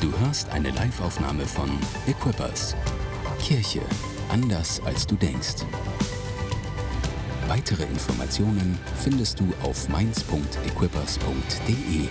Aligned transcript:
Du 0.00 0.10
hörst 0.20 0.48
eine 0.48 0.70
Live-Aufnahme 0.70 1.46
von 1.46 1.78
Equippers. 2.06 2.74
Kirche 3.38 3.82
anders 4.30 4.80
als 4.80 5.06
du 5.06 5.14
denkst. 5.14 5.56
Weitere 7.48 7.82
Informationen 7.82 8.78
findest 9.04 9.40
du 9.40 9.52
auf 9.62 9.90
mainz.equippers.de. 9.90 12.08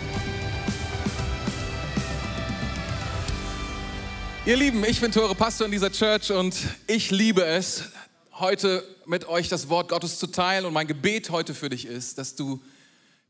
Ihr 4.46 4.56
Lieben, 4.56 4.86
ich 4.86 5.02
bin 5.02 5.12
Tore 5.12 5.34
Pastor 5.34 5.66
in 5.66 5.72
dieser 5.72 5.92
Church 5.92 6.32
und 6.32 6.56
ich 6.86 7.10
liebe 7.10 7.44
es, 7.44 7.86
heute 8.34 8.84
mit 9.08 9.28
euch 9.28 9.50
das 9.50 9.68
Wort 9.68 9.90
Gottes 9.90 10.20
zu 10.20 10.28
teilen. 10.28 10.66
Und 10.66 10.74
mein 10.74 10.86
Gebet 10.86 11.32
heute 11.32 11.56
für 11.56 11.70
dich 11.70 11.88
ist, 11.88 12.20
dass 12.20 12.36
du, 12.36 12.62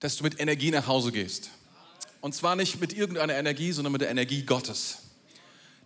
dass 0.02 0.18
du 0.18 0.26
mit 0.26 0.42
Energie 0.42 0.72
nach 0.72 0.88
Hause 0.88 1.14
gehst. 1.14 1.50
Und 2.22 2.36
zwar 2.36 2.56
nicht 2.56 2.82
mit 2.82 2.94
irgendeiner 2.94 3.36
Energie, 3.36 3.72
sondern 3.72 3.94
mit 3.94 4.02
der 4.02 4.10
Energie 4.10 4.44
Gottes. 4.44 5.00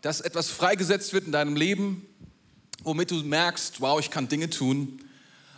Dass 0.01 0.21
etwas 0.21 0.49
freigesetzt 0.49 1.13
wird 1.13 1.25
in 1.25 1.31
deinem 1.31 1.55
Leben, 1.55 2.05
womit 2.83 3.11
du 3.11 3.15
merkst, 3.23 3.81
wow, 3.81 3.99
ich 3.99 4.09
kann 4.09 4.27
Dinge 4.27 4.49
tun, 4.49 4.99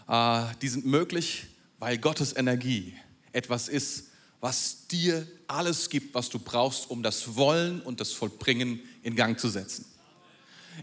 äh, 0.07 0.43
die 0.61 0.67
sind 0.67 0.85
möglich, 0.85 1.47
weil 1.79 1.97
Gottes 1.97 2.35
Energie 2.35 2.93
etwas 3.31 3.67
ist, 3.67 4.05
was 4.41 4.87
dir 4.87 5.27
alles 5.47 5.89
gibt, 5.89 6.13
was 6.13 6.29
du 6.29 6.39
brauchst, 6.39 6.89
um 6.89 7.01
das 7.01 7.35
Wollen 7.35 7.81
und 7.81 7.99
das 7.99 8.11
Vollbringen 8.11 8.79
in 9.01 9.15
Gang 9.15 9.39
zu 9.39 9.49
setzen. 9.49 9.85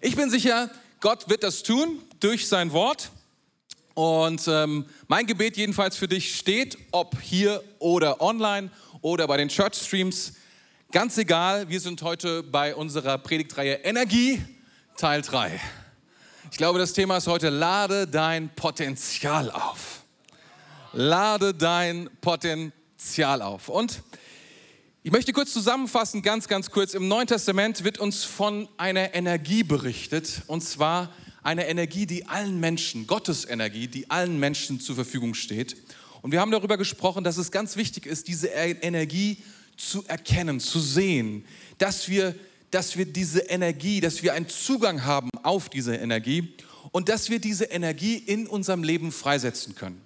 Ich 0.00 0.16
bin 0.16 0.30
sicher, 0.30 0.70
Gott 1.00 1.28
wird 1.28 1.42
das 1.42 1.62
tun 1.62 1.98
durch 2.18 2.48
sein 2.48 2.72
Wort. 2.72 3.10
Und 3.94 4.48
ähm, 4.48 4.86
mein 5.06 5.26
Gebet 5.26 5.56
jedenfalls 5.56 5.96
für 5.96 6.08
dich 6.08 6.36
steht, 6.36 6.78
ob 6.92 7.20
hier 7.20 7.62
oder 7.78 8.22
online 8.22 8.70
oder 9.02 9.26
bei 9.26 9.36
den 9.36 9.48
Church 9.48 9.74
Streams. 9.74 10.32
Ganz 10.92 11.18
egal, 11.18 11.68
wir 11.68 11.80
sind 11.80 12.00
heute 12.02 12.42
bei 12.42 12.74
unserer 12.74 13.18
Predigtreihe 13.18 13.74
Energie 13.82 14.42
Teil 14.96 15.22
3. 15.22 15.60
Ich 16.50 16.56
glaube, 16.56 16.78
das 16.78 16.92
Thema 16.92 17.16
ist 17.16 17.26
heute 17.26 17.50
Lade 17.50 18.06
dein 18.06 18.48
Potenzial 18.54 19.50
auf. 19.50 20.04
Lade 20.92 21.52
dein 21.52 22.08
Potenzial 22.20 23.42
auf. 23.42 23.68
Und 23.68 24.02
ich 25.02 25.10
möchte 25.10 25.32
kurz 25.32 25.52
zusammenfassen, 25.52 26.22
ganz, 26.22 26.46
ganz 26.46 26.70
kurz. 26.70 26.94
Im 26.94 27.08
Neuen 27.08 27.26
Testament 27.26 27.82
wird 27.82 27.98
uns 27.98 28.22
von 28.22 28.68
einer 28.76 29.14
Energie 29.14 29.64
berichtet, 29.64 30.42
und 30.46 30.62
zwar 30.62 31.12
eine 31.42 31.66
Energie, 31.66 32.06
die 32.06 32.28
allen 32.28 32.60
Menschen, 32.60 33.08
Gottes 33.08 33.44
Energie, 33.44 33.88
die 33.88 34.10
allen 34.10 34.38
Menschen 34.38 34.78
zur 34.78 34.94
Verfügung 34.94 35.34
steht. 35.34 35.76
Und 36.22 36.30
wir 36.30 36.40
haben 36.40 36.52
darüber 36.52 36.78
gesprochen, 36.78 37.24
dass 37.24 37.36
es 37.36 37.50
ganz 37.50 37.76
wichtig 37.76 38.06
ist, 38.06 38.28
diese 38.28 38.46
Energie 38.48 39.42
zu 39.76 40.04
erkennen, 40.06 40.60
zu 40.60 40.78
sehen, 40.78 41.44
dass 41.78 42.08
wir, 42.08 42.34
dass 42.70 42.96
wir 42.96 43.06
diese 43.06 43.40
Energie, 43.40 44.00
dass 44.00 44.22
wir 44.22 44.32
einen 44.32 44.48
Zugang 44.48 45.04
haben 45.04 45.30
auf 45.42 45.68
diese 45.68 45.96
Energie 45.96 46.54
und 46.92 47.08
dass 47.08 47.28
wir 47.28 47.40
diese 47.40 47.64
Energie 47.64 48.16
in 48.16 48.46
unserem 48.46 48.84
Leben 48.84 49.10
freisetzen 49.10 49.74
können. 49.74 50.00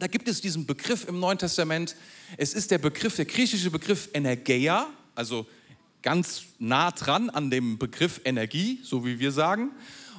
Da 0.00 0.06
gibt 0.06 0.28
es 0.28 0.40
diesen 0.40 0.66
Begriff 0.66 1.06
im 1.08 1.20
Neuen 1.20 1.38
Testament. 1.38 1.96
Es 2.36 2.54
ist 2.54 2.70
der 2.70 2.78
Begriff, 2.78 3.16
der 3.16 3.24
griechische 3.24 3.70
Begriff 3.70 4.08
Energeia, 4.14 4.88
also 5.14 5.46
ganz 6.02 6.42
nah 6.58 6.90
dran 6.92 7.30
an 7.30 7.50
dem 7.50 7.78
Begriff 7.78 8.20
Energie, 8.24 8.80
so 8.82 9.04
wie 9.04 9.18
wir 9.18 9.32
sagen. 9.32 9.70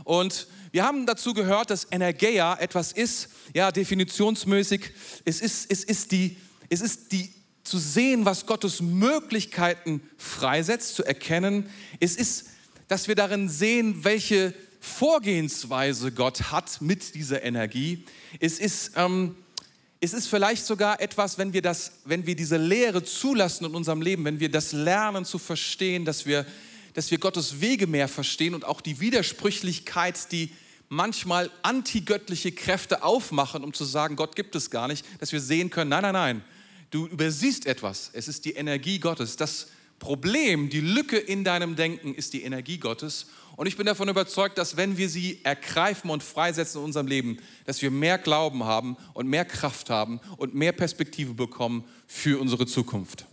Und 0.03 0.47
wir 0.71 0.83
haben 0.83 1.05
dazu 1.05 1.33
gehört, 1.33 1.69
dass 1.69 1.87
Energeia 1.91 2.55
etwas 2.55 2.91
ist, 2.91 3.29
ja, 3.53 3.71
definitionsmäßig, 3.71 4.91
es 5.25 5.41
ist, 5.41 5.71
es 5.71 5.83
ist 5.83 6.11
die, 6.11 6.37
es 6.69 6.81
ist 6.81 7.11
die 7.11 7.33
zu 7.63 7.77
sehen, 7.77 8.25
was 8.25 8.45
Gottes 8.45 8.81
Möglichkeiten 8.81 10.01
freisetzt, 10.17 10.95
zu 10.95 11.03
erkennen. 11.03 11.69
Es 11.99 12.15
ist, 12.15 12.47
dass 12.87 13.07
wir 13.07 13.15
darin 13.15 13.49
sehen, 13.49 14.03
welche 14.03 14.53
Vorgehensweise 14.79 16.11
Gott 16.11 16.52
hat 16.52 16.81
mit 16.81 17.13
dieser 17.15 17.43
Energie. 17.43 18.05
Es 18.39 18.59
ist, 18.59 18.93
ähm, 18.95 19.35
es 19.99 20.13
ist 20.13 20.27
vielleicht 20.27 20.65
sogar 20.65 21.02
etwas, 21.02 21.37
wenn 21.37 21.52
wir, 21.52 21.61
das, 21.61 21.91
wenn 22.05 22.25
wir 22.25 22.35
diese 22.35 22.58
Lehre 22.58 23.03
zulassen 23.03 23.65
in 23.65 23.75
unserem 23.75 24.02
Leben, 24.02 24.23
wenn 24.23 24.39
wir 24.39 24.49
das 24.49 24.71
lernen 24.71 25.25
zu 25.25 25.37
verstehen, 25.37 26.05
dass 26.05 26.25
wir 26.25 26.45
dass 26.94 27.11
wir 27.11 27.17
Gottes 27.17 27.61
Wege 27.61 27.88
mehr 27.88 28.08
verstehen 28.08 28.54
und 28.54 28.66
auch 28.66 28.82
die 28.82 29.00
Widersprüchlichkeit, 29.00 30.32
die 30.32 30.52
manchmal 30.89 31.52
antigöttliche 31.61 32.52
Kräfte 32.52 33.04
aufmachen, 33.04 33.64
um 33.64 33.73
zu 33.73 33.86
sagen, 33.86 34.16
Gott 34.16 34.36
gibt 34.36 34.55
es 34.55 34.70
gar 34.70 34.88
nicht, 34.88 35.05
dass 35.20 35.32
wir 35.32 35.39
sehen 35.39 35.70
können, 35.70 35.89
nein, 35.92 36.02
nein, 36.02 36.14
nein, 36.14 36.44
du 36.89 37.05
übersiehst 37.08 37.66
etwas. 37.67 38.10
Es 38.14 38.27
ist 38.27 38.45
die 38.45 38.54
Energie 38.54 39.00
Gottes. 39.00 39.36
Das 39.36 39.67
Problem, 40.00 40.70
die 40.70 40.80
Lücke 40.80 41.17
in 41.17 41.44
deinem 41.44 41.76
Denken 41.76 42.16
ist 42.16 42.33
die 42.33 42.44
Energie 42.44 42.77
Gottes. 42.77 43.27
Und 43.56 43.67
ich 43.67 43.76
bin 43.77 43.86
davon 43.86 44.08
überzeugt, 44.08 44.58
dass 44.58 44.77
wenn 44.77 44.98
wir 44.98 45.10
sie 45.10 45.42
ergreifen 45.44 46.10
und 46.10 46.23
freisetzen 46.23 46.80
in 46.80 46.86
unserem 46.86 47.08
Leben, 47.08 47.38
dass 47.66 47.82
wir 47.82 47.92
mehr 47.92 48.17
Glauben 48.17 48.64
haben 48.64 48.95
und 49.14 49.27
mehr 49.27 49.45
Kraft 49.45 49.89
haben 49.89 50.21
und 50.38 50.56
mehr 50.56 50.71
Perspektive 50.71 51.33
bekommen 51.33 51.83
für 52.08 52.39
unsere 52.39 52.66
Zukunft. 52.66 53.26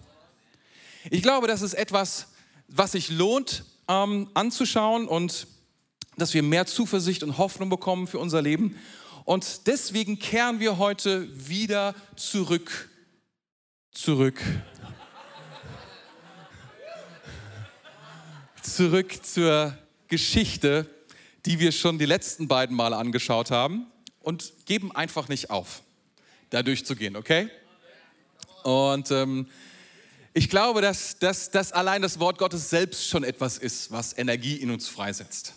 Ich 1.11 1.23
glaube, 1.23 1.47
das 1.47 1.63
ist 1.63 1.75
etwas, 1.75 2.27
was 2.69 2.93
sich 2.93 3.11
lohnt 3.11 3.65
ähm, 3.89 4.29
anzuschauen 4.35 5.07
und 5.09 5.47
dass 6.17 6.35
wir 6.35 6.43
mehr 6.43 6.67
Zuversicht 6.67 7.23
und 7.23 7.39
Hoffnung 7.39 7.69
bekommen 7.69 8.07
für 8.07 8.19
unser 8.19 8.43
Leben. 8.43 8.79
Und 9.25 9.67
deswegen 9.67 10.19
kehren 10.19 10.61
wir 10.61 10.79
heute 10.79 11.29
wieder 11.49 11.95
zurück, 12.17 12.89
zurück, 13.93 14.41
zurück 18.63 19.25
zur 19.25 19.77
Geschichte, 20.09 20.89
die 21.45 21.59
wir 21.59 21.73
schon 21.73 21.99
die 21.99 22.07
letzten 22.07 22.49
beiden 22.49 22.77
Male 22.77 22.97
angeschaut 22.97 23.51
haben 23.51 23.87
und 24.21 24.53
geben 24.65 24.93
einfach 24.93 25.29
nicht 25.29 25.51
auf, 25.51 25.83
da 26.51 26.63
durchzugehen, 26.63 27.17
okay? 27.17 27.49
Und 28.63 29.11
ähm, 29.11 29.47
ich 30.37 30.49
glaube, 30.51 30.83
dass, 30.83 31.19
dass, 31.19 31.51
dass 31.51 31.73
allein 31.73 32.03
das 32.03 32.21
Wort 32.21 32.37
Gottes 32.37 32.69
selbst 32.69 33.09
schon 33.09 33.25
etwas 33.25 33.57
ist, 33.57 33.91
was 33.91 34.19
Energie 34.19 34.57
in 34.57 34.71
uns 34.71 34.87
freisetzt. 34.87 35.55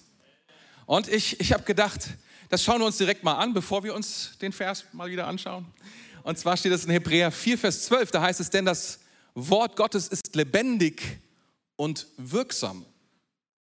Und 0.86 1.10
ich, 1.10 1.38
ich 1.42 1.52
habe 1.52 1.64
gedacht, 1.64 2.08
das 2.48 2.64
schauen 2.64 2.80
wir 2.80 2.86
uns 2.86 2.98
direkt 2.98 3.26
mal 3.26 3.34
an, 3.34 3.54
bevor 3.54 3.84
wir 3.84 3.94
uns 3.94 4.38
den 4.42 4.54
Vers 4.54 4.86
mal 4.94 5.10
wieder 5.10 5.28
anschauen. 5.28 5.66
Und 6.24 6.40
zwar 6.40 6.56
steht 6.56 6.72
es 6.72 6.86
in 6.86 6.92
Hebräer 6.92 7.30
4, 7.30 7.58
Vers 7.58 7.88
12, 7.88 8.12
da 8.12 8.22
heißt 8.22 8.40
es, 8.40 8.52
denn 8.52 8.64
das 8.64 9.00
Wort 9.34 9.76
Gottes 9.76 10.08
ist 10.08 10.34
lebendig 10.34 11.20
und 11.76 12.08
wirksam. 12.16 12.86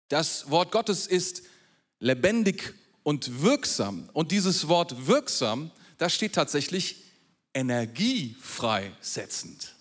Das 0.07 0.51
Wort 0.51 0.71
Gottes 0.71 1.07
ist 1.07 1.41
lebendig 1.97 2.75
und 3.01 3.41
wirksam. 3.41 4.07
Und 4.13 4.31
dieses 4.31 4.67
Wort 4.67 5.07
wirksam, 5.07 5.71
da 5.97 6.09
steht 6.09 6.33
tatsächlich 6.33 6.97
energiefreisetzend. 7.55 9.73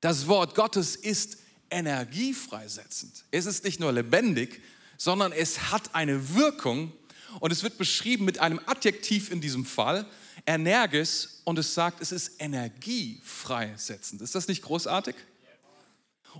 Das 0.00 0.26
Wort 0.26 0.54
Gottes 0.54 0.96
ist 0.96 1.38
energiefreisetzend. 1.70 3.24
Es 3.30 3.46
ist 3.46 3.64
nicht 3.64 3.80
nur 3.80 3.92
lebendig, 3.92 4.62
sondern 4.98 5.32
es 5.32 5.70
hat 5.72 5.94
eine 5.94 6.34
Wirkung 6.34 6.92
und 7.40 7.50
es 7.50 7.62
wird 7.62 7.78
beschrieben 7.78 8.24
mit 8.24 8.38
einem 8.38 8.60
Adjektiv 8.66 9.30
in 9.30 9.40
diesem 9.40 9.64
Fall, 9.64 10.06
energisch, 10.46 11.28
und 11.44 11.58
es 11.58 11.74
sagt, 11.74 12.00
es 12.00 12.12
ist 12.12 12.40
energiefreisetzend. 12.40 14.20
Ist 14.20 14.34
das 14.34 14.48
nicht 14.48 14.62
großartig? 14.62 15.14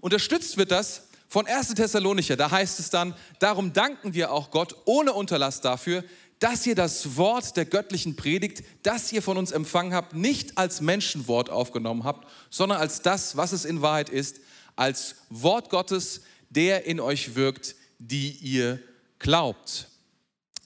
Unterstützt 0.00 0.56
wird 0.56 0.71
das 0.71 1.03
von 1.28 1.47
1. 1.47 1.75
Thessalonicher, 1.75 2.37
da 2.37 2.50
heißt 2.50 2.78
es 2.78 2.91
dann, 2.91 3.15
darum 3.38 3.73
danken 3.73 4.15
wir 4.15 4.33
auch 4.33 4.50
Gott 4.50 4.77
ohne 4.84 5.12
Unterlass 5.12 5.61
dafür, 5.61 6.05
dass 6.38 6.66
ihr 6.66 6.74
das 6.74 7.16
Wort 7.16 7.56
der 7.56 7.64
göttlichen 7.64 8.16
Predigt, 8.16 8.62
das 8.82 9.12
ihr 9.12 9.22
von 9.22 9.38
uns 9.38 9.52
empfangen 9.52 9.94
habt, 9.94 10.14
nicht 10.14 10.58
als 10.58 10.80
Menschenwort 10.80 11.50
aufgenommen 11.50 12.04
habt, 12.04 12.28
sondern 12.50 12.78
als 12.78 13.02
das, 13.02 13.37
was 13.37 13.52
es 13.52 13.64
in 13.64 13.81
Wahrheit 13.82 14.11
ist, 14.11 14.40
als 14.76 15.16
Wort 15.31 15.70
Gottes, 15.70 16.20
der 16.50 16.84
in 16.84 17.00
euch 17.00 17.34
wirkt, 17.34 17.75
die 17.99 18.31
ihr 18.43 18.81
glaubt. 19.19 19.88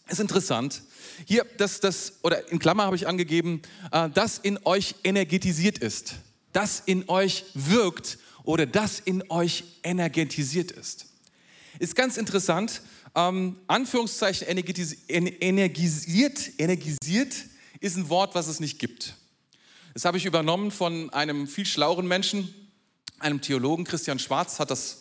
ist 0.09 0.21
interessant. 0.21 0.83
Hier, 1.25 1.47
das, 1.59 1.81
das, 1.81 2.15
oder 2.23 2.51
in 2.51 2.59
Klammer 2.59 2.85
habe 2.85 2.97
ich 2.97 3.07
angegeben, 3.07 3.63
äh, 3.93 4.09
das 4.11 4.39
in 4.39 4.59
euch 4.65 4.97
energetisiert 5.05 5.79
ist, 5.79 6.15
das 6.53 6.83
in 6.85 7.09
euch 7.09 7.45
wirkt 7.55 8.19
oder 8.43 8.67
das 8.67 8.99
in 8.99 9.31
euch 9.31 9.65
energetisiert 9.83 10.73
ist. 10.73 11.10
Ist 11.81 11.97
ganz 11.97 12.19
interessant, 12.19 12.83
ähm, 13.15 13.57
Anführungszeichen 13.67 14.47
energisiert, 14.47 15.01
energisiert 16.59 17.35
ist 17.81 17.97
ein 17.97 18.11
Wort, 18.11 18.35
was 18.35 18.49
es 18.49 18.61
nicht 18.61 18.79
gibt. 18.79 19.15
Das 19.95 20.05
habe 20.05 20.19
ich 20.19 20.27
übernommen 20.27 20.71
von 20.73 21.09
einem 21.09 21.49
viel 21.49 21.65
schlaueren 21.65 22.07
Menschen, 22.07 22.55
einem 23.19 23.41
Theologen, 23.41 23.85
Christian 23.85 24.19
Schwarz, 24.19 24.59
hat 24.59 24.71
das 24.71 24.99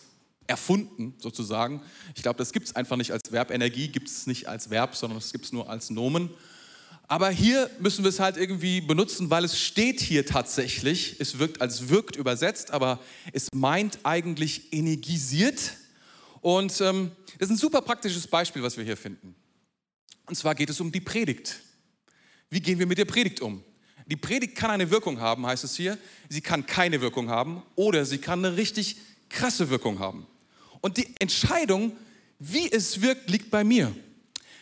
erfunden 0.48 1.16
sozusagen. 1.20 1.82
Ich 2.16 2.24
glaube, 2.24 2.38
das 2.38 2.54
gibt 2.54 2.68
es 2.68 2.76
einfach 2.78 2.96
nicht 2.96 3.12
als 3.12 3.30
Verb. 3.34 3.52
Energie 3.52 3.90
gibt 3.90 4.08
es 4.08 4.26
nicht 4.26 4.48
als 4.48 4.70
Verb, 4.70 4.96
sondern 4.96 5.18
es 5.18 5.34
gibt 5.34 5.44
es 5.44 5.52
nur 5.52 5.70
als 5.70 5.90
Nomen. 5.90 6.30
Aber 7.10 7.30
hier 7.30 7.70
müssen 7.80 8.06
wir 8.06 8.10
es 8.10 8.22
halt 8.22 8.38
irgendwie 8.38 8.80
benutzen, 8.80 9.30
weil 9.30 9.44
es 9.44 9.60
steht 9.60 10.00
hier 10.00 10.26
tatsächlich. 10.26 11.18
Es 11.20 11.40
wirkt 11.40 11.60
als 11.60 11.90
wirkt 11.90 12.16
übersetzt, 12.16 12.72
aber 12.72 13.02
es 13.34 13.50
meint 13.54 14.00
eigentlich 14.04 14.72
energisiert. 14.72 15.74
Und 16.42 16.80
ähm, 16.82 17.12
das 17.38 17.50
ist 17.50 17.56
ein 17.56 17.58
super 17.58 17.82
praktisches 17.82 18.28
Beispiel, 18.28 18.64
was 18.64 18.78
wir 18.78 18.84
hier 18.84 18.98
finden. 18.98 19.36
Und 20.26 20.36
zwar 20.36 20.56
geht 20.56 20.70
es 20.70 20.80
um 20.80 20.92
die 20.92 21.02
Predigt. 21.02 21.60
Wie 22.50 22.60
gehen 22.60 22.80
wir 22.80 22.86
mit 22.86 22.98
der 22.98 23.06
Predigt 23.06 23.42
um? 23.42 23.64
Die 24.06 24.16
Predigt 24.16 24.56
kann 24.56 24.72
eine 24.72 24.90
Wirkung 24.90 25.20
haben, 25.20 25.46
heißt 25.46 25.64
es 25.64 25.76
hier. 25.76 25.98
Sie 26.30 26.42
kann 26.42 26.66
keine 26.66 27.02
Wirkung 27.02 27.30
haben 27.30 27.64
oder 27.76 28.06
sie 28.06 28.18
kann 28.18 28.44
eine 28.44 28.58
richtig 28.58 28.98
krasse 29.30 29.70
Wirkung 29.70 30.00
haben. 30.00 30.26
Und 30.82 30.98
die 30.98 31.14
Entscheidung, 31.20 31.96
wie 32.40 32.72
es 32.72 33.02
wirkt, 33.02 33.30
liegt 33.30 33.52
bei 33.52 33.64
mir. 33.64 33.96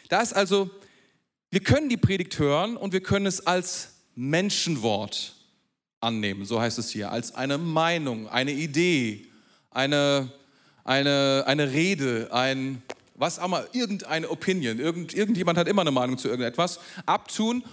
Da 0.09 0.21
ist 0.21 0.33
also 0.33 0.69
wir 1.49 1.61
können 1.61 1.87
die 1.87 1.97
Predigt 1.97 2.39
hören 2.39 2.75
und 2.75 2.91
wir 2.91 3.01
können 3.01 3.25
es 3.25 3.47
als 3.47 3.93
Menschenwort 4.15 5.35
annehmen, 6.01 6.43
so 6.45 6.59
heißt 6.59 6.77
es 6.77 6.89
hier, 6.89 7.11
als 7.11 7.35
eine 7.35 7.57
Meinung, 7.57 8.27
eine 8.27 8.51
Idee, 8.51 9.27
eine, 9.71 10.31
eine, 10.87 11.43
eine 11.45 11.71
Rede, 11.71 12.29
ein, 12.31 12.81
was 13.15 13.39
auch 13.39 13.45
immer, 13.45 13.65
irgendeine 13.73 14.29
Opinion, 14.29 14.79
irgend, 14.79 15.13
irgendjemand 15.13 15.57
hat 15.57 15.67
immer 15.67 15.81
eine 15.81 15.91
Meinung 15.91 16.17
zu 16.17 16.29
irgendetwas, 16.29 16.79
abtun. 17.05 17.63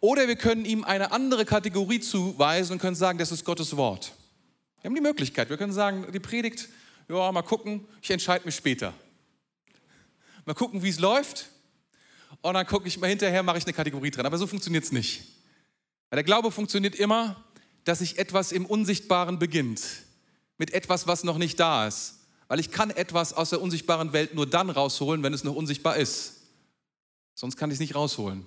Oder 0.00 0.28
wir 0.28 0.36
können 0.36 0.64
ihm 0.64 0.84
eine 0.84 1.12
andere 1.12 1.44
Kategorie 1.44 2.00
zuweisen 2.00 2.74
und 2.74 2.78
können 2.80 2.96
sagen, 2.96 3.18
das 3.18 3.32
ist 3.32 3.44
Gottes 3.44 3.76
Wort. 3.76 4.12
Wir 4.80 4.88
haben 4.88 4.94
die 4.94 5.00
Möglichkeit, 5.00 5.48
wir 5.48 5.56
können 5.56 5.72
sagen, 5.72 6.06
die 6.12 6.20
Predigt, 6.20 6.68
ja, 7.08 7.32
mal 7.32 7.42
gucken, 7.42 7.86
ich 8.02 8.10
entscheide 8.10 8.44
mich 8.44 8.56
später. 8.56 8.92
Mal 10.44 10.54
gucken, 10.54 10.82
wie 10.82 10.90
es 10.90 10.98
läuft 10.98 11.46
und 12.42 12.54
dann 12.54 12.66
gucke 12.66 12.86
ich 12.88 12.98
mal 12.98 13.08
hinterher, 13.08 13.42
mache 13.42 13.58
ich 13.58 13.64
eine 13.64 13.72
Kategorie 13.72 14.10
dran. 14.10 14.26
Aber 14.26 14.38
so 14.38 14.46
funktioniert 14.46 14.84
es 14.84 14.92
nicht. 14.92 15.22
Weil 16.10 16.18
der 16.18 16.24
Glaube 16.24 16.50
funktioniert 16.50 16.94
immer, 16.94 17.42
dass 17.84 18.00
sich 18.00 18.18
etwas 18.18 18.52
im 18.52 18.66
Unsichtbaren 18.66 19.38
beginnt. 19.38 19.82
Mit 20.58 20.72
etwas, 20.72 21.06
was 21.06 21.24
noch 21.24 21.38
nicht 21.38 21.58
da 21.58 21.86
ist. 21.86 22.25
Weil 22.48 22.60
ich 22.60 22.70
kann 22.70 22.90
etwas 22.90 23.32
aus 23.32 23.50
der 23.50 23.60
unsichtbaren 23.60 24.12
Welt 24.12 24.34
nur 24.34 24.46
dann 24.46 24.70
rausholen, 24.70 25.22
wenn 25.22 25.34
es 25.34 25.44
noch 25.44 25.54
unsichtbar 25.54 25.96
ist. 25.96 26.34
Sonst 27.34 27.56
kann 27.56 27.70
ich 27.70 27.74
es 27.74 27.80
nicht 27.80 27.94
rausholen. 27.94 28.46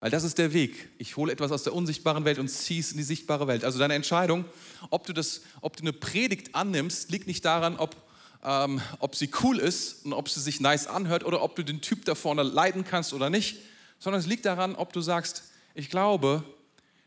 Weil 0.00 0.10
das 0.10 0.22
ist 0.22 0.38
der 0.38 0.52
Weg. 0.52 0.88
Ich 0.98 1.16
hole 1.16 1.32
etwas 1.32 1.50
aus 1.50 1.64
der 1.64 1.74
unsichtbaren 1.74 2.24
Welt 2.24 2.38
und 2.38 2.48
ziehe 2.48 2.80
es 2.80 2.92
in 2.92 2.98
die 2.98 3.04
sichtbare 3.04 3.48
Welt. 3.48 3.64
Also 3.64 3.78
deine 3.78 3.94
Entscheidung, 3.94 4.44
ob 4.90 5.06
du, 5.06 5.12
das, 5.12 5.42
ob 5.60 5.76
du 5.76 5.82
eine 5.82 5.92
Predigt 5.92 6.54
annimmst, 6.54 7.10
liegt 7.10 7.26
nicht 7.26 7.44
daran, 7.44 7.76
ob 7.76 7.96
ähm, 8.44 8.80
ob 9.00 9.16
sie 9.16 9.30
cool 9.42 9.58
ist 9.58 10.04
und 10.04 10.12
ob 10.12 10.28
sie 10.28 10.40
sich 10.40 10.60
nice 10.60 10.86
anhört 10.86 11.24
oder 11.24 11.42
ob 11.42 11.56
du 11.56 11.64
den 11.64 11.80
Typ 11.80 12.04
da 12.04 12.14
vorne 12.14 12.42
leiden 12.42 12.84
kannst 12.84 13.12
oder 13.12 13.30
nicht, 13.30 13.58
sondern 13.98 14.20
es 14.20 14.26
liegt 14.26 14.46
daran, 14.46 14.74
ob 14.74 14.92
du 14.92 15.00
sagst, 15.00 15.44
ich 15.74 15.90
glaube, 15.90 16.44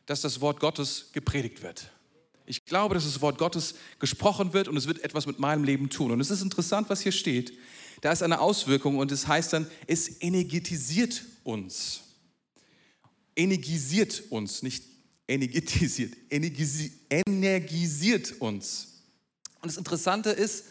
dass 0.06 0.22
das 0.22 0.42
Wort 0.42 0.60
Gottes 0.60 1.10
gepredigt 1.14 1.64
wird. 1.64 1.90
Ich 2.52 2.66
glaube, 2.66 2.96
dass 2.96 3.06
das 3.06 3.22
Wort 3.22 3.38
Gottes 3.38 3.76
gesprochen 4.00 4.52
wird 4.52 4.68
und 4.68 4.76
es 4.76 4.86
wird 4.86 5.06
etwas 5.06 5.26
mit 5.26 5.40
meinem 5.40 5.64
Leben 5.64 5.90
tun. 5.90 6.12
Und 6.12 6.20
es 6.20 6.30
ist 6.30 6.42
interessant, 6.42 6.90
was 6.90 7.00
hier 7.00 7.14
steht. 7.14 7.58
Da 8.02 8.12
ist 8.12 8.22
eine 8.22 8.42
Auswirkung 8.42 8.98
und 8.98 9.10
es 9.14 9.26
heißt 9.26 9.54
dann, 9.54 9.68
es 9.88 10.22
energetisiert 10.22 11.24
uns. 11.46 12.02
Energisiert 13.38 14.24
uns, 14.32 14.64
nicht 14.64 14.84
energetisiert, 15.30 16.14
energisi 16.30 16.92
energisiert 17.10 18.34
uns. 18.42 19.00
Und 19.62 19.72
das 19.72 19.78
Interessante 19.78 20.32
ist, 20.32 20.66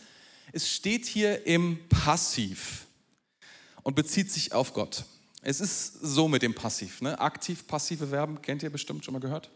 es 0.53 0.71
steht 0.71 1.07
hier 1.07 1.47
im 1.47 1.79
Passiv 1.89 2.85
und 3.85 3.95
bezieht 3.95 4.31
sich 4.31 4.53
auf 4.53 4.75
Gott. 4.75 5.07
Es 5.41 5.63
ist 5.63 5.95
so 6.03 6.29
mit 6.29 6.43
dem 6.43 6.55
Passiv. 6.55 7.01
Ne? 7.01 7.19
Aktiv, 7.19 7.67
passive 7.67 8.09
Verben, 8.09 8.43
kennt 8.43 8.63
ihr 8.63 8.69
bestimmt 8.69 9.03
schon 9.03 9.15
mal 9.15 9.21
gehört? 9.21 9.49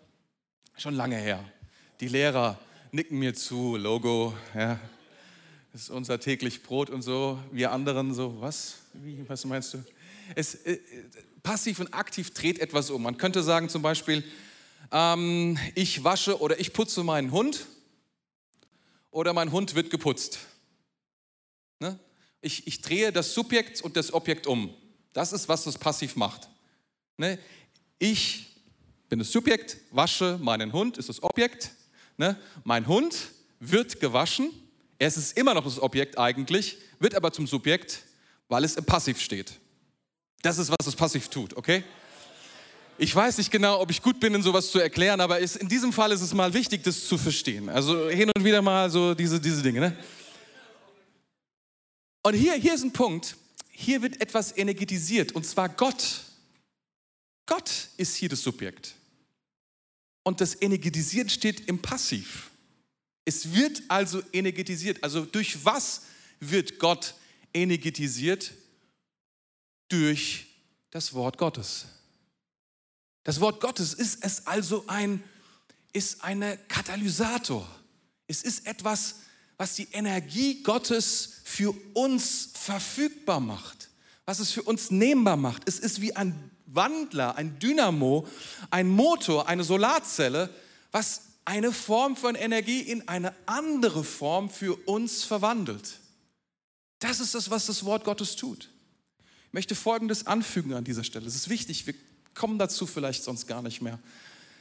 Schon 0.79 0.95
lange 0.95 1.19
her. 1.19 1.45
Die 2.01 2.09
Lehrer 2.09 2.59
nicken 2.91 3.21
mir 3.21 3.35
zu, 3.35 3.77
Logo, 3.77 4.35
ja. 4.53 4.81
Das 5.73 5.83
ist 5.83 5.91
unser 5.91 6.19
täglich 6.19 6.63
Brot 6.63 6.91
und 6.91 7.03
so. 7.03 7.39
Wir 7.53 7.71
anderen 7.71 8.13
so, 8.15 8.41
was? 8.41 8.77
Wie, 8.95 9.29
was 9.29 9.45
meinst 9.45 9.75
du? 9.75 9.85
Es, 10.35 10.55
äh, 10.67 10.81
passiv 11.45 11.79
und 11.79 11.95
aktiv 11.95 12.35
dreht 12.35 12.59
etwas 12.59 12.91
um. 12.91 13.03
Man 13.03 13.17
könnte 13.17 13.45
sagen 13.45 13.69
zum 13.69 13.83
Beispiel, 13.83 14.25
ähm, 14.91 15.57
ich 15.77 16.03
wasche 16.03 16.41
oder 16.41 16.59
ich 16.59 16.73
putze 16.73 17.05
meinen 17.05 17.31
Hund 17.31 17.67
oder 19.13 19.33
mein 19.33 19.53
Hund 19.53 19.77
wird 19.77 19.91
geputzt. 19.91 20.41
Ne? 21.79 21.99
Ich, 22.41 22.67
ich 22.67 22.83
drehe 22.83 23.13
das 23.13 23.35
Subjekt 23.35 23.83
und 23.83 23.97
das 23.97 24.13
Objekt 24.13 24.49
um. 24.49 24.75
Das 25.13 25.33
ist, 25.33 25.49
was 25.49 25.63
das 25.63 25.79
passiv 25.79 26.17
macht. 26.17 26.49
Ne? 27.19 27.39
Ich 27.99 28.47
bin 29.09 29.21
das 29.21 29.31
Subjekt, 29.31 29.77
wasche 29.93 30.39
meinen 30.43 30.73
Hund, 30.73 30.99
ist 30.99 31.09
das 31.09 31.23
Objekt. 31.23 31.71
Ne? 32.17 32.37
Mein 32.65 32.87
Hund 32.87 33.17
wird 33.61 34.01
gewaschen. 34.01 34.51
Es 34.99 35.17
ist 35.17 35.37
immer 35.37 35.55
noch 35.55 35.65
das 35.65 35.81
Objekt 35.81 36.19
eigentlich, 36.19 36.79
wird 36.99 37.15
aber 37.15 37.33
zum 37.33 37.47
Subjekt, 37.47 38.05
weil 38.49 38.65
es 38.65 38.77
im 38.77 38.85
Passiv 38.85 39.21
steht. 39.21 39.53
Das 40.43 40.59
ist, 40.59 40.71
was 40.71 40.85
das 40.85 40.95
Passiv 40.95 41.29
tut, 41.29 41.57
okay? 41.57 41.83
Ich 42.97 43.15
weiß 43.15 43.39
nicht 43.39 43.51
genau, 43.51 43.81
ob 43.81 43.91
ich 43.91 44.01
gut 44.01 44.21
bin, 44.21 44.35
in 44.35 44.43
sowas 44.43 44.71
zu 44.71 44.79
erklären, 44.79 45.21
aber 45.21 45.41
in 45.41 45.69
diesem 45.69 45.93
Fall 45.93 46.13
ist 46.13 46.21
es 46.21 46.33
mal 46.33 46.55
wichtig, 46.55 46.85
das 46.85 47.09
zu 47.09 47.19
verstehen. 47.19 47.69
Also 47.69 48.09
hin 48.09 48.31
und 48.37 48.45
wieder 48.45 48.63
mal 48.63 48.89
so 48.89 49.15
diese, 49.15 49.41
diese 49.41 49.63
Dinge. 49.63 49.81
Ne? 49.81 49.97
Und 52.23 52.35
hier, 52.35 52.55
hier 52.55 52.75
ist 52.75 52.85
ein 52.85 52.93
Punkt, 52.93 53.37
hier 53.71 54.01
wird 54.01 54.21
etwas 54.21 54.57
energetisiert 54.57 55.33
und 55.33 55.45
zwar 55.45 55.69
Gott. 55.69 56.21
Gott 57.47 57.89
ist 57.97 58.15
hier 58.15 58.29
das 58.29 58.43
Subjekt. 58.43 58.95
Und 60.25 60.41
das 60.41 60.61
Energetisieren 60.61 61.29
steht 61.29 61.69
im 61.69 61.81
Passiv. 61.81 62.51
Es 63.25 63.55
wird 63.55 63.83
also 63.89 64.23
energetisiert. 64.33 65.03
Also 65.05 65.25
durch 65.25 65.65
was 65.65 66.03
wird 66.41 66.79
Gott 66.79 67.15
energetisiert? 67.53 68.53
Durch 69.89 70.47
das 70.91 71.15
Wort 71.15 71.39
Gottes. 71.39 71.87
Das 73.23 73.41
Wort 73.41 73.61
Gottes 73.61 73.95
ist 73.95 74.25
es 74.25 74.47
also 74.47 74.85
ein, 74.87 75.23
ist 75.93 76.25
eine 76.25 76.59
Katalysator. 76.69 77.69
Es 78.27 78.43
ist 78.43 78.67
etwas, 78.67 79.17
was 79.57 79.75
die 79.75 79.89
Energie 79.93 80.63
Gottes 80.63 81.41
für 81.45 81.75
uns 81.95 82.51
verfügbar 82.55 83.41
macht, 83.41 83.91
was 84.25 84.41
es 84.41 84.51
für 84.51 84.63
uns 84.63 84.91
nehmbar 84.91 85.37
macht. 85.37 85.69
Es 85.69 85.79
ist 85.79 86.01
wie 86.01 86.17
ein 86.17 86.51
Wandler, 86.75 87.37
ein 87.37 87.59
Dynamo, 87.59 88.27
ein 88.71 88.89
Motor, 88.89 89.49
eine 89.49 89.65
Solarzelle, 89.65 90.51
was 90.93 91.23
eine 91.45 91.73
Form 91.73 92.17
von 92.17 92.35
Energie 92.35 92.81
in 92.81 93.09
eine 93.09 93.35
andere 93.47 94.05
Form 94.05 94.49
für 94.49 94.75
uns 94.89 95.25
verwandelt. 95.25 96.01
Das 96.99 97.21
ist 97.21 97.35
das, 97.35 97.51
was 97.51 97.67
das 97.67 97.85
Wort 97.85 98.05
Gottes 98.05 98.37
tut. 98.37 98.71
Ich 99.47 99.53
möchte 99.53 99.75
Folgendes 99.75 100.27
anfügen 100.27 100.75
an 100.75 100.85
dieser 100.85 101.05
Stelle. 101.05 101.27
Es 101.27 101.35
ist 101.35 101.49
wichtig, 101.49 101.87
wir 101.87 101.95
kommen 102.35 102.59
dazu 102.59 102.87
vielleicht 102.87 103.23
sonst 103.23 103.47
gar 103.47 103.63
nicht 103.63 103.83
mehr, 103.83 103.99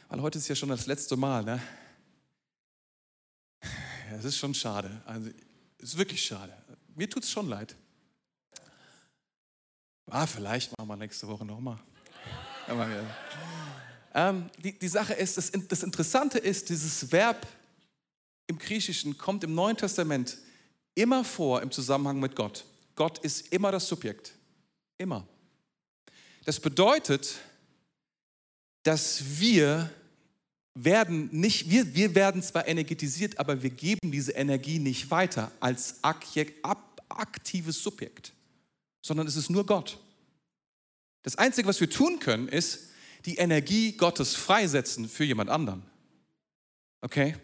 weil 0.10 0.22
heute 0.22 0.38
ist 0.38 0.48
ja 0.48 0.56
schon 0.56 0.70
das 0.70 0.86
letzte 0.86 1.16
Mal. 1.16 1.44
Ne? 1.44 1.62
Es 4.12 4.26
ist 4.26 4.38
schon 4.38 4.54
schade. 4.54 5.02
Also, 5.06 5.30
es 5.80 5.90
ist 5.90 5.98
wirklich 5.98 6.24
schade. 6.24 6.54
Mir 6.96 7.10
tut 7.10 7.24
es 7.24 7.32
schon 7.32 7.48
leid. 7.48 7.76
Ah, 10.08 10.28
vielleicht 10.28 10.78
machen 10.78 10.88
wir 10.88 10.98
nächste 10.98 11.28
Woche 11.28 11.46
nochmal. 11.46 11.80
Ähm, 14.14 14.50
die, 14.64 14.78
die 14.78 14.88
Sache 14.88 15.14
ist, 15.14 15.38
das, 15.38 15.52
das 15.68 15.84
Interessante 15.84 16.38
ist, 16.38 16.70
dieses 16.70 17.12
Verb 17.12 17.48
im 18.48 18.58
Griechischen 18.58 19.18
kommt 19.18 19.44
im 19.44 19.56
Neuen 19.56 19.78
Testament 19.78 20.38
immer 20.96 21.24
vor 21.24 21.62
im 21.62 21.72
Zusammenhang 21.72 22.20
mit 22.20 22.36
Gott. 22.36 22.66
Gott 22.96 23.20
ist 23.20 23.52
immer 23.52 23.72
das 23.72 23.88
Subjekt. 23.88 24.34
Immer. 24.98 25.26
Das 26.46 26.60
bedeutet, 26.60 27.36
dass 28.84 29.40
wir 29.40 29.90
werden 30.76 31.30
nicht, 31.32 31.70
wir, 31.70 31.94
wir 31.96 32.16
werden 32.16 32.42
zwar 32.42 32.68
energetisiert, 32.68 33.40
aber 33.40 33.62
wir 33.62 33.70
geben 33.70 34.12
diese 34.12 34.34
Energie 34.34 34.80
nicht 34.80 35.10
weiter 35.10 35.52
als 35.60 36.00
aktives 36.04 37.82
Subjekt, 37.82 38.34
sondern 39.02 39.28
es 39.28 39.36
ist 39.36 39.50
nur 39.50 39.66
Gott. 39.66 40.00
Das 41.24 41.38
Einzige, 41.38 41.68
was 41.68 41.80
wir 41.80 41.90
tun 41.90 42.20
können, 42.20 42.48
ist 42.48 42.90
die 43.26 43.36
Energie 43.36 43.94
Gottes 43.94 44.36
freisetzen 44.36 45.08
für 45.10 45.24
jemand 45.24 45.50
anderen. 45.50 45.84
Okay? 47.02 47.36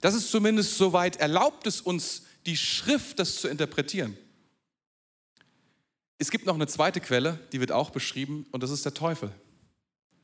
Das 0.00 0.14
ist 0.14 0.30
zumindest 0.30 0.78
soweit 0.78 1.16
erlaubt 1.16 1.66
es 1.66 1.80
uns, 1.80 2.22
die 2.46 2.56
Schrift 2.56 3.18
das 3.18 3.40
zu 3.40 3.48
interpretieren. 3.48 4.16
Es 6.18 6.30
gibt 6.30 6.46
noch 6.46 6.54
eine 6.54 6.66
zweite 6.66 7.00
Quelle, 7.00 7.38
die 7.52 7.60
wird 7.60 7.72
auch 7.72 7.90
beschrieben, 7.90 8.46
und 8.50 8.62
das 8.62 8.70
ist 8.70 8.84
der 8.84 8.94
Teufel. 8.94 9.32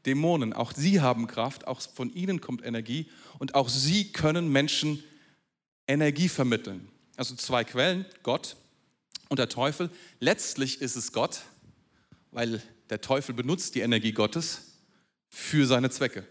Dämonen, 0.07 0.53
auch 0.53 0.73
sie 0.73 1.01
haben 1.01 1.27
Kraft, 1.27 1.67
auch 1.67 1.81
von 1.81 2.13
ihnen 2.13 2.41
kommt 2.41 2.65
Energie 2.65 3.11
und 3.39 3.55
auch 3.55 3.69
sie 3.69 4.13
können 4.13 4.51
Menschen 4.51 5.03
Energie 5.87 6.29
vermitteln. 6.29 6.89
Also 7.17 7.35
zwei 7.37 7.65
Quellen, 7.65 8.05
Gott 8.23 8.57
und 9.29 9.39
der 9.39 9.49
Teufel. 9.49 9.91
Letztlich 10.21 10.81
ist 10.81 10.97
es 10.97 11.13
Gott, 11.13 11.43
weil 12.33 12.61
der 12.91 13.01
Teufel 13.01 13.35
benutzt 13.35 13.75
die 13.75 13.81
Energie 13.81 14.13
Gottes 14.13 14.79
für 15.29 15.67
seine 15.67 15.91
Zwecke. 15.91 16.27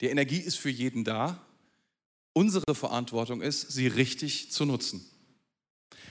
Die 0.00 0.06
Energie 0.06 0.38
ist 0.38 0.56
für 0.56 0.70
jeden 0.70 1.04
da. 1.04 1.44
Unsere 2.32 2.74
Verantwortung 2.74 3.42
ist, 3.42 3.72
sie 3.72 3.86
richtig 3.86 4.52
zu 4.52 4.64
nutzen. 4.64 5.04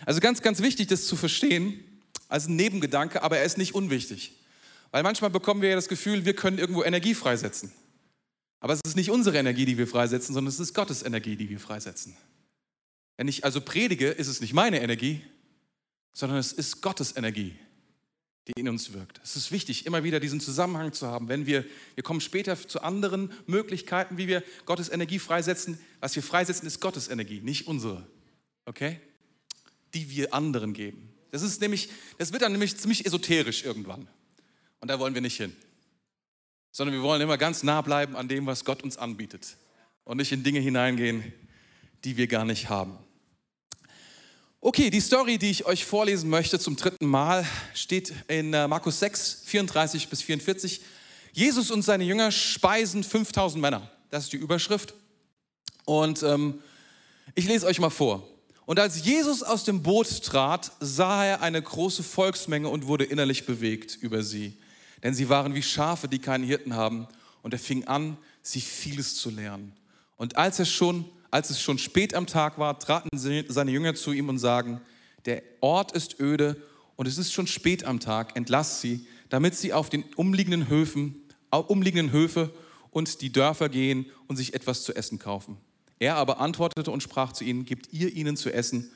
Also 0.06 0.20
ganz, 0.20 0.42
ganz 0.42 0.62
wichtig, 0.62 0.88
das 0.88 1.08
zu 1.08 1.16
verstehen, 1.16 1.84
als 2.28 2.48
ein 2.48 2.56
Nebengedanke, 2.56 3.24
aber 3.24 3.38
er 3.38 3.46
ist 3.46 3.58
nicht 3.58 3.74
unwichtig. 3.74 4.34
Weil 4.92 5.04
manchmal 5.04 5.30
bekommen 5.30 5.62
wir 5.62 5.70
ja 5.70 5.76
das 5.76 5.88
Gefühl, 5.88 6.26
wir 6.26 6.36
können 6.36 6.58
irgendwo 6.58 6.84
Energie 6.84 7.16
freisetzen. 7.16 7.72
Aber 8.60 8.74
es 8.74 8.82
ist 8.86 8.96
nicht 8.96 9.10
unsere 9.10 9.38
Energie, 9.38 9.66
die 9.66 9.78
wir 9.78 9.88
freisetzen, 9.88 10.34
sondern 10.34 10.50
es 10.50 10.60
ist 10.60 10.74
Gottes 10.74 11.04
Energie, 11.04 11.36
die 11.36 11.50
wir 11.50 11.60
freisetzen. 11.60 12.16
Wenn 13.18 13.28
ich 13.28 13.44
also 13.44 13.62
predige, 13.62 14.10
ist 14.10 14.28
es 14.28 14.42
nicht 14.42 14.54
meine 14.54 14.82
Energie, 14.82 15.22
sondern 16.14 16.38
es 16.38 16.52
ist 16.52 16.82
Gottes 16.82 17.16
Energie, 17.16 17.56
die 18.50 18.62
in 18.62 18.70
uns 18.70 18.94
wirkt. 18.94 19.22
Es 19.24 19.36
ist 19.36 19.52
wichtig, 19.52 19.86
immer 19.86 20.04
wieder 20.04 20.20
diesen 20.20 20.40
Zusammenhang 20.40 20.92
zu 20.92 21.08
haben. 21.08 21.30
Wenn 21.30 21.46
wir, 21.46 21.66
wir 21.96 22.04
kommen 22.04 22.20
später 22.20 22.58
zu 22.58 22.82
anderen 22.82 23.32
Möglichkeiten, 23.46 24.18
wie 24.18 24.28
wir 24.28 24.44
Gottes 24.66 24.90
Energie 24.90 25.20
freisetzen. 25.20 25.80
Was 26.00 26.16
wir 26.16 26.24
freisetzen, 26.24 26.66
ist 26.66 26.80
Gottes 26.80 27.10
Energie, 27.10 27.42
nicht 27.42 27.68
unsere. 27.68 28.08
Okay? 28.66 29.00
Die 29.94 30.10
wir 30.10 30.34
anderen 30.34 30.74
geben. 30.74 31.14
Das 31.32 31.44
ist 31.44 31.62
nämlich, 31.62 31.90
das 32.18 32.32
wird 32.34 32.42
dann 32.42 32.52
nämlich 32.52 32.76
ziemlich 32.78 33.06
esoterisch 33.06 33.64
irgendwann. 33.64 34.08
Und 34.80 34.88
da 34.88 35.00
wollen 35.00 35.14
wir 35.14 35.22
nicht 35.22 35.38
hin. 35.38 35.56
Sondern 36.72 36.96
wir 36.96 37.04
wollen 37.04 37.22
immer 37.22 37.38
ganz 37.38 37.62
nah 37.62 37.82
bleiben 37.82 38.16
an 38.16 38.28
dem, 38.28 38.46
was 38.46 38.66
Gott 38.66 38.82
uns 38.82 38.98
anbietet. 38.98 39.58
Und 40.06 40.18
nicht 40.18 40.32
in 40.32 40.44
Dinge 40.44 40.60
hineingehen, 40.60 41.34
die 42.04 42.18
wir 42.18 42.28
gar 42.28 42.46
nicht 42.46 42.70
haben. 42.70 42.98
Okay, 44.62 44.90
die 44.90 45.00
Story, 45.00 45.38
die 45.38 45.52
ich 45.52 45.66
euch 45.66 45.86
vorlesen 45.86 46.30
möchte 46.30 46.60
zum 46.60 46.76
dritten 46.76 47.06
Mal, 47.06 47.46
steht 47.74 48.14
in 48.28 48.54
äh, 48.54 48.68
Markus 48.68 49.00
6, 49.00 49.44
34 49.46 50.10
bis 50.10 50.22
44. 50.22 50.82
Jesus 51.32 51.72
und 51.72 51.82
seine 51.82 52.04
Jünger 52.04 52.30
speisen 52.30 53.06
5000 53.06 53.62
Männer. 53.62 53.90
Das 54.10 54.26
ist 54.26 54.34
die 54.34 54.38
Überschrift. 54.38 54.96
Und 55.86 56.24
ähm, 56.24 56.60
ich 57.36 57.48
lese 57.48 57.68
euch 57.68 57.80
mal 57.80 57.90
vor. 57.90 58.28
Und 58.66 58.82
als 58.82 59.06
Jesus 59.06 59.44
aus 59.44 59.64
dem 59.64 59.82
Boot 59.82 60.24
trat, 60.24 60.74
sah 60.82 61.24
er 61.24 61.42
eine 61.42 61.62
große 61.62 62.04
Volksmenge 62.04 62.68
und 62.68 62.86
wurde 62.86 63.06
innerlich 63.06 63.46
bewegt 63.46 63.96
über 64.02 64.24
sie. 64.24 64.58
Denn 65.04 65.14
sie 65.14 65.30
waren 65.30 65.56
wie 65.56 65.64
Schafe, 65.64 66.10
die 66.10 66.20
keinen 66.20 66.44
Hirten 66.44 66.74
haben. 66.74 67.08
Und 67.44 67.54
er 67.54 67.60
fing 67.60 67.86
an, 67.86 68.18
sie 68.42 68.60
vieles 68.60 69.16
zu 69.16 69.30
lernen. 69.30 69.72
Und 70.18 70.36
als 70.36 70.60
er 70.60 70.66
schon 70.66 71.06
als 71.32 71.50
es 71.50 71.62
schon 71.62 71.78
spät 71.78 72.14
am 72.14 72.28
Tag 72.28 72.58
war, 72.58 72.80
traten 72.80 73.18
seine 73.18 73.72
Jünger 73.72 73.96
zu 73.96 74.12
ihm 74.12 74.30
und 74.30 74.40
sagen, 74.40 74.82
der 75.26 75.44
Ort 75.62 75.92
ist 75.92 76.20
öde 76.20 76.62
und 76.96 77.08
es 77.08 77.18
ist 77.18 77.34
schon 77.34 77.48
spät 77.48 77.84
am 77.84 78.00
Tag, 78.00 78.36
entlass 78.36 78.82
sie, 78.82 79.06
damit 79.30 79.56
sie 79.56 79.74
auf 79.74 79.90
den 79.90 80.04
umliegenden 80.16 80.70
Höfen, 80.70 81.16
umliegenden 81.52 82.12
Höfe 82.12 82.52
und 82.92 83.22
die 83.22 83.32
Dörfer 83.32 83.70
gehen 83.70 84.08
und 84.28 84.36
sich 84.36 84.54
etwas 84.54 84.84
zu 84.84 84.96
essen 84.96 85.20
kaufen. 85.20 85.58
Er 86.00 86.16
aber 86.16 86.40
antwortete 86.40 86.92
und 86.92 87.04
sprach 87.04 87.34
zu 87.34 87.44
ihnen, 87.44 87.66
gebt 87.66 87.92
ihr 87.92 88.14
ihnen 88.14 88.38
zu 88.38 88.52
essen. 88.52 88.90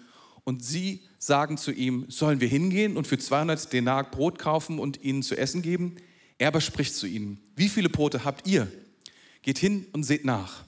Und 0.45 0.63
sie 0.63 1.01
sagen 1.19 1.57
zu 1.57 1.71
ihm, 1.71 2.05
sollen 2.09 2.41
wir 2.41 2.47
hingehen 2.47 2.97
und 2.97 3.07
für 3.07 3.17
200 3.17 3.71
Denar 3.71 4.09
Brot 4.09 4.39
kaufen 4.39 4.79
und 4.79 5.03
ihnen 5.03 5.23
zu 5.23 5.37
essen 5.37 5.61
geben? 5.61 5.97
Er 6.37 6.47
aber 6.49 6.61
spricht 6.61 6.95
zu 6.95 7.07
ihnen, 7.07 7.39
wie 7.55 7.69
viele 7.69 7.89
Brote 7.89 8.25
habt 8.25 8.47
ihr? 8.47 8.69
Geht 9.41 9.57
hin 9.57 9.85
und 9.93 10.03
seht 10.03 10.25
nach. 10.25 10.63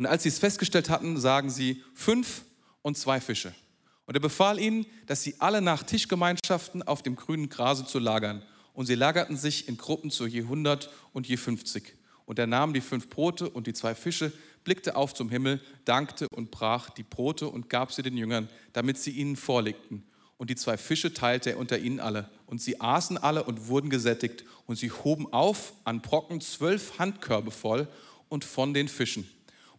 Und 0.00 0.06
als 0.06 0.22
sie 0.22 0.30
es 0.30 0.38
festgestellt 0.38 0.88
hatten, 0.88 1.20
sagen 1.20 1.50
sie, 1.50 1.82
fünf 1.92 2.46
und 2.80 2.96
zwei 2.96 3.20
Fische. 3.20 3.54
Und 4.06 4.14
er 4.14 4.20
befahl 4.20 4.58
ihnen, 4.58 4.86
dass 5.04 5.22
sie 5.22 5.34
alle 5.40 5.60
nach 5.60 5.82
Tischgemeinschaften 5.82 6.82
auf 6.82 7.02
dem 7.02 7.16
grünen 7.16 7.50
Grase 7.50 7.84
zu 7.84 7.98
lagern. 7.98 8.42
Und 8.72 8.86
sie 8.86 8.94
lagerten 8.94 9.36
sich 9.36 9.68
in 9.68 9.76
Gruppen 9.76 10.10
zu 10.10 10.26
je 10.26 10.44
hundert 10.44 10.88
und 11.12 11.28
je 11.28 11.36
fünfzig. 11.36 11.98
Und 12.24 12.38
er 12.38 12.46
nahm 12.46 12.72
die 12.72 12.80
fünf 12.80 13.10
Brote 13.10 13.50
und 13.50 13.66
die 13.66 13.74
zwei 13.74 13.94
Fische, 13.94 14.32
blickte 14.64 14.96
auf 14.96 15.12
zum 15.12 15.28
Himmel, 15.28 15.60
dankte 15.84 16.28
und 16.34 16.50
brach 16.50 16.88
die 16.88 17.02
Brote 17.02 17.48
und 17.48 17.68
gab 17.68 17.92
sie 17.92 18.00
den 18.00 18.16
Jüngern, 18.16 18.48
damit 18.72 18.96
sie 18.96 19.10
ihnen 19.10 19.36
vorlegten. 19.36 20.02
Und 20.38 20.48
die 20.48 20.56
zwei 20.56 20.78
Fische 20.78 21.12
teilte 21.12 21.50
er 21.50 21.58
unter 21.58 21.78
ihnen 21.78 22.00
alle. 22.00 22.30
Und 22.46 22.62
sie 22.62 22.80
aßen 22.80 23.18
alle 23.18 23.44
und 23.44 23.68
wurden 23.68 23.90
gesättigt. 23.90 24.46
Und 24.64 24.76
sie 24.76 24.92
hoben 24.92 25.30
auf 25.30 25.74
an 25.84 26.00
Brocken 26.00 26.40
zwölf 26.40 26.98
Handkörbe 26.98 27.50
voll 27.50 27.86
und 28.30 28.46
von 28.46 28.72
den 28.72 28.88
Fischen. 28.88 29.28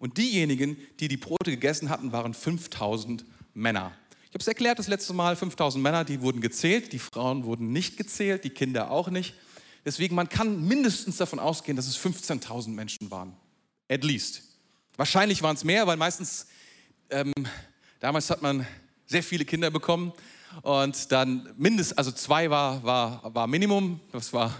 Und 0.01 0.17
diejenigen, 0.17 0.77
die 0.99 1.07
die 1.07 1.17
Brote 1.17 1.51
gegessen 1.51 1.91
hatten, 1.91 2.11
waren 2.11 2.33
5000 2.33 3.23
Männer. 3.53 3.91
Ich 4.23 4.29
habe 4.29 4.39
es 4.39 4.47
erklärt 4.47 4.79
das 4.79 4.87
letzte 4.87 5.13
Mal, 5.13 5.35
5000 5.35 5.83
Männer, 5.83 6.03
die 6.03 6.21
wurden 6.21 6.41
gezählt, 6.41 6.91
die 6.91 6.97
Frauen 6.97 7.43
wurden 7.43 7.71
nicht 7.71 7.97
gezählt, 7.97 8.43
die 8.43 8.49
Kinder 8.49 8.89
auch 8.89 9.11
nicht. 9.11 9.35
Deswegen, 9.85 10.15
man 10.15 10.27
kann 10.27 10.67
mindestens 10.67 11.17
davon 11.17 11.37
ausgehen, 11.37 11.75
dass 11.75 11.85
es 11.85 11.99
15.000 11.99 12.69
Menschen 12.69 13.11
waren. 13.11 13.33
At 13.89 14.03
least. 14.03 14.41
Wahrscheinlich 14.97 15.43
waren 15.43 15.55
es 15.55 15.63
mehr, 15.63 15.85
weil 15.85 15.97
meistens, 15.97 16.47
ähm, 17.11 17.31
damals 17.99 18.31
hat 18.31 18.41
man 18.41 18.65
sehr 19.05 19.21
viele 19.21 19.45
Kinder 19.45 19.69
bekommen 19.69 20.13
und 20.63 21.11
dann 21.11 21.47
mindestens, 21.57 21.95
also 21.95 22.11
zwei 22.11 22.49
war, 22.49 22.83
war, 22.83 23.35
war 23.35 23.45
Minimum, 23.45 23.99
das 24.11 24.33
war 24.33 24.51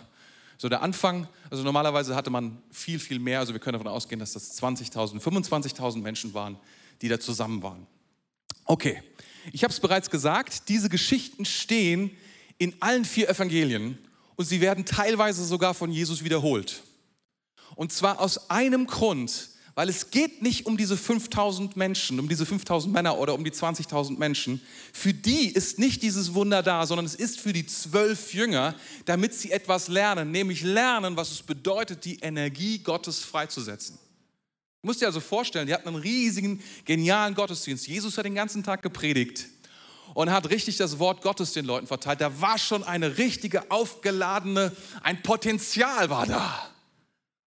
so 0.61 0.69
der 0.69 0.83
Anfang. 0.83 1.27
Also 1.49 1.63
normalerweise 1.63 2.15
hatte 2.15 2.29
man 2.29 2.61
viel, 2.69 2.99
viel 2.99 3.17
mehr. 3.17 3.39
Also 3.39 3.51
wir 3.51 3.59
können 3.59 3.73
davon 3.73 3.87
ausgehen, 3.87 4.19
dass 4.19 4.33
das 4.33 4.61
20.000, 4.61 5.19
25.000 5.19 6.01
Menschen 6.03 6.35
waren, 6.35 6.55
die 7.01 7.07
da 7.07 7.19
zusammen 7.19 7.63
waren. 7.63 7.87
Okay, 8.65 9.01
ich 9.51 9.63
habe 9.63 9.73
es 9.73 9.79
bereits 9.79 10.11
gesagt, 10.11 10.69
diese 10.69 10.87
Geschichten 10.87 11.45
stehen 11.45 12.15
in 12.59 12.75
allen 12.79 13.05
vier 13.05 13.27
Evangelien 13.27 13.97
und 14.35 14.45
sie 14.45 14.61
werden 14.61 14.85
teilweise 14.85 15.43
sogar 15.45 15.73
von 15.73 15.91
Jesus 15.91 16.23
wiederholt. 16.23 16.83
Und 17.75 17.91
zwar 17.91 18.19
aus 18.19 18.51
einem 18.51 18.85
Grund, 18.85 19.49
weil 19.75 19.89
es 19.89 20.11
geht 20.11 20.41
nicht 20.41 20.65
um 20.65 20.77
diese 20.77 20.97
5000 20.97 21.77
Menschen, 21.77 22.19
um 22.19 22.27
diese 22.27 22.45
5000 22.45 22.93
Männer 22.93 23.17
oder 23.17 23.33
um 23.33 23.43
die 23.43 23.51
20.000 23.51 24.17
Menschen. 24.17 24.61
Für 24.93 25.13
die 25.13 25.47
ist 25.47 25.79
nicht 25.79 26.03
dieses 26.03 26.33
Wunder 26.33 26.61
da, 26.61 26.85
sondern 26.85 27.05
es 27.05 27.15
ist 27.15 27.39
für 27.39 27.53
die 27.53 27.65
zwölf 27.65 28.33
Jünger, 28.33 28.75
damit 29.05 29.33
sie 29.33 29.51
etwas 29.51 29.87
lernen, 29.87 30.31
nämlich 30.31 30.61
lernen, 30.63 31.15
was 31.15 31.31
es 31.31 31.41
bedeutet, 31.41 32.05
die 32.05 32.19
Energie 32.19 32.79
Gottes 32.79 33.19
freizusetzen. 33.19 33.97
Du 34.81 34.87
musst 34.87 35.01
dir 35.01 35.05
also 35.05 35.19
vorstellen, 35.19 35.67
die 35.67 35.73
hatten 35.73 35.87
einen 35.87 35.97
riesigen, 35.97 36.61
genialen 36.85 37.35
Gottesdienst. 37.35 37.87
Jesus 37.87 38.17
hat 38.17 38.25
den 38.25 38.35
ganzen 38.35 38.63
Tag 38.63 38.81
gepredigt 38.81 39.47
und 40.15 40.31
hat 40.31 40.49
richtig 40.49 40.77
das 40.77 40.99
Wort 40.99 41.21
Gottes 41.21 41.53
den 41.53 41.65
Leuten 41.65 41.87
verteilt. 41.87 42.19
Da 42.19 42.41
war 42.41 42.57
schon 42.57 42.83
eine 42.83 43.17
richtige, 43.17 43.69
aufgeladene, 43.69 44.75
ein 45.03 45.21
Potenzial 45.21 46.09
war 46.09 46.25
da. 46.25 46.70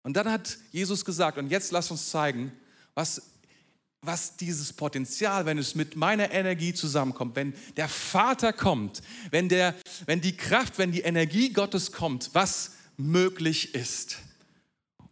Und 0.05 0.17
dann 0.19 0.31
hat 0.31 0.59
Jesus 0.71 1.05
gesagt, 1.05 1.39
und 1.39 1.51
jetzt 1.51 1.73
lass 1.73 1.91
uns 1.91 2.11
zeigen, 2.11 2.53
was, 2.95 3.23
was 4.03 4.37
dieses 4.37 4.73
Potenzial, 4.73 5.47
wenn 5.47 5.57
es 5.57 5.75
mit 5.75 5.97
meiner 5.97 6.31
Energie 6.31 6.75
zusammenkommt, 6.75 7.35
wenn 7.37 7.55
der 7.77 7.89
Vater 7.89 8.53
kommt, 8.53 9.03
wenn, 9.31 9.49
der, 9.49 9.75
wenn 10.05 10.21
die 10.21 10.37
Kraft, 10.37 10.79
wenn 10.79 10.93
die 10.93 11.01
Energie 11.01 11.53
Gottes 11.53 11.91
kommt, 11.91 12.31
was 12.35 12.73
möglich 12.99 13.75
ist. 13.75 14.19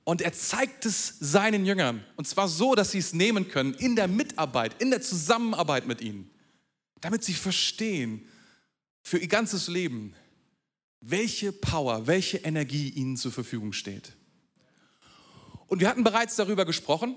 Und 0.04 0.20
er 0.20 0.34
zeigt 0.34 0.84
es 0.84 1.16
seinen 1.20 1.64
Jüngern. 1.64 2.04
Und 2.16 2.28
zwar 2.28 2.49
so, 2.49 2.75
dass 2.75 2.90
sie 2.90 2.99
es 2.99 3.14
nehmen 3.14 3.49
können 3.49 3.72
in 3.75 3.96
der 3.96 4.08
Mitarbeit, 4.08 4.80
in 4.82 4.90
der 4.90 5.00
Zusammenarbeit 5.00 5.87
mit 5.87 6.02
ihnen. 6.02 6.30
Damit 7.00 7.25
sie 7.25 7.34
verstehen 7.34 8.28
für 9.02 9.16
ihr 9.16 9.28
ganzes 9.28 9.68
Leben, 9.68 10.14
welche 11.00 11.50
Power, 11.50 12.06
welche 12.06 12.38
Energie 12.38 12.90
ihnen 12.90 13.16
zur 13.16 13.32
Verfügung 13.32 13.72
steht. 13.72 14.12
Und 15.73 15.81
wir 15.81 15.88
hatten 15.88 16.05
bereits 16.05 16.37
darüber 16.37 16.67
gesprochen, 16.67 17.17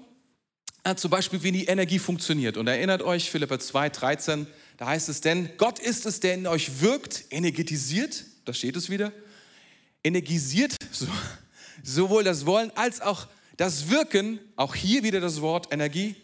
äh, 0.86 0.96
zum 0.96 1.12
Beispiel, 1.12 1.44
wie 1.44 1.52
die 1.52 1.66
Energie 1.66 2.00
funktioniert. 2.00 2.56
Und 2.56 2.68
erinnert 2.68 3.02
euch, 3.02 3.30
Philippa 3.30 3.60
2, 3.60 3.90
13, 3.90 4.48
da 4.78 4.86
heißt 4.86 5.10
es 5.10 5.20
denn, 5.20 5.50
Gott 5.58 5.78
ist 5.78 6.06
es, 6.06 6.22
der 6.22 6.36
in 6.36 6.48
euch 6.48 6.80
wirkt, 6.80 7.26
energetisiert, 7.32 8.24
da 8.46 8.54
steht 8.54 8.78
es 8.78 8.90
wieder, 8.90 9.12
energisiert 10.06 10.74
so, 10.94 11.06
sowohl 11.84 12.24
das 12.24 12.46
Wollen 12.46 12.72
als 12.78 13.02
auch 13.02 13.28
das 13.58 13.90
Wirken, 13.90 14.40
auch 14.56 14.74
hier 14.74 15.04
wieder 15.04 15.20
das 15.20 15.42
Wort 15.42 15.74
Energie, 15.74 16.16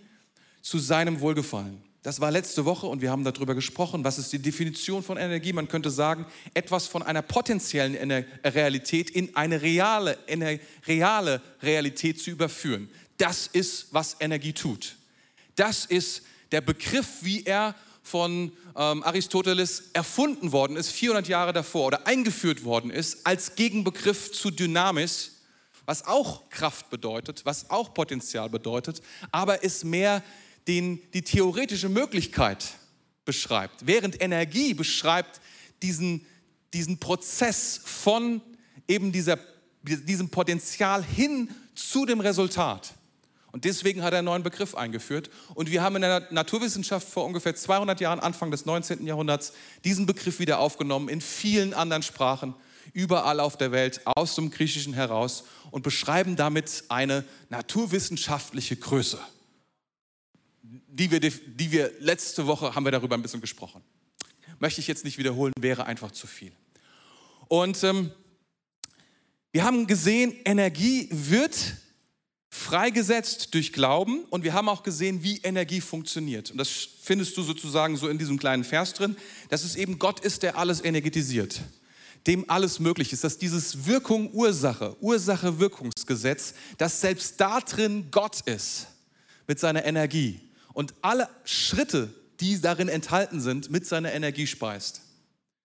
zu 0.61 0.79
seinem 0.79 1.19
Wohlgefallen. 1.19 1.83
Das 2.03 2.19
war 2.19 2.31
letzte 2.31 2.65
Woche 2.65 2.87
und 2.87 3.01
wir 3.01 3.11
haben 3.11 3.23
darüber 3.23 3.53
gesprochen, 3.53 4.03
was 4.03 4.17
ist 4.17 4.33
die 4.33 4.39
Definition 4.39 5.03
von 5.03 5.17
Energie. 5.17 5.53
Man 5.53 5.67
könnte 5.67 5.91
sagen, 5.91 6.25
etwas 6.55 6.87
von 6.87 7.03
einer 7.03 7.21
potenziellen 7.21 8.25
Realität 8.43 9.11
in 9.11 9.35
eine 9.35 9.61
reale, 9.61 10.17
eine 10.27 10.59
reale 10.87 11.41
Realität 11.61 12.19
zu 12.19 12.31
überführen. 12.31 12.89
Das 13.17 13.45
ist, 13.45 13.87
was 13.91 14.17
Energie 14.19 14.53
tut. 14.53 14.95
Das 15.55 15.85
ist 15.85 16.23
der 16.51 16.61
Begriff, 16.61 17.07
wie 17.21 17.43
er 17.45 17.75
von 18.01 18.51
ähm, 18.75 19.03
Aristoteles 19.03 19.91
erfunden 19.93 20.51
worden 20.51 20.77
ist, 20.77 20.89
400 20.89 21.27
Jahre 21.27 21.53
davor, 21.53 21.85
oder 21.85 22.07
eingeführt 22.07 22.63
worden 22.63 22.89
ist 22.89 23.27
als 23.27 23.53
Gegenbegriff 23.53 24.31
zu 24.31 24.49
Dynamis, 24.49 25.33
was 25.85 26.07
auch 26.07 26.49
Kraft 26.49 26.89
bedeutet, 26.89 27.45
was 27.45 27.69
auch 27.69 27.93
Potenzial 27.93 28.49
bedeutet, 28.49 29.03
aber 29.31 29.63
ist 29.63 29.85
mehr 29.85 30.23
den 30.71 31.01
die 31.13 31.21
theoretische 31.21 31.89
Möglichkeit 31.89 32.65
beschreibt, 33.25 33.85
während 33.87 34.21
Energie 34.21 34.73
beschreibt 34.73 35.41
diesen, 35.83 36.25
diesen 36.73 36.97
Prozess 36.97 37.81
von 37.83 38.39
eben 38.87 39.11
dieser, 39.11 39.37
diesem 39.83 40.29
Potenzial 40.29 41.03
hin 41.03 41.49
zu 41.75 42.05
dem 42.05 42.21
Resultat. 42.21 42.93
Und 43.51 43.65
deswegen 43.65 44.01
hat 44.01 44.13
er 44.13 44.19
einen 44.19 44.27
neuen 44.27 44.43
Begriff 44.43 44.75
eingeführt. 44.75 45.29
Und 45.55 45.69
wir 45.69 45.83
haben 45.83 45.97
in 45.97 46.03
der 46.03 46.27
Naturwissenschaft 46.31 47.05
vor 47.05 47.25
ungefähr 47.25 47.53
200 47.53 47.99
Jahren, 47.99 48.21
Anfang 48.21 48.49
des 48.49 48.65
19. 48.65 49.05
Jahrhunderts, 49.05 49.51
diesen 49.83 50.05
Begriff 50.05 50.39
wieder 50.39 50.59
aufgenommen 50.59 51.09
in 51.09 51.19
vielen 51.19 51.73
anderen 51.73 52.01
Sprachen, 52.01 52.55
überall 52.93 53.41
auf 53.41 53.57
der 53.57 53.73
Welt, 53.73 53.99
aus 54.05 54.35
dem 54.35 54.51
Griechischen 54.51 54.93
heraus 54.93 55.43
und 55.69 55.83
beschreiben 55.83 56.37
damit 56.37 56.85
eine 56.87 57.25
naturwissenschaftliche 57.49 58.77
Größe. 58.77 59.19
Die 60.87 61.11
wir, 61.11 61.19
die 61.19 61.71
wir 61.71 61.91
letzte 61.99 62.47
Woche 62.47 62.75
haben 62.75 62.85
wir 62.85 62.91
darüber 62.91 63.15
ein 63.15 63.21
bisschen 63.21 63.41
gesprochen. 63.41 63.81
Möchte 64.59 64.79
ich 64.79 64.87
jetzt 64.87 65.03
nicht 65.03 65.17
wiederholen, 65.17 65.53
wäre 65.59 65.85
einfach 65.85 66.11
zu 66.11 66.27
viel. 66.27 66.53
Und 67.49 67.83
ähm, 67.83 68.11
wir 69.51 69.65
haben 69.65 69.85
gesehen, 69.85 70.33
Energie 70.45 71.09
wird 71.11 71.57
freigesetzt 72.47 73.53
durch 73.53 73.73
Glauben 73.73 74.23
und 74.29 74.43
wir 74.43 74.53
haben 74.53 74.69
auch 74.69 74.83
gesehen, 74.83 75.23
wie 75.23 75.39
Energie 75.39 75.81
funktioniert. 75.81 76.51
Und 76.51 76.57
das 76.57 76.69
findest 77.01 77.35
du 77.35 77.43
sozusagen 77.43 77.97
so 77.97 78.07
in 78.07 78.17
diesem 78.17 78.37
kleinen 78.37 78.63
Vers 78.63 78.93
drin, 78.93 79.17
dass 79.49 79.63
es 79.63 79.75
eben 79.75 79.99
Gott 79.99 80.19
ist, 80.19 80.43
der 80.43 80.57
alles 80.57 80.83
energetisiert, 80.83 81.61
dem 82.27 82.49
alles 82.49 82.79
möglich 82.79 83.11
ist, 83.11 83.23
dass 83.23 83.37
dieses 83.37 83.85
Wirkung-Ursache, 83.85 84.95
Ursache-Wirkungsgesetz, 85.01 86.53
dass 86.77 87.01
selbst 87.01 87.41
da 87.41 87.59
drin 87.61 88.07
Gott 88.11 88.41
ist 88.41 88.87
mit 89.47 89.59
seiner 89.59 89.83
Energie 89.85 90.39
und 90.73 90.93
alle 91.01 91.29
Schritte, 91.43 92.13
die 92.39 92.59
darin 92.59 92.89
enthalten 92.89 93.39
sind, 93.39 93.69
mit 93.71 93.85
seiner 93.85 94.13
Energie 94.13 94.47
speist. 94.47 95.01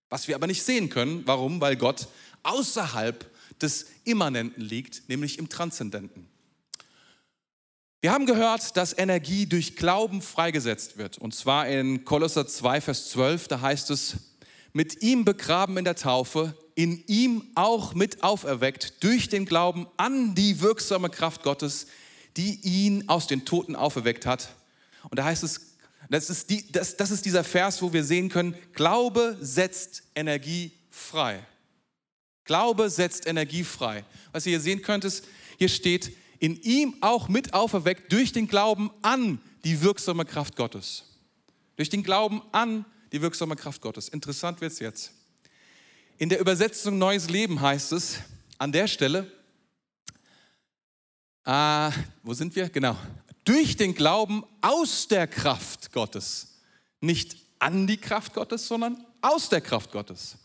Was 0.08 0.28
wir 0.28 0.34
aber 0.34 0.46
nicht 0.46 0.62
sehen 0.62 0.88
können. 0.88 1.22
Warum? 1.26 1.60
Weil 1.60 1.76
Gott 1.76 2.08
außerhalb 2.42 3.28
des 3.60 3.86
Immanenten 4.04 4.60
liegt, 4.60 5.08
nämlich 5.08 5.38
im 5.38 5.48
Transzendenten. 5.48 6.28
Wir 8.02 8.12
haben 8.12 8.26
gehört, 8.26 8.76
dass 8.76 8.96
Energie 8.96 9.46
durch 9.46 9.74
Glauben 9.74 10.22
freigesetzt 10.22 10.96
wird. 10.96 11.18
Und 11.18 11.34
zwar 11.34 11.66
in 11.66 12.04
Kolosser 12.04 12.46
2, 12.46 12.80
Vers 12.80 13.10
12, 13.10 13.48
da 13.48 13.60
heißt 13.60 13.90
es, 13.90 14.16
mit 14.72 15.02
ihm 15.02 15.24
begraben 15.24 15.78
in 15.78 15.84
der 15.84 15.96
Taufe, 15.96 16.54
in 16.74 17.02
ihm 17.06 17.50
auch 17.54 17.94
mit 17.94 18.22
auferweckt 18.22 19.02
durch 19.02 19.28
den 19.30 19.46
Glauben 19.46 19.86
an 19.96 20.34
die 20.34 20.60
wirksame 20.60 21.08
Kraft 21.08 21.42
Gottes, 21.42 21.86
die 22.36 22.60
ihn 22.62 23.08
aus 23.08 23.26
den 23.26 23.46
Toten 23.46 23.74
auferweckt 23.74 24.26
hat. 24.26 24.50
Und 25.10 25.18
da 25.18 25.24
heißt 25.24 25.42
es, 25.42 25.76
das 26.08 26.30
ist, 26.30 26.50
die, 26.50 26.70
das, 26.70 26.96
das 26.96 27.10
ist 27.10 27.24
dieser 27.24 27.44
Vers, 27.44 27.82
wo 27.82 27.92
wir 27.92 28.04
sehen 28.04 28.28
können, 28.28 28.54
Glaube 28.72 29.36
setzt 29.40 30.04
Energie 30.14 30.72
frei. 30.90 31.44
Glaube 32.44 32.90
setzt 32.90 33.26
Energie 33.26 33.64
frei. 33.64 34.04
Was 34.32 34.46
ihr 34.46 34.50
hier 34.50 34.60
sehen 34.60 34.82
könnt, 34.82 35.04
ist, 35.04 35.24
hier 35.58 35.68
steht, 35.68 36.16
in 36.38 36.60
ihm 36.62 36.96
auch 37.00 37.28
mit 37.28 37.54
auferweckt 37.54 38.12
durch 38.12 38.32
den 38.32 38.46
Glauben 38.46 38.90
an 39.02 39.40
die 39.64 39.80
wirksame 39.80 40.24
Kraft 40.24 40.54
Gottes. 40.54 41.04
Durch 41.76 41.88
den 41.88 42.02
Glauben 42.02 42.42
an 42.52 42.84
die 43.12 43.20
wirksame 43.20 43.56
Kraft 43.56 43.82
Gottes. 43.82 44.08
Interessant 44.08 44.60
wird 44.60 44.72
es 44.72 44.78
jetzt. 44.78 45.12
In 46.18 46.28
der 46.28 46.40
Übersetzung 46.40 46.98
Neues 46.98 47.28
Leben 47.28 47.60
heißt 47.60 47.92
es 47.92 48.20
an 48.58 48.72
der 48.72 48.86
Stelle, 48.86 49.30
äh, 51.44 51.90
wo 52.22 52.32
sind 52.34 52.54
wir? 52.56 52.68
Genau. 52.68 52.96
Durch 53.46 53.76
den 53.76 53.94
Glauben 53.94 54.44
aus 54.60 55.08
der 55.08 55.26
Kraft 55.26 55.92
Gottes. 55.92 56.58
Nicht 57.00 57.36
an 57.60 57.86
die 57.86 57.96
Kraft 57.96 58.34
Gottes, 58.34 58.66
sondern 58.66 59.06
aus 59.22 59.48
der 59.48 59.60
Kraft 59.60 59.92
Gottes. 59.92 60.36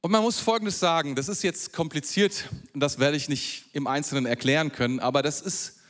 Und 0.00 0.10
man 0.10 0.22
muss 0.22 0.40
Folgendes 0.40 0.80
sagen, 0.80 1.14
das 1.14 1.28
ist 1.28 1.42
jetzt 1.42 1.72
kompliziert 1.72 2.48
und 2.72 2.80
das 2.80 2.98
werde 2.98 3.18
ich 3.18 3.28
nicht 3.28 3.66
im 3.74 3.86
Einzelnen 3.86 4.24
erklären 4.24 4.72
können, 4.72 4.98
aber 4.98 5.22
das 5.22 5.42
ist, 5.42 5.80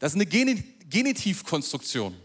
das 0.00 0.14
ist 0.14 0.16
eine 0.16 0.26
Genitivkonstruktion. 0.26 2.16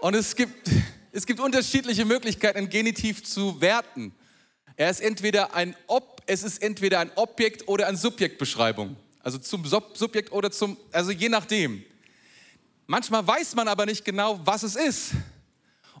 Und 0.00 0.14
es 0.14 0.36
gibt, 0.36 0.70
es 1.12 1.26
gibt 1.26 1.40
unterschiedliche 1.40 2.04
Möglichkeiten, 2.04 2.58
ein 2.58 2.68
Genitiv 2.68 3.24
zu 3.24 3.60
werten. 3.60 4.14
Er 4.76 4.90
ist 4.90 5.00
entweder 5.00 5.54
ein 5.54 5.76
Ob, 5.86 6.22
es 6.26 6.42
ist 6.42 6.62
entweder 6.62 6.98
ein 7.00 7.10
Objekt 7.14 7.68
oder 7.68 7.86
eine 7.86 7.96
Subjektbeschreibung. 7.96 8.96
Also 9.22 9.38
zum 9.38 9.64
Subjekt 9.64 10.32
oder 10.32 10.50
zum, 10.50 10.76
also 10.92 11.10
je 11.10 11.28
nachdem. 11.28 11.84
Manchmal 12.86 13.26
weiß 13.26 13.54
man 13.54 13.68
aber 13.68 13.86
nicht 13.86 14.04
genau, 14.04 14.40
was 14.44 14.62
es 14.62 14.76
ist. 14.76 15.12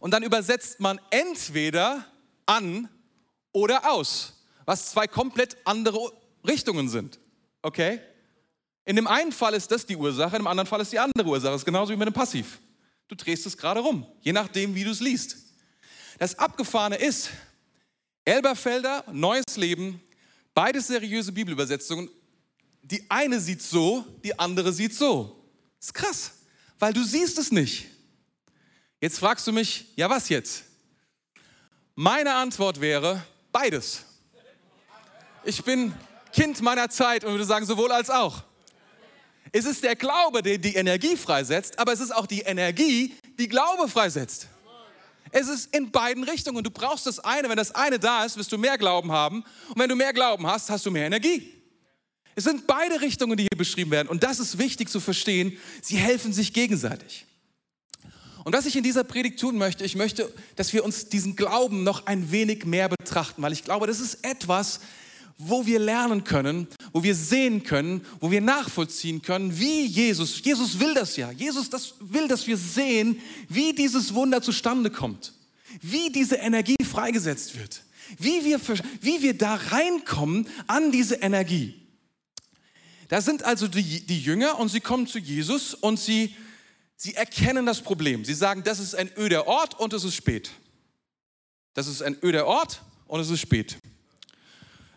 Und 0.00 0.10
dann 0.10 0.22
übersetzt 0.22 0.80
man 0.80 1.00
entweder 1.10 2.04
an 2.46 2.90
oder 3.52 3.90
aus, 3.90 4.34
was 4.66 4.90
zwei 4.90 5.06
komplett 5.06 5.56
andere 5.64 6.12
Richtungen 6.46 6.88
sind. 6.88 7.18
Okay? 7.62 8.00
In 8.84 8.96
dem 8.96 9.06
einen 9.06 9.32
Fall 9.32 9.54
ist 9.54 9.70
das 9.70 9.86
die 9.86 9.96
Ursache, 9.96 10.36
in 10.36 10.42
dem 10.42 10.46
anderen 10.46 10.66
Fall 10.66 10.80
ist 10.80 10.92
die 10.92 10.98
andere 10.98 11.26
Ursache. 11.26 11.52
Das 11.52 11.62
ist 11.62 11.64
genauso 11.64 11.92
wie 11.92 11.96
mit 11.96 12.06
dem 12.06 12.12
Passiv. 12.12 12.60
Du 13.08 13.14
drehst 13.14 13.46
es 13.46 13.56
gerade 13.56 13.80
rum, 13.80 14.06
je 14.20 14.32
nachdem, 14.32 14.74
wie 14.74 14.84
du 14.84 14.90
es 14.90 15.00
liest. 15.00 15.36
Das 16.18 16.38
Abgefahrene 16.38 16.96
ist, 16.96 17.30
Elberfelder, 18.24 19.04
Neues 19.12 19.56
Leben, 19.56 20.00
beides 20.54 20.86
seriöse 20.86 21.32
Bibelübersetzungen. 21.32 22.08
Die 22.82 23.04
eine 23.10 23.40
sieht 23.40 23.62
so, 23.62 24.04
die 24.22 24.38
andere 24.38 24.72
sieht 24.72 24.94
so. 24.94 25.44
Das 25.78 25.88
ist 25.88 25.94
krass, 25.94 26.32
weil 26.78 26.92
du 26.92 27.02
siehst 27.04 27.38
es 27.38 27.50
nicht. 27.50 27.86
Jetzt 29.00 29.18
fragst 29.18 29.46
du 29.46 29.52
mich, 29.52 29.86
ja 29.96 30.08
was 30.08 30.28
jetzt? 30.28 30.64
Meine 31.94 32.34
Antwort 32.34 32.80
wäre 32.80 33.24
beides. 33.52 34.04
Ich 35.44 35.62
bin 35.62 35.94
Kind 36.32 36.62
meiner 36.62 36.88
Zeit 36.88 37.24
und 37.24 37.32
würde 37.32 37.44
sagen, 37.44 37.66
sowohl 37.66 37.92
als 37.92 38.10
auch. 38.10 38.42
Es 39.52 39.66
ist 39.66 39.84
der 39.84 39.94
Glaube, 39.94 40.42
der 40.42 40.58
die 40.58 40.74
Energie 40.74 41.16
freisetzt, 41.16 41.78
aber 41.78 41.92
es 41.92 42.00
ist 42.00 42.12
auch 42.12 42.26
die 42.26 42.40
Energie, 42.40 43.14
die 43.38 43.46
Glaube 43.46 43.88
freisetzt. 43.88 44.48
Es 45.36 45.48
ist 45.48 45.74
in 45.74 45.90
beiden 45.90 46.22
Richtungen. 46.22 46.62
Du 46.62 46.70
brauchst 46.70 47.06
das 47.06 47.18
eine. 47.18 47.48
Wenn 47.48 47.56
das 47.56 47.74
eine 47.74 47.98
da 47.98 48.24
ist, 48.24 48.36
wirst 48.36 48.52
du 48.52 48.56
mehr 48.56 48.78
Glauben 48.78 49.10
haben. 49.10 49.44
Und 49.68 49.80
wenn 49.80 49.88
du 49.88 49.96
mehr 49.96 50.12
Glauben 50.12 50.46
hast, 50.46 50.70
hast 50.70 50.86
du 50.86 50.92
mehr 50.92 51.06
Energie. 51.06 51.52
Es 52.36 52.44
sind 52.44 52.68
beide 52.68 53.00
Richtungen, 53.00 53.36
die 53.36 53.42
hier 53.42 53.58
beschrieben 53.58 53.90
werden. 53.90 54.06
Und 54.06 54.22
das 54.22 54.38
ist 54.38 54.58
wichtig 54.58 54.88
zu 54.88 55.00
verstehen. 55.00 55.58
Sie 55.82 55.96
helfen 55.96 56.32
sich 56.32 56.52
gegenseitig. 56.52 57.26
Und 58.44 58.52
was 58.52 58.64
ich 58.64 58.76
in 58.76 58.84
dieser 58.84 59.02
Predigt 59.02 59.40
tun 59.40 59.58
möchte, 59.58 59.84
ich 59.84 59.96
möchte, 59.96 60.32
dass 60.54 60.72
wir 60.72 60.84
uns 60.84 61.08
diesen 61.08 61.34
Glauben 61.34 61.82
noch 61.82 62.06
ein 62.06 62.30
wenig 62.30 62.64
mehr 62.64 62.88
betrachten, 62.88 63.42
weil 63.42 63.52
ich 63.52 63.64
glaube, 63.64 63.88
das 63.88 63.98
ist 63.98 64.24
etwas, 64.24 64.78
wo 65.36 65.66
wir 65.66 65.80
lernen 65.80 66.22
können, 66.22 66.68
wo 66.94 67.02
wir 67.02 67.14
sehen 67.14 67.64
können, 67.64 68.06
wo 68.20 68.30
wir 68.30 68.40
nachvollziehen 68.40 69.20
können, 69.20 69.58
wie 69.58 69.84
Jesus, 69.84 70.40
Jesus 70.42 70.80
will 70.80 70.94
das 70.94 71.16
ja, 71.16 71.30
Jesus 71.30 71.68
das 71.68 71.94
will, 72.00 72.28
dass 72.28 72.46
wir 72.46 72.56
sehen, 72.56 73.20
wie 73.48 73.74
dieses 73.74 74.14
Wunder 74.14 74.40
zustande 74.40 74.90
kommt, 74.90 75.34
wie 75.82 76.10
diese 76.10 76.36
Energie 76.36 76.82
freigesetzt 76.82 77.58
wird, 77.58 77.82
wie 78.18 78.44
wir, 78.44 78.60
wie 79.02 79.20
wir 79.20 79.36
da 79.36 79.56
reinkommen 79.56 80.48
an 80.66 80.92
diese 80.92 81.16
Energie. 81.16 81.74
Da 83.08 83.20
sind 83.20 83.42
also 83.42 83.68
die, 83.68 84.06
die 84.06 84.20
Jünger 84.20 84.58
und 84.58 84.70
sie 84.70 84.80
kommen 84.80 85.06
zu 85.06 85.18
Jesus 85.18 85.74
und 85.74 86.00
sie 86.00 86.34
Sie 86.96 87.14
erkennen 87.14 87.66
das 87.66 87.82
Problem. 87.82 88.24
Sie 88.24 88.32
sagen, 88.32 88.62
das 88.62 88.78
ist 88.78 88.94
ein 88.94 89.10
öder 89.18 89.46
Ort 89.46 89.78
und 89.78 89.92
es 89.92 90.04
ist 90.04 90.14
spät. 90.14 90.50
Das 91.74 91.86
ist 91.86 92.02
ein 92.02 92.16
öder 92.22 92.46
Ort 92.46 92.80
und 93.06 93.20
es 93.20 93.30
ist 93.30 93.40
spät. 93.40 93.76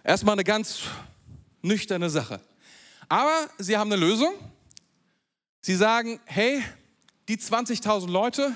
Erstmal 0.03 0.33
eine 0.33 0.43
ganz 0.43 0.83
nüchterne 1.61 2.09
Sache. 2.09 2.39
Aber 3.09 3.49
sie 3.57 3.77
haben 3.77 3.91
eine 3.91 4.01
Lösung. 4.01 4.33
Sie 5.61 5.75
sagen, 5.75 6.19
hey, 6.25 6.63
die 7.27 7.37
20.000 7.37 8.09
Leute, 8.09 8.55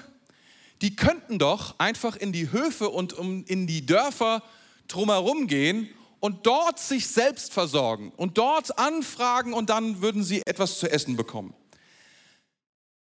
die 0.81 0.95
könnten 0.95 1.39
doch 1.39 1.75
einfach 1.77 2.15
in 2.15 2.31
die 2.31 2.51
Höfe 2.51 2.89
und 2.89 3.13
in 3.13 3.67
die 3.67 3.85
Dörfer 3.85 4.43
drumherum 4.87 5.47
gehen 5.47 5.89
und 6.19 6.45
dort 6.45 6.79
sich 6.79 7.07
selbst 7.07 7.53
versorgen 7.53 8.11
und 8.15 8.37
dort 8.37 8.77
anfragen 8.77 9.53
und 9.53 9.69
dann 9.69 10.01
würden 10.01 10.23
sie 10.23 10.41
etwas 10.45 10.79
zu 10.79 10.89
essen 10.89 11.15
bekommen. 11.17 11.53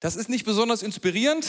Das 0.01 0.17
ist 0.17 0.29
nicht 0.29 0.45
besonders 0.45 0.83
inspirierend, 0.83 1.47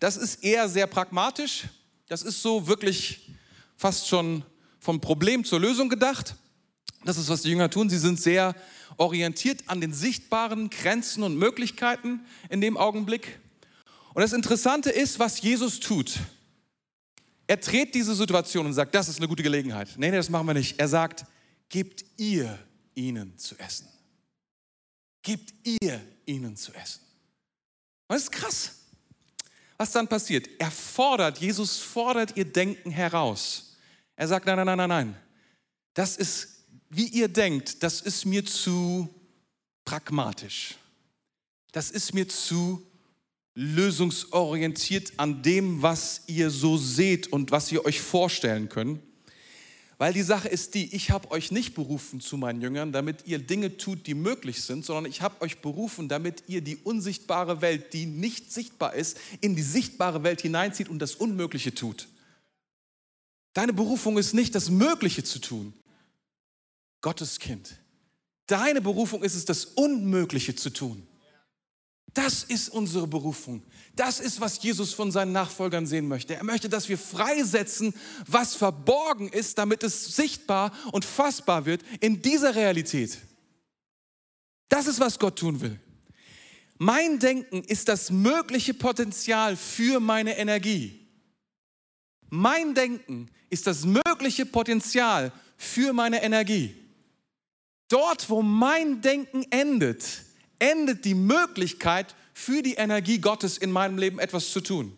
das 0.00 0.16
ist 0.16 0.42
eher 0.42 0.68
sehr 0.68 0.86
pragmatisch, 0.86 1.64
das 2.08 2.22
ist 2.22 2.42
so 2.42 2.66
wirklich 2.66 3.30
fast 3.76 4.08
schon 4.08 4.44
vom 4.78 5.00
Problem 5.00 5.44
zur 5.44 5.60
Lösung 5.60 5.88
gedacht. 5.88 6.34
Das 7.04 7.16
ist, 7.16 7.28
was 7.28 7.42
die 7.42 7.50
Jünger 7.50 7.70
tun. 7.70 7.88
Sie 7.88 7.98
sind 7.98 8.20
sehr 8.20 8.54
orientiert 8.96 9.62
an 9.66 9.80
den 9.80 9.92
sichtbaren 9.92 10.70
Grenzen 10.70 11.22
und 11.22 11.36
Möglichkeiten 11.36 12.20
in 12.48 12.60
dem 12.60 12.76
Augenblick. 12.76 13.38
Und 14.12 14.22
das 14.22 14.32
Interessante 14.32 14.90
ist, 14.90 15.18
was 15.18 15.40
Jesus 15.40 15.80
tut. 15.80 16.18
Er 17.46 17.56
dreht 17.56 17.94
diese 17.94 18.14
Situation 18.14 18.66
und 18.66 18.74
sagt, 18.74 18.94
das 18.94 19.08
ist 19.08 19.18
eine 19.18 19.28
gute 19.28 19.42
Gelegenheit. 19.42 19.88
Nee, 19.96 20.10
nee, 20.10 20.16
das 20.16 20.28
machen 20.28 20.46
wir 20.46 20.54
nicht. 20.54 20.78
Er 20.78 20.88
sagt, 20.88 21.24
gebt 21.68 22.04
ihr 22.16 22.58
ihnen 22.94 23.36
zu 23.38 23.58
essen. 23.58 23.88
Gebt 25.22 25.54
ihr 25.64 26.00
ihnen 26.26 26.56
zu 26.56 26.72
essen. 26.74 27.00
Und 28.08 28.14
das 28.14 28.24
ist 28.24 28.32
krass, 28.32 28.72
was 29.76 29.92
dann 29.92 30.08
passiert. 30.08 30.48
Er 30.58 30.70
fordert, 30.70 31.38
Jesus 31.38 31.78
fordert 31.78 32.36
ihr 32.36 32.44
Denken 32.44 32.90
heraus. 32.90 33.76
Er 34.16 34.28
sagt, 34.28 34.46
nein, 34.46 34.56
nein, 34.56 34.66
nein, 34.66 34.78
nein, 34.78 34.88
nein. 34.88 35.16
Das 35.94 36.16
ist, 36.16 36.59
wie 36.90 37.06
ihr 37.06 37.28
denkt, 37.28 37.82
das 37.82 38.00
ist 38.00 38.26
mir 38.26 38.44
zu 38.44 39.08
pragmatisch. 39.84 40.76
Das 41.72 41.90
ist 41.90 42.12
mir 42.12 42.28
zu 42.28 42.84
lösungsorientiert 43.54 45.12
an 45.16 45.42
dem, 45.42 45.82
was 45.82 46.22
ihr 46.26 46.50
so 46.50 46.76
seht 46.76 47.32
und 47.32 47.50
was 47.50 47.70
ihr 47.70 47.84
euch 47.84 48.00
vorstellen 48.00 48.68
könnt. 48.68 49.00
Weil 49.98 50.14
die 50.14 50.22
Sache 50.22 50.48
ist 50.48 50.74
die, 50.74 50.94
ich 50.94 51.10
habe 51.10 51.30
euch 51.30 51.52
nicht 51.52 51.74
berufen 51.74 52.20
zu 52.20 52.38
meinen 52.38 52.62
Jüngern, 52.62 52.90
damit 52.90 53.26
ihr 53.26 53.38
Dinge 53.38 53.76
tut, 53.76 54.06
die 54.06 54.14
möglich 54.14 54.62
sind, 54.62 54.84
sondern 54.84 55.04
ich 55.04 55.20
habe 55.20 55.42
euch 55.42 55.58
berufen, 55.60 56.08
damit 56.08 56.44
ihr 56.46 56.62
die 56.62 56.76
unsichtbare 56.76 57.60
Welt, 57.60 57.92
die 57.92 58.06
nicht 58.06 58.50
sichtbar 58.50 58.94
ist, 58.94 59.18
in 59.42 59.54
die 59.56 59.62
sichtbare 59.62 60.22
Welt 60.22 60.40
hineinzieht 60.40 60.88
und 60.88 61.00
das 61.00 61.14
Unmögliche 61.14 61.74
tut. 61.74 62.08
Deine 63.52 63.74
Berufung 63.74 64.16
ist 64.16 64.32
nicht, 64.32 64.54
das 64.54 64.70
Mögliche 64.70 65.22
zu 65.22 65.38
tun. 65.38 65.74
Gottes 67.00 67.38
Kind. 67.38 67.78
Deine 68.46 68.80
Berufung 68.80 69.22
ist 69.22 69.34
es, 69.34 69.44
das 69.44 69.64
Unmögliche 69.64 70.54
zu 70.54 70.70
tun. 70.70 71.06
Das 72.14 72.42
ist 72.42 72.70
unsere 72.70 73.06
Berufung. 73.06 73.62
Das 73.94 74.18
ist, 74.18 74.40
was 74.40 74.60
Jesus 74.62 74.92
von 74.92 75.12
seinen 75.12 75.32
Nachfolgern 75.32 75.86
sehen 75.86 76.08
möchte. 76.08 76.34
Er 76.34 76.42
möchte, 76.42 76.68
dass 76.68 76.88
wir 76.88 76.98
freisetzen, 76.98 77.94
was 78.26 78.56
verborgen 78.56 79.28
ist, 79.28 79.58
damit 79.58 79.84
es 79.84 80.16
sichtbar 80.16 80.72
und 80.90 81.04
fassbar 81.04 81.66
wird 81.66 81.82
in 82.00 82.20
dieser 82.20 82.54
Realität. 82.56 83.18
Das 84.68 84.86
ist, 84.86 84.98
was 84.98 85.18
Gott 85.18 85.38
tun 85.38 85.60
will. 85.60 85.78
Mein 86.78 87.18
Denken 87.18 87.62
ist 87.64 87.88
das 87.88 88.10
mögliche 88.10 88.74
Potenzial 88.74 89.56
für 89.56 90.00
meine 90.00 90.38
Energie. 90.38 91.06
Mein 92.30 92.74
Denken 92.74 93.28
ist 93.50 93.66
das 93.66 93.84
mögliche 93.84 94.46
Potenzial 94.46 95.32
für 95.56 95.92
meine 95.92 96.22
Energie. 96.22 96.74
Dort, 97.90 98.30
wo 98.30 98.40
mein 98.40 99.02
Denken 99.02 99.44
endet, 99.50 100.22
endet 100.60 101.04
die 101.04 101.16
Möglichkeit 101.16 102.14
für 102.32 102.62
die 102.62 102.74
Energie 102.74 103.18
Gottes 103.18 103.58
in 103.58 103.72
meinem 103.72 103.98
Leben 103.98 104.20
etwas 104.20 104.52
zu 104.52 104.60
tun. 104.60 104.96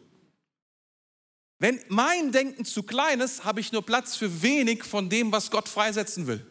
Wenn 1.59 1.81
mein 1.89 2.33
Denken 2.33 2.67
zu 2.67 2.83
klein 2.83 3.21
ist, 3.21 3.45
habe 3.45 3.61
ich 3.61 3.73
nur 3.73 3.83
Platz 3.83 4.15
für 4.15 4.43
wenig 4.43 4.85
von 4.85 5.09
dem, 5.09 5.33
was 5.33 5.51
Gott 5.51 5.69
freisetzen 5.69 6.27
will. 6.27 6.45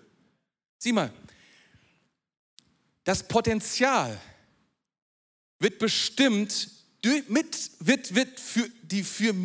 Sieh 0.80 0.94
mal, 0.94 1.14
das 3.04 3.28
Potenzial 3.28 4.20
wird 5.60 5.78
bestimmt, 5.78 6.70
mit, 7.28 7.72
wird, 7.80 8.16
wird 8.16 8.40
für 8.40 8.68
die 8.82 9.04
für 9.04 9.36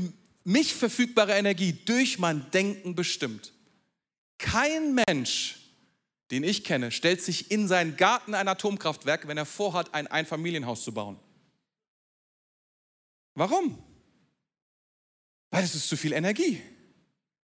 mich 0.44 0.74
verfügbare 0.74 1.32
Energie 1.34 1.74
durch 1.84 2.18
mein 2.18 2.50
Denken 2.52 2.94
bestimmt. 2.94 3.52
Kein 4.38 4.94
Mensch 4.94 5.65
den 6.30 6.42
ich 6.42 6.64
kenne, 6.64 6.90
stellt 6.90 7.22
sich 7.22 7.50
in 7.50 7.68
seinen 7.68 7.96
Garten 7.96 8.34
ein 8.34 8.48
Atomkraftwerk, 8.48 9.28
wenn 9.28 9.38
er 9.38 9.46
vorhat, 9.46 9.94
ein 9.94 10.06
Einfamilienhaus 10.06 10.82
zu 10.82 10.92
bauen. 10.92 11.18
Warum? 13.34 13.78
Weil 15.50 15.62
es 15.62 15.74
ist 15.74 15.88
zu 15.88 15.96
viel 15.96 16.12
Energie. 16.12 16.60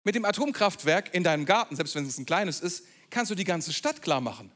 Mit 0.03 0.15
dem 0.15 0.25
Atomkraftwerk 0.25 1.13
in 1.13 1.23
deinem 1.23 1.45
Garten, 1.45 1.75
selbst 1.75 1.95
wenn 1.95 2.05
es 2.05 2.17
ein 2.17 2.25
kleines 2.25 2.59
ist, 2.59 2.85
kannst 3.09 3.31
du 3.31 3.35
die 3.35 3.43
ganze 3.43 3.71
Stadt 3.71 4.01
klar 4.01 4.21
machen. 4.21 4.51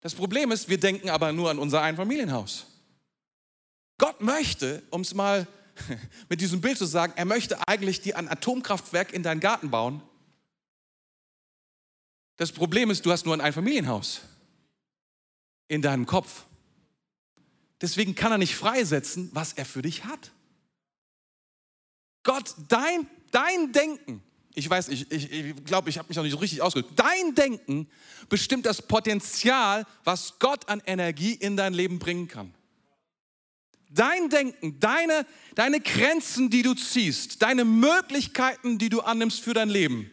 Das 0.00 0.14
Problem 0.14 0.52
ist, 0.52 0.68
wir 0.68 0.78
denken 0.78 1.10
aber 1.10 1.32
nur 1.32 1.50
an 1.50 1.58
unser 1.58 1.82
Einfamilienhaus. 1.82 2.66
Gott 3.98 4.20
möchte, 4.20 4.82
um 4.90 5.00
es 5.00 5.14
mal 5.14 5.46
mit 6.28 6.40
diesem 6.40 6.60
Bild 6.60 6.78
zu 6.78 6.84
sagen, 6.84 7.14
er 7.16 7.24
möchte 7.24 7.66
eigentlich 7.66 8.00
dir 8.02 8.16
ein 8.16 8.28
Atomkraftwerk 8.28 9.12
in 9.12 9.22
deinen 9.22 9.40
Garten 9.40 9.70
bauen, 9.70 10.02
das 12.36 12.52
Problem 12.52 12.90
ist, 12.90 13.06
du 13.06 13.12
hast 13.12 13.26
nur 13.26 13.34
ein 13.34 13.40
Einfamilienhaus 13.40 14.22
in 15.68 15.82
deinem 15.82 16.06
Kopf. 16.06 16.44
Deswegen 17.80 18.14
kann 18.14 18.32
er 18.32 18.38
nicht 18.38 18.56
freisetzen, 18.56 19.30
was 19.32 19.52
er 19.52 19.64
für 19.64 19.82
dich 19.82 20.04
hat. 20.04 20.32
Gott, 22.22 22.54
dein, 22.68 23.06
dein 23.30 23.72
Denken, 23.72 24.22
ich 24.54 24.70
weiß, 24.70 24.88
ich 24.88 25.08
glaube, 25.08 25.16
ich, 25.16 25.32
ich, 25.32 25.64
glaub, 25.64 25.88
ich 25.88 25.98
habe 25.98 26.08
mich 26.08 26.16
noch 26.16 26.22
nicht 26.22 26.32
so 26.32 26.38
richtig 26.38 26.62
ausgedrückt. 26.62 26.98
Dein 26.98 27.34
Denken 27.34 27.88
bestimmt 28.28 28.66
das 28.66 28.82
Potenzial, 28.82 29.84
was 30.04 30.38
Gott 30.38 30.68
an 30.68 30.80
Energie 30.86 31.34
in 31.34 31.56
dein 31.56 31.74
Leben 31.74 31.98
bringen 31.98 32.28
kann. 32.28 32.54
Dein 33.90 34.28
Denken, 34.28 34.80
deine, 34.80 35.26
deine 35.54 35.80
Grenzen, 35.80 36.50
die 36.50 36.62
du 36.62 36.74
ziehst, 36.74 37.42
deine 37.42 37.64
Möglichkeiten, 37.64 38.78
die 38.78 38.88
du 38.88 39.00
annimmst 39.00 39.40
für 39.40 39.54
dein 39.54 39.68
Leben, 39.68 40.10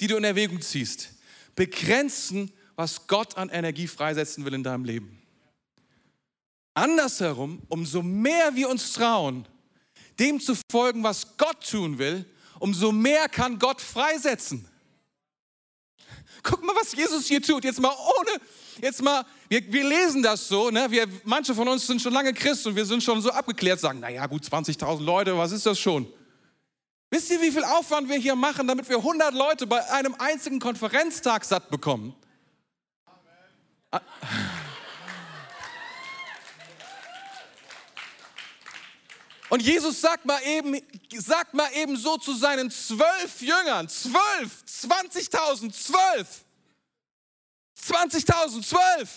die 0.00 0.06
du 0.08 0.16
in 0.16 0.24
Erwägung 0.24 0.60
ziehst, 0.60 1.10
begrenzen, 1.54 2.50
was 2.76 3.06
Gott 3.06 3.36
an 3.36 3.48
Energie 3.48 3.86
freisetzen 3.86 4.44
will 4.44 4.54
in 4.54 4.62
deinem 4.62 4.84
Leben. 4.84 5.22
Andersherum, 6.74 7.62
umso 7.68 8.02
mehr 8.02 8.54
wir 8.54 8.68
uns 8.68 8.92
trauen, 8.92 9.46
dem 10.18 10.40
zu 10.40 10.54
folgen, 10.70 11.02
was 11.02 11.36
Gott 11.36 11.68
tun 11.68 11.98
will, 11.98 12.24
umso 12.58 12.92
mehr 12.92 13.28
kann 13.28 13.58
Gott 13.58 13.80
freisetzen. 13.80 14.66
Guck 16.42 16.62
mal, 16.64 16.74
was 16.74 16.92
Jesus 16.94 17.26
hier 17.26 17.40
tut. 17.40 17.62
Jetzt 17.64 17.80
mal 17.80 17.92
ohne, 17.92 18.30
jetzt 18.80 19.02
mal, 19.02 19.24
wir, 19.48 19.72
wir 19.72 19.88
lesen 19.88 20.22
das 20.22 20.48
so, 20.48 20.70
ne? 20.70 20.90
wir, 20.90 21.06
manche 21.24 21.54
von 21.54 21.68
uns 21.68 21.86
sind 21.86 22.02
schon 22.02 22.12
lange 22.12 22.32
Christ 22.32 22.66
und 22.66 22.74
wir 22.74 22.84
sind 22.84 23.02
schon 23.02 23.20
so 23.20 23.30
abgeklärt, 23.30 23.78
sagen, 23.78 24.00
naja 24.00 24.26
gut, 24.26 24.42
20.000 24.42 25.02
Leute, 25.02 25.36
was 25.36 25.52
ist 25.52 25.66
das 25.66 25.78
schon? 25.78 26.12
Wisst 27.12 27.30
ihr, 27.30 27.42
wie 27.42 27.52
viel 27.52 27.62
Aufwand 27.62 28.08
wir 28.08 28.16
hier 28.16 28.34
machen, 28.34 28.66
damit 28.66 28.88
wir 28.88 28.96
100 28.96 29.34
Leute 29.34 29.66
bei 29.66 29.86
einem 29.90 30.14
einzigen 30.14 30.58
Konferenztag 30.58 31.44
satt 31.44 31.68
bekommen? 31.68 32.16
Amen. 33.90 34.02
Und 39.50 39.60
Jesus 39.60 40.00
sagt 40.00 40.24
mal 40.24 40.40
eben, 40.42 40.80
sagt 41.18 41.52
mal 41.52 41.70
eben 41.74 41.98
so 41.98 42.16
zu 42.16 42.34
seinen 42.34 42.70
zwölf 42.70 43.42
Jüngern, 43.42 43.90
zwölf, 43.90 44.64
20.000, 44.66 45.70
zwölf, 45.70 46.46
20.000, 47.78 48.66
zwölf, 48.66 49.10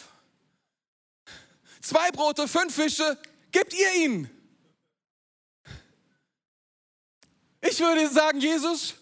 zwei 1.79 2.11
Brote, 2.11 2.45
fünf 2.49 2.75
Fische, 2.75 3.17
gebt 3.53 3.73
ihr 3.73 3.93
ihnen. 4.03 4.34
Ich 7.67 7.79
würde 7.79 8.07
sagen, 8.09 8.39
Jesus, 8.39 8.93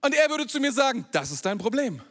und 0.00 0.14
er 0.14 0.28
würde 0.28 0.46
zu 0.46 0.58
mir 0.58 0.72
sagen, 0.72 1.06
das 1.12 1.30
ist 1.30 1.44
dein 1.44 1.58
Problem. 1.58 2.02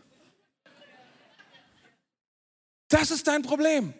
Das 2.87 3.11
ist 3.11 3.27
dein 3.27 3.41
Problem. 3.41 3.93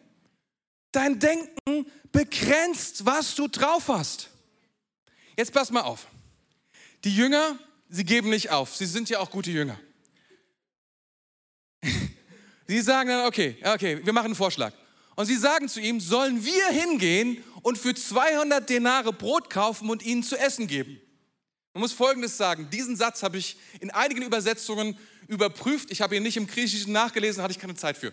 Dein 0.92 1.20
Denken 1.20 1.92
begrenzt, 2.12 3.06
was 3.06 3.36
du 3.36 3.48
drauf 3.48 3.88
hast. 3.88 4.30
Jetzt 5.38 5.54
pass 5.54 5.72
mal 5.72 5.82
auf. 5.82 6.08
Die 7.04 7.16
Jünger, 7.16 7.58
sie 7.90 8.04
geben 8.04 8.30
nicht 8.30 8.52
auf. 8.52 8.76
Sie 8.76 8.86
sind 8.86 9.10
ja 9.10 9.20
auch 9.20 9.32
gute 9.32 9.52
Jünger. 9.52 9.80
Sie 12.68 12.80
sagen 12.80 13.10
dann, 13.10 13.26
okay, 13.26 13.58
okay, 13.66 14.06
wir 14.06 14.14
machen 14.14 14.28
einen 14.28 14.36
Vorschlag. 14.36 14.72
Und 15.18 15.26
sie 15.26 15.36
sagen 15.36 15.68
zu 15.68 15.82
ihm, 15.82 16.00
sollen 16.00 16.46
wir 16.46 16.68
hingehen 16.68 17.44
und 17.64 17.78
für 17.78 17.94
200 17.94 18.70
Denare 18.70 19.12
Brot 19.12 19.50
kaufen 19.50 19.90
und 19.90 20.04
ihnen 20.04 20.24
zu 20.24 20.38
essen 20.38 20.68
geben? 20.68 21.02
Man 21.74 21.82
muss 21.82 21.94
Folgendes 21.94 22.36
sagen. 22.36 22.70
Diesen 22.70 22.96
Satz 22.96 23.24
habe 23.24 23.38
ich 23.38 23.58
in 23.80 23.92
einigen 23.92 24.24
Übersetzungen 24.24 24.98
überprüft. 25.28 25.90
Ich 25.92 26.02
habe 26.02 26.16
ihn 26.16 26.24
nicht 26.24 26.36
im 26.36 26.48
Griechischen 26.48 26.92
nachgelesen, 26.92 27.42
hatte 27.42 27.54
ich 27.54 27.60
keine 27.60 27.76
Zeit 27.76 27.98
für. 27.98 28.12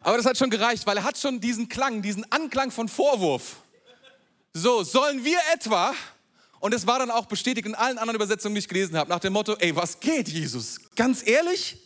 Aber 0.00 0.16
das 0.16 0.26
hat 0.26 0.36
schon 0.36 0.50
gereicht, 0.50 0.86
weil 0.86 0.98
er 0.98 1.04
hat 1.04 1.16
schon 1.16 1.40
diesen 1.40 1.68
Klang, 1.68 2.02
diesen 2.02 2.30
Anklang 2.30 2.70
von 2.70 2.88
Vorwurf. 2.88 3.56
So, 4.52 4.82
sollen 4.82 5.24
wir 5.24 5.38
etwa, 5.54 5.94
und 6.60 6.74
es 6.74 6.86
war 6.86 6.98
dann 6.98 7.10
auch 7.10 7.26
bestätigt 7.26 7.66
in 7.66 7.74
allen 7.74 7.96
anderen 7.96 8.16
Übersetzungen, 8.16 8.54
die 8.54 8.58
ich 8.58 8.68
gelesen 8.68 8.98
habe, 8.98 9.08
nach 9.08 9.20
dem 9.20 9.32
Motto, 9.32 9.54
ey, 9.54 9.74
was 9.74 9.98
geht, 9.98 10.28
Jesus? 10.28 10.78
Ganz 10.94 11.26
ehrlich? 11.26 11.78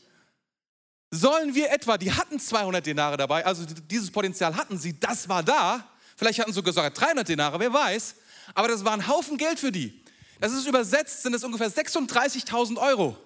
Sollen 1.13 1.55
wir 1.55 1.71
etwa, 1.71 1.97
die 1.97 2.11
hatten 2.11 2.41
200 2.41 2.85
Denare 2.85 3.17
dabei, 3.17 3.47
also 3.47 3.65
dieses 3.65 4.11
Potenzial 4.11 4.57
hatten 4.57 4.77
sie, 4.79 4.99
das 4.99 5.29
war 5.29 5.45
da, 5.45 5.87
vielleicht 6.17 6.41
hatten 6.41 6.53
sie 6.53 6.57
sogar 6.57 6.91
300 6.91 7.29
Denare, 7.29 7.61
wer 7.61 7.73
weiß, 7.73 8.17
aber 8.55 8.69
das 8.69 8.85
war 8.85 8.93
ein 8.93 9.09
Haufen 9.09 9.39
Geld 9.39 9.59
für 9.59 9.73
die. 9.73 10.03
Das 10.41 10.53
ist 10.53 10.67
übersetzt, 10.67 11.23
sind 11.23 11.35
es 11.35 11.45
ungefähr 11.45 11.71
36.000 11.71 12.79
Euro. 12.79 13.17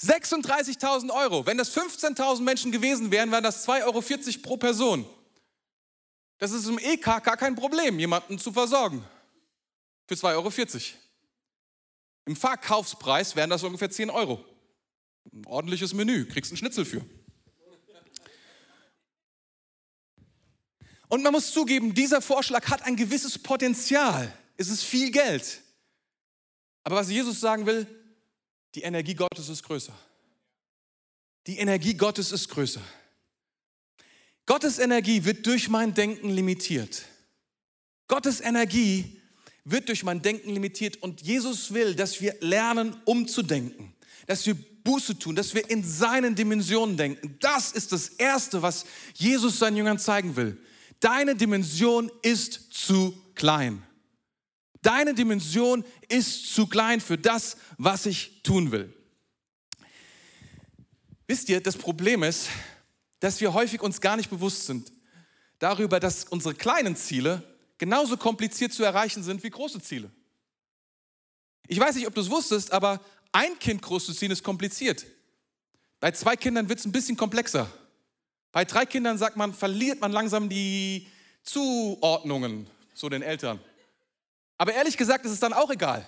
36.000 0.00 1.10
Euro. 1.10 1.46
Wenn 1.46 1.58
das 1.58 1.74
15.000 1.74 2.42
Menschen 2.42 2.70
gewesen 2.70 3.10
wären, 3.10 3.30
wären 3.32 3.44
das 3.44 3.66
2,40 3.66 3.84
Euro 3.84 4.02
pro 4.42 4.56
Person. 4.56 5.06
Das 6.38 6.52
ist 6.52 6.68
im 6.68 6.78
EK 6.78 7.04
gar 7.04 7.36
kein 7.36 7.54
Problem, 7.54 7.98
jemanden 7.98 8.38
zu 8.38 8.52
versorgen. 8.52 9.02
Für 10.06 10.14
2,40 10.14 10.34
Euro. 10.34 10.52
Im 12.26 12.36
Verkaufspreis 12.36 13.36
wären 13.36 13.50
das 13.50 13.62
ungefähr 13.62 13.90
10 13.90 14.10
Euro. 14.10 14.44
Ein 15.32 15.46
ordentliches 15.46 15.94
Menü, 15.94 16.26
kriegst 16.26 16.50
einen 16.50 16.58
Schnitzel 16.58 16.84
für. 16.84 17.04
Und 21.08 21.22
man 21.22 21.32
muss 21.32 21.52
zugeben, 21.52 21.94
dieser 21.94 22.20
Vorschlag 22.20 22.68
hat 22.68 22.82
ein 22.82 22.96
gewisses 22.96 23.38
Potenzial. 23.38 24.32
Es 24.56 24.68
ist 24.68 24.82
viel 24.82 25.10
Geld. 25.10 25.62
Aber 26.84 26.96
was 26.96 27.10
Jesus 27.10 27.40
sagen 27.40 27.66
will, 27.66 27.86
die 28.74 28.82
Energie 28.82 29.14
Gottes 29.14 29.48
ist 29.48 29.62
größer. 29.62 29.92
Die 31.46 31.58
Energie 31.58 31.94
Gottes 31.94 32.32
ist 32.32 32.48
größer. 32.48 32.82
Gottes 34.46 34.78
Energie 34.78 35.24
wird 35.24 35.46
durch 35.46 35.68
mein 35.68 35.94
Denken 35.94 36.30
limitiert. 36.30 37.04
Gottes 38.08 38.40
Energie 38.40 39.20
wird 39.64 39.88
durch 39.88 40.04
mein 40.04 40.22
Denken 40.22 40.50
limitiert 40.50 41.02
und 41.02 41.22
Jesus 41.22 41.74
will, 41.74 41.94
dass 41.96 42.20
wir 42.20 42.36
lernen, 42.40 42.96
umzudenken, 43.04 43.92
dass 44.26 44.46
wir 44.46 44.54
Buße 44.54 45.18
tun, 45.18 45.34
dass 45.34 45.54
wir 45.54 45.68
in 45.68 45.82
seinen 45.82 46.36
Dimensionen 46.36 46.96
denken. 46.96 47.36
Das 47.40 47.72
ist 47.72 47.90
das 47.90 48.08
Erste, 48.08 48.62
was 48.62 48.86
Jesus 49.14 49.58
seinen 49.58 49.76
Jüngern 49.76 49.98
zeigen 49.98 50.36
will. 50.36 50.56
Deine 51.00 51.36
Dimension 51.36 52.10
ist 52.22 52.72
zu 52.72 53.16
klein. 53.34 53.82
Deine 54.82 55.14
Dimension 55.14 55.84
ist 56.08 56.54
zu 56.54 56.66
klein 56.66 57.00
für 57.00 57.18
das, 57.18 57.56
was 57.76 58.06
ich 58.06 58.42
tun 58.42 58.70
will. 58.70 58.94
Wisst 61.26 61.48
ihr, 61.48 61.60
das 61.60 61.76
Problem 61.76 62.22
ist, 62.22 62.48
dass 63.20 63.40
wir 63.40 63.52
häufig 63.52 63.80
uns 63.80 64.00
gar 64.00 64.16
nicht 64.16 64.30
bewusst 64.30 64.66
sind 64.66 64.92
darüber, 65.58 65.98
dass 66.00 66.24
unsere 66.24 66.54
kleinen 66.54 66.96
Ziele 66.96 67.42
genauso 67.78 68.16
kompliziert 68.16 68.72
zu 68.72 68.84
erreichen 68.84 69.22
sind 69.22 69.42
wie 69.42 69.50
große 69.50 69.80
Ziele. 69.80 70.10
Ich 71.66 71.80
weiß 71.80 71.96
nicht, 71.96 72.06
ob 72.06 72.14
du 72.14 72.20
es 72.20 72.30
wusstest, 72.30 72.72
aber 72.72 73.00
ein 73.32 73.58
Kind 73.58 73.82
großzuziehen 73.82 74.30
ist 74.30 74.44
kompliziert. 74.44 75.04
Bei 75.98 76.12
zwei 76.12 76.36
Kindern 76.36 76.68
wird 76.68 76.78
es 76.78 76.84
ein 76.84 76.92
bisschen 76.92 77.16
komplexer. 77.16 77.68
Bei 78.52 78.64
drei 78.64 78.86
Kindern 78.86 79.18
sagt 79.18 79.36
man, 79.36 79.52
verliert 79.52 80.00
man 80.00 80.12
langsam 80.12 80.48
die 80.48 81.06
Zuordnungen, 81.42 82.68
so 82.94 83.08
den 83.08 83.22
Eltern. 83.22 83.60
Aber 84.58 84.72
ehrlich 84.72 84.96
gesagt 84.96 85.24
ist 85.24 85.32
es 85.32 85.40
dann 85.40 85.52
auch 85.52 85.70
egal. 85.70 86.06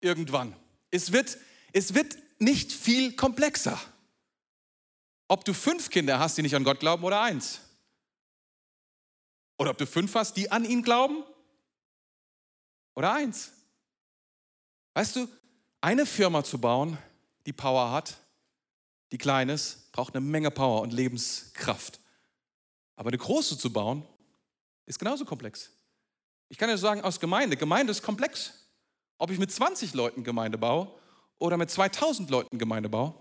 Irgendwann. 0.00 0.54
Es 0.90 1.12
wird, 1.12 1.38
es 1.72 1.94
wird 1.94 2.16
nicht 2.38 2.72
viel 2.72 3.14
komplexer. 3.14 3.80
Ob 5.28 5.44
du 5.44 5.54
fünf 5.54 5.90
Kinder 5.90 6.18
hast, 6.18 6.36
die 6.36 6.42
nicht 6.42 6.56
an 6.56 6.64
Gott 6.64 6.80
glauben, 6.80 7.04
oder 7.04 7.20
eins. 7.22 7.60
Oder 9.58 9.70
ob 9.70 9.78
du 9.78 9.86
fünf 9.86 10.14
hast, 10.14 10.36
die 10.36 10.50
an 10.50 10.64
ihn 10.64 10.82
glauben, 10.82 11.22
oder 12.94 13.12
eins. 13.12 13.52
Weißt 14.94 15.16
du, 15.16 15.28
eine 15.80 16.04
Firma 16.04 16.42
zu 16.44 16.58
bauen, 16.58 16.98
die 17.46 17.52
Power 17.52 17.92
hat, 17.92 18.16
die 19.12 19.18
klein 19.18 19.48
ist, 19.48 19.90
braucht 19.92 20.14
eine 20.14 20.24
Menge 20.24 20.50
Power 20.50 20.82
und 20.82 20.92
Lebenskraft. 20.92 22.00
Aber 22.96 23.08
eine 23.08 23.18
große 23.18 23.58
zu 23.58 23.72
bauen, 23.72 24.06
ist 24.86 24.98
genauso 24.98 25.24
komplex. 25.24 25.70
Ich 26.48 26.58
kann 26.58 26.68
ja 26.68 26.76
sagen, 26.76 27.02
aus 27.02 27.20
Gemeinde, 27.20 27.56
Gemeinde 27.56 27.92
ist 27.92 28.02
komplex. 28.02 28.52
Ob 29.18 29.30
ich 29.30 29.38
mit 29.38 29.52
20 29.52 29.94
Leuten 29.94 30.24
Gemeinde 30.24 30.58
baue 30.58 30.92
oder 31.38 31.56
mit 31.56 31.70
2000 31.70 32.30
Leuten 32.30 32.58
Gemeinde 32.58 32.88
baue, 32.88 33.14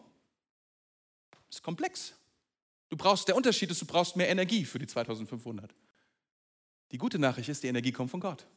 ist 1.50 1.64
komplex. 1.64 2.14
Du 2.90 2.98
brauchst, 2.98 3.28
der 3.28 3.36
Unterschied 3.36 3.70
ist, 3.70 3.82
du 3.82 3.86
brauchst 3.86 4.16
mehr 4.16 4.30
Energie 4.30 4.66
für 4.66 4.80
die 4.80 4.88
2500. 4.88 5.74
Die 6.92 6.98
gute 6.98 7.20
Nachricht 7.20 7.50
ist, 7.50 7.62
die 7.64 7.68
Energie 7.68 7.92
kommt 7.92 8.10
von 8.10 8.20
Gott. 8.20 8.48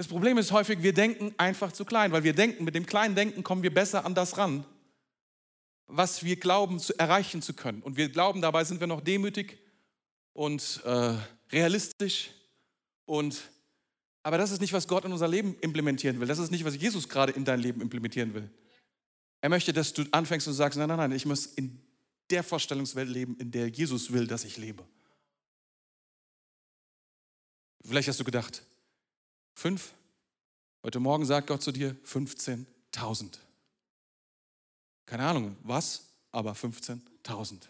Das 0.00 0.08
Problem 0.08 0.38
ist 0.38 0.50
häufig, 0.50 0.82
wir 0.82 0.94
denken 0.94 1.34
einfach 1.36 1.72
zu 1.72 1.84
klein, 1.84 2.10
weil 2.10 2.24
wir 2.24 2.32
denken, 2.32 2.64
mit 2.64 2.74
dem 2.74 2.86
kleinen 2.86 3.14
Denken 3.14 3.42
kommen 3.42 3.62
wir 3.62 3.74
besser 3.74 4.06
an 4.06 4.14
das 4.14 4.38
ran, 4.38 4.64
was 5.88 6.24
wir 6.24 6.36
glauben 6.36 6.78
zu 6.78 6.98
erreichen 6.98 7.42
zu 7.42 7.52
können. 7.52 7.82
Und 7.82 7.98
wir 7.98 8.08
glauben, 8.08 8.40
dabei 8.40 8.64
sind 8.64 8.80
wir 8.80 8.86
noch 8.86 9.02
demütig 9.02 9.58
und 10.32 10.80
äh, 10.86 11.18
realistisch. 11.52 12.30
Und, 13.04 13.42
aber 14.22 14.38
das 14.38 14.52
ist 14.52 14.62
nicht, 14.62 14.72
was 14.72 14.88
Gott 14.88 15.04
in 15.04 15.12
unser 15.12 15.28
Leben 15.28 15.54
implementieren 15.60 16.18
will. 16.18 16.28
Das 16.28 16.38
ist 16.38 16.50
nicht, 16.50 16.64
was 16.64 16.76
Jesus 16.76 17.06
gerade 17.06 17.32
in 17.32 17.44
dein 17.44 17.60
Leben 17.60 17.82
implementieren 17.82 18.32
will. 18.32 18.48
Er 19.42 19.50
möchte, 19.50 19.74
dass 19.74 19.92
du 19.92 20.04
anfängst 20.12 20.48
und 20.48 20.54
sagst, 20.54 20.78
nein, 20.78 20.88
nein, 20.88 20.96
nein, 20.96 21.12
ich 21.12 21.26
muss 21.26 21.44
in 21.44 21.78
der 22.30 22.42
Vorstellungswelt 22.42 23.10
leben, 23.10 23.36
in 23.36 23.50
der 23.50 23.68
Jesus 23.68 24.10
will, 24.10 24.26
dass 24.26 24.44
ich 24.44 24.56
lebe. 24.56 24.82
Vielleicht 27.84 28.08
hast 28.08 28.18
du 28.18 28.24
gedacht, 28.24 28.62
fünf? 29.54 29.94
Heute 30.82 31.00
Morgen 31.00 31.26
sagt 31.26 31.46
Gott 31.46 31.62
zu 31.62 31.72
dir 31.72 31.94
15.000. 32.04 33.38
Keine 35.06 35.26
Ahnung, 35.26 35.56
was, 35.62 36.06
aber 36.30 36.52
15.000. 36.52 37.60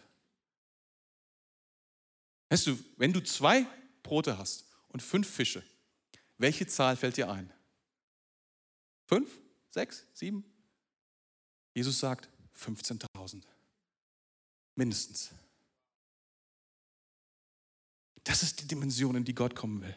Weißt 2.49 2.67
du, 2.67 2.77
wenn 2.97 3.13
du 3.13 3.23
zwei 3.23 3.65
Brote 4.03 4.37
hast 4.37 4.65
und 4.89 5.01
fünf 5.01 5.29
Fische, 5.29 5.63
welche 6.37 6.67
Zahl 6.67 6.97
fällt 6.97 7.17
dir 7.17 7.29
ein? 7.29 7.51
Fünf? 9.07 9.39
Sechs? 9.69 10.05
Sieben? 10.13 10.43
Jesus 11.73 11.99
sagt 11.99 12.29
15.000. 12.57 13.41
Mindestens. 14.75 15.31
Das 18.23 18.43
ist 18.43 18.61
die 18.61 18.67
Dimension, 18.67 19.15
in 19.15 19.23
die 19.23 19.35
Gott 19.35 19.55
kommen 19.55 19.81
will. 19.81 19.95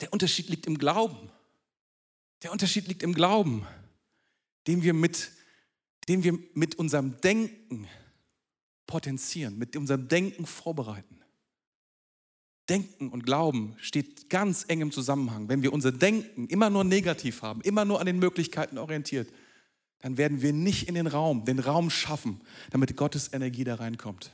Der 0.00 0.12
Unterschied 0.12 0.48
liegt 0.48 0.66
im 0.66 0.78
Glauben. 0.78 1.30
Der 2.42 2.52
Unterschied 2.52 2.86
liegt 2.88 3.02
im 3.02 3.14
Glauben, 3.14 3.66
den 4.66 4.82
wir 4.82 4.94
mit, 4.94 5.30
den 6.08 6.22
wir 6.22 6.38
mit 6.54 6.74
unserem 6.76 7.20
Denken 7.20 7.88
potenzieren, 8.86 9.58
mit 9.58 9.76
unserem 9.76 10.08
Denken 10.08 10.46
vorbereiten. 10.46 11.20
Denken 12.68 13.10
und 13.10 13.24
Glauben 13.24 13.76
steht 13.78 14.28
ganz 14.28 14.64
eng 14.68 14.80
im 14.80 14.92
Zusammenhang. 14.92 15.48
Wenn 15.48 15.62
wir 15.62 15.72
unser 15.72 15.92
Denken 15.92 16.46
immer 16.48 16.68
nur 16.68 16.84
negativ 16.84 17.42
haben, 17.42 17.60
immer 17.62 17.84
nur 17.84 18.00
an 18.00 18.06
den 18.06 18.18
Möglichkeiten 18.18 18.78
orientiert, 18.78 19.32
dann 20.00 20.16
werden 20.18 20.42
wir 20.42 20.52
nicht 20.52 20.88
in 20.88 20.94
den 20.94 21.06
Raum, 21.06 21.44
den 21.44 21.58
Raum 21.58 21.90
schaffen, 21.90 22.40
damit 22.70 22.96
Gottes 22.96 23.32
Energie 23.32 23.64
da 23.64 23.76
reinkommt 23.76 24.32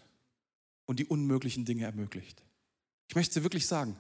und 0.86 0.98
die 0.98 1.04
unmöglichen 1.04 1.64
Dinge 1.64 1.84
ermöglicht. 1.84 2.42
Ich 3.08 3.14
möchte 3.14 3.38
dir 3.38 3.44
wirklich 3.44 3.66
sagen, 3.66 3.96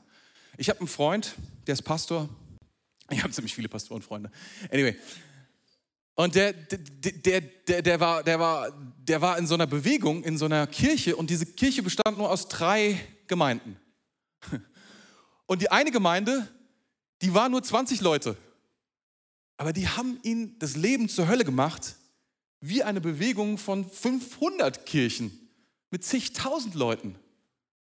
ich 0.56 0.68
habe 0.68 0.80
einen 0.80 0.88
Freund, 0.88 1.34
der 1.66 1.74
ist 1.74 1.82
Pastor. 1.82 2.28
Ich 3.10 3.22
habe 3.22 3.32
ziemlich 3.32 3.54
viele 3.54 3.68
Pastorenfreunde. 3.68 4.30
Anyway, 4.70 4.96
und 6.14 6.34
der, 6.34 6.52
der, 6.52 7.40
der, 7.40 7.82
der, 7.82 8.00
war, 8.00 8.22
der, 8.22 8.38
war, 8.38 8.70
der 8.98 9.20
war 9.20 9.38
in 9.38 9.46
so 9.46 9.54
einer 9.54 9.66
Bewegung, 9.66 10.22
in 10.24 10.36
so 10.36 10.44
einer 10.44 10.66
Kirche 10.66 11.16
und 11.16 11.30
diese 11.30 11.46
Kirche 11.46 11.82
bestand 11.82 12.18
nur 12.18 12.30
aus 12.30 12.48
drei 12.48 13.00
Gemeinden. 13.26 13.76
Und 15.46 15.60
die 15.60 15.70
eine 15.70 15.90
Gemeinde, 15.90 16.48
die 17.20 17.34
war 17.34 17.48
nur 17.48 17.62
20 17.62 18.00
Leute. 18.00 18.36
Aber 19.56 19.72
die 19.72 19.86
haben 19.86 20.18
ihn 20.22 20.58
das 20.58 20.76
Leben 20.76 21.08
zur 21.08 21.28
Hölle 21.28 21.44
gemacht, 21.44 21.96
wie 22.60 22.82
eine 22.82 23.00
Bewegung 23.00 23.58
von 23.58 23.88
500 23.88 24.86
Kirchen 24.86 25.50
mit 25.90 26.04
zigtausend 26.04 26.74
Leuten. 26.74 27.16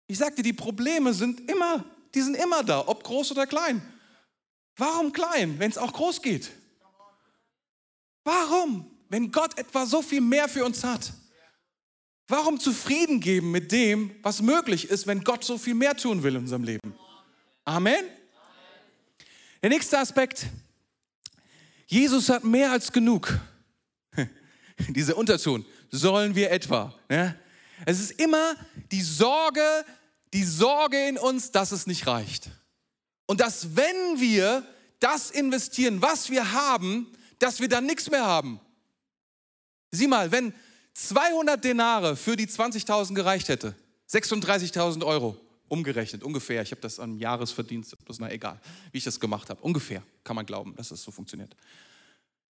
Ich 0.06 0.18
sagte, 0.18 0.42
die 0.42 0.52
Probleme 0.52 1.14
sind 1.14 1.48
immer, 1.48 1.84
die 2.14 2.20
sind 2.20 2.36
immer 2.36 2.62
da, 2.62 2.86
ob 2.86 3.04
groß 3.04 3.32
oder 3.32 3.46
klein. 3.46 3.82
Warum 4.76 5.12
klein, 5.12 5.58
wenn 5.58 5.70
es 5.70 5.78
auch 5.78 5.92
groß 5.92 6.22
geht? 6.22 6.50
Warum? 8.24 8.90
Wenn 9.08 9.30
Gott 9.30 9.58
etwa 9.58 9.84
so 9.86 10.00
viel 10.02 10.20
mehr 10.20 10.48
für 10.48 10.64
uns 10.64 10.84
hat. 10.84 11.12
Warum 12.28 12.58
zufrieden 12.58 13.20
geben 13.20 13.50
mit 13.50 13.72
dem, 13.72 14.14
was 14.22 14.40
möglich 14.40 14.88
ist, 14.88 15.06
wenn 15.06 15.22
Gott 15.22 15.44
so 15.44 15.58
viel 15.58 15.74
mehr 15.74 15.96
tun 15.96 16.22
will 16.22 16.36
in 16.36 16.42
unserem 16.42 16.64
Leben? 16.64 16.94
Amen. 17.64 18.04
Der 19.62 19.70
nächste 19.70 19.98
Aspekt. 19.98 20.46
Jesus 21.86 22.28
hat 22.30 22.42
mehr 22.42 22.72
als 22.72 22.90
genug. 22.90 23.38
Dieser 24.88 25.16
Unterton. 25.16 25.66
Sollen 25.90 26.34
wir 26.34 26.50
etwa? 26.50 26.94
Ne? 27.08 27.38
Es 27.84 28.00
ist 28.00 28.12
immer 28.12 28.56
die 28.90 29.02
Sorge, 29.02 29.84
die 30.32 30.44
Sorge 30.44 31.08
in 31.08 31.18
uns, 31.18 31.50
dass 31.50 31.72
es 31.72 31.86
nicht 31.86 32.06
reicht. 32.06 32.50
Und 33.26 33.40
dass 33.40 33.76
wenn 33.76 34.20
wir 34.20 34.66
das 35.00 35.30
investieren, 35.30 36.00
was 36.00 36.30
wir 36.30 36.52
haben, 36.52 37.06
dass 37.38 37.60
wir 37.60 37.68
dann 37.68 37.86
nichts 37.86 38.10
mehr 38.10 38.24
haben. 38.24 38.60
Sieh 39.90 40.06
mal, 40.06 40.30
wenn 40.30 40.54
200 40.94 41.62
Denare 41.62 42.16
für 42.16 42.36
die 42.36 42.46
20.000 42.46 43.14
gereicht 43.14 43.48
hätte, 43.48 43.74
36.000 44.10 45.04
Euro 45.04 45.36
umgerechnet, 45.68 46.22
ungefähr, 46.22 46.62
ich 46.62 46.70
habe 46.70 46.80
das 46.82 47.00
am 47.00 47.18
Jahresverdienst, 47.18 47.92
das 47.92 48.16
ist 48.16 48.20
na 48.20 48.30
egal, 48.30 48.60
wie 48.92 48.98
ich 48.98 49.04
das 49.04 49.18
gemacht 49.18 49.50
habe, 49.50 49.60
ungefähr 49.62 50.02
kann 50.22 50.36
man 50.36 50.46
glauben, 50.46 50.74
dass 50.76 50.90
das 50.90 51.02
so 51.02 51.10
funktioniert. 51.10 51.56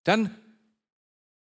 Dann, 0.05 0.35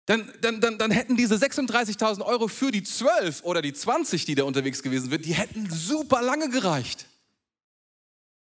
dann, 0.05 0.31
dann, 0.41 0.59
dann, 0.59 0.77
dann 0.77 0.91
hätten 0.91 1.15
diese 1.15 1.35
36.000 1.35 2.21
Euro 2.23 2.47
für 2.47 2.71
die 2.71 2.83
12 2.83 3.43
oder 3.43 3.61
die 3.61 3.73
20, 3.73 4.25
die 4.25 4.35
da 4.35 4.43
unterwegs 4.43 4.83
gewesen 4.83 5.09
sind, 5.09 5.25
die 5.25 5.33
hätten 5.33 5.69
super 5.69 6.21
lange 6.21 6.49
gereicht. 6.49 7.07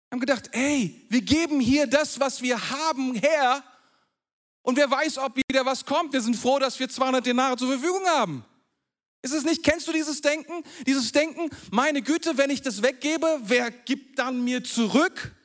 Wir 0.08 0.16
haben 0.16 0.20
gedacht, 0.20 0.50
ey, 0.52 1.06
wir 1.08 1.22
geben 1.22 1.60
hier 1.60 1.86
das, 1.86 2.20
was 2.20 2.42
wir 2.42 2.70
haben, 2.70 3.14
her 3.14 3.64
und 4.62 4.76
wer 4.76 4.90
weiß, 4.90 5.18
ob 5.18 5.36
wieder 5.36 5.64
was 5.64 5.84
kommt. 5.84 6.12
Wir 6.12 6.20
sind 6.20 6.36
froh, 6.36 6.58
dass 6.58 6.78
wir 6.78 6.88
200 6.88 7.24
Denare 7.24 7.56
zur 7.56 7.68
Verfügung 7.68 8.04
haben. 8.06 8.44
Ist 9.22 9.32
es 9.32 9.44
nicht, 9.44 9.62
kennst 9.62 9.88
du 9.88 9.92
dieses 9.92 10.20
Denken? 10.20 10.62
Dieses 10.86 11.10
Denken, 11.10 11.50
meine 11.70 12.02
Güte, 12.02 12.36
wenn 12.36 12.50
ich 12.50 12.62
das 12.62 12.82
weggebe, 12.82 13.40
wer 13.42 13.70
gibt 13.70 14.18
dann 14.18 14.44
mir 14.44 14.62
zurück? 14.62 15.35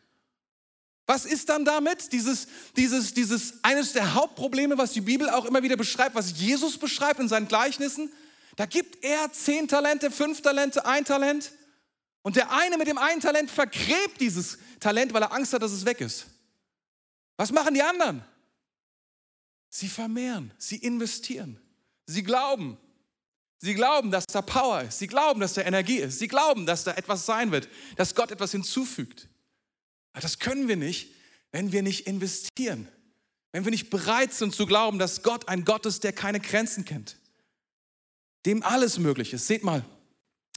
Was 1.11 1.25
ist 1.25 1.49
dann 1.49 1.65
damit? 1.65 2.13
Dieses, 2.13 2.47
dieses, 2.77 3.13
dieses, 3.13 3.61
eines 3.65 3.91
der 3.91 4.13
Hauptprobleme, 4.13 4.77
was 4.77 4.93
die 4.93 5.01
Bibel 5.01 5.29
auch 5.29 5.43
immer 5.43 5.61
wieder 5.61 5.75
beschreibt, 5.75 6.15
was 6.15 6.39
Jesus 6.39 6.77
beschreibt 6.77 7.19
in 7.19 7.27
seinen 7.27 7.49
Gleichnissen. 7.49 8.09
Da 8.55 8.65
gibt 8.65 9.03
er 9.03 9.29
zehn 9.33 9.67
Talente, 9.67 10.09
fünf 10.09 10.41
Talente, 10.41 10.85
ein 10.85 11.03
Talent. 11.03 11.51
Und 12.21 12.37
der 12.37 12.53
eine 12.53 12.77
mit 12.77 12.87
dem 12.87 12.97
einen 12.97 13.19
Talent 13.19 13.51
vergräbt 13.51 14.21
dieses 14.21 14.57
Talent, 14.79 15.13
weil 15.13 15.23
er 15.23 15.33
Angst 15.33 15.51
hat, 15.51 15.61
dass 15.61 15.73
es 15.73 15.83
weg 15.83 15.99
ist. 15.99 16.27
Was 17.35 17.51
machen 17.51 17.73
die 17.73 17.83
anderen? 17.83 18.23
Sie 19.67 19.89
vermehren, 19.89 20.53
sie 20.57 20.77
investieren, 20.77 21.59
sie 22.05 22.23
glauben. 22.23 22.77
Sie 23.57 23.73
glauben, 23.73 24.11
dass 24.11 24.27
da 24.27 24.41
Power 24.41 24.83
ist. 24.83 24.99
Sie 24.99 25.07
glauben, 25.07 25.41
dass 25.41 25.55
da 25.55 25.61
Energie 25.61 25.97
ist. 25.97 26.19
Sie 26.19 26.29
glauben, 26.29 26.65
dass 26.65 26.85
da 26.85 26.93
etwas 26.93 27.25
sein 27.25 27.51
wird, 27.51 27.67
dass 27.97 28.15
Gott 28.15 28.31
etwas 28.31 28.53
hinzufügt. 28.53 29.27
Aber 30.13 30.21
das 30.21 30.39
können 30.39 30.67
wir 30.67 30.75
nicht, 30.75 31.09
wenn 31.51 31.71
wir 31.71 31.83
nicht 31.83 32.07
investieren. 32.07 32.87
Wenn 33.51 33.65
wir 33.65 33.71
nicht 33.71 33.89
bereit 33.89 34.33
sind 34.33 34.55
zu 34.55 34.65
glauben, 34.65 34.97
dass 34.99 35.23
Gott 35.23 35.47
ein 35.49 35.65
Gott 35.65 35.85
ist, 35.85 36.03
der 36.03 36.13
keine 36.13 36.39
Grenzen 36.39 36.85
kennt. 36.85 37.17
Dem 38.45 38.63
alles 38.63 38.97
möglich 38.97 39.33
ist. 39.33 39.47
Seht 39.47 39.63
mal, 39.63 39.83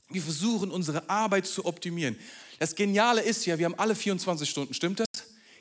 wir 0.08 0.22
versuchen 0.22 0.70
unsere 0.70 1.08
Arbeit 1.10 1.46
zu 1.46 1.64
optimieren. 1.64 2.16
Das 2.58 2.74
Geniale 2.74 3.22
ist 3.22 3.46
ja, 3.46 3.58
wir 3.58 3.66
haben 3.66 3.78
alle 3.78 3.94
24 3.94 4.48
Stunden, 4.48 4.74
stimmt 4.74 5.00
das? 5.00 5.06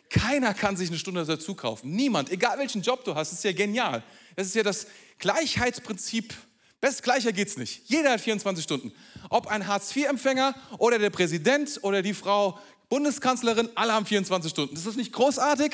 Keiner 0.09 0.53
kann 0.53 0.77
sich 0.77 0.89
eine 0.89 0.99
Stunde 0.99 1.25
dazu 1.25 1.55
kaufen. 1.55 1.91
Niemand, 1.91 2.29
egal 2.29 2.59
welchen 2.59 2.83
Job 2.83 3.03
du 3.03 3.15
hast, 3.15 3.33
ist 3.33 3.43
ja 3.43 3.51
genial. 3.51 4.03
Das 4.35 4.45
ist 4.45 4.53
ja 4.53 4.61
das 4.61 4.85
Gleichheitsprinzip 5.17 6.35
Best 6.83 7.01
gleicher 7.01 7.31
geht's 7.31 7.55
nicht. 7.55 7.83
Jeder 7.85 8.11
hat 8.11 8.19
24 8.19 8.61
Stunden. 8.61 8.91
Ob 9.29 9.47
ein 9.47 9.67
Hartz-IV-Empfänger 9.67 10.53
oder 10.79 10.99
der 10.99 11.11
Präsident 11.11 11.79
oder 11.81 12.01
die 12.01 12.13
Frau 12.13 12.59
Bundeskanzlerin, 12.89 13.69
alle 13.75 13.93
haben 13.93 14.05
24 14.05 14.51
Stunden. 14.51 14.75
Ist 14.75 14.85
das 14.85 14.95
nicht 14.95 15.11
großartig? 15.11 15.73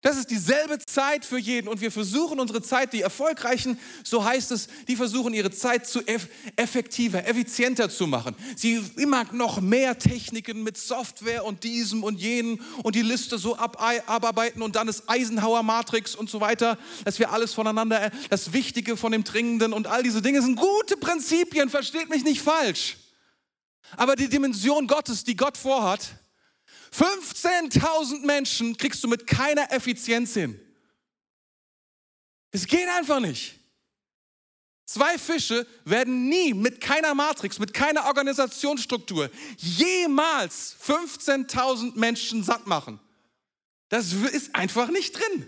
Das 0.00 0.16
ist 0.16 0.30
dieselbe 0.30 0.78
Zeit 0.78 1.24
für 1.24 1.38
jeden 1.38 1.66
und 1.66 1.80
wir 1.80 1.90
versuchen 1.90 2.38
unsere 2.38 2.62
Zeit, 2.62 2.92
die 2.92 3.00
Erfolgreichen, 3.00 3.80
so 4.04 4.24
heißt 4.24 4.52
es, 4.52 4.68
die 4.86 4.94
versuchen 4.94 5.34
ihre 5.34 5.50
Zeit 5.50 5.88
zu 5.88 6.02
effektiver, 6.54 7.26
effizienter 7.26 7.90
zu 7.90 8.06
machen. 8.06 8.36
Sie 8.54 8.80
immer 8.96 9.24
noch 9.32 9.60
mehr 9.60 9.98
Techniken 9.98 10.62
mit 10.62 10.78
Software 10.78 11.44
und 11.44 11.64
diesem 11.64 12.04
und 12.04 12.20
jenem 12.20 12.60
und 12.84 12.94
die 12.94 13.02
Liste 13.02 13.38
so 13.38 13.56
abarbeiten 13.56 14.62
und 14.62 14.76
dann 14.76 14.86
ist 14.86 15.02
Eisenhower 15.08 15.64
Matrix 15.64 16.14
und 16.14 16.30
so 16.30 16.40
weiter, 16.40 16.78
dass 17.04 17.18
wir 17.18 17.32
alles 17.32 17.52
voneinander, 17.52 18.12
das 18.30 18.52
Wichtige 18.52 18.96
von 18.96 19.10
dem 19.10 19.24
Dringenden 19.24 19.72
und 19.72 19.88
all 19.88 20.04
diese 20.04 20.22
Dinge 20.22 20.42
sind 20.42 20.54
gute 20.54 20.96
Prinzipien, 20.96 21.70
versteht 21.70 22.08
mich 22.08 22.22
nicht 22.22 22.40
falsch. 22.40 22.98
Aber 23.96 24.16
die 24.16 24.28
Dimension 24.28 24.86
Gottes, 24.86 25.24
die 25.24 25.36
Gott 25.36 25.56
vorhat, 25.56 26.10
15.000 26.92 28.24
Menschen 28.24 28.76
kriegst 28.76 29.02
du 29.04 29.08
mit 29.08 29.26
keiner 29.26 29.72
Effizienz 29.72 30.34
hin. 30.34 30.58
Es 32.50 32.66
geht 32.66 32.88
einfach 32.88 33.20
nicht. 33.20 33.54
Zwei 34.86 35.18
Fische 35.18 35.66
werden 35.84 36.30
nie 36.30 36.54
mit 36.54 36.80
keiner 36.80 37.14
Matrix, 37.14 37.58
mit 37.58 37.74
keiner 37.74 38.06
Organisationsstruktur 38.06 39.30
jemals 39.58 40.76
15.000 40.82 41.98
Menschen 41.98 42.42
satt 42.42 42.66
machen. 42.66 42.98
Das 43.90 44.12
ist 44.12 44.54
einfach 44.54 44.88
nicht 44.88 45.18
drin. 45.18 45.46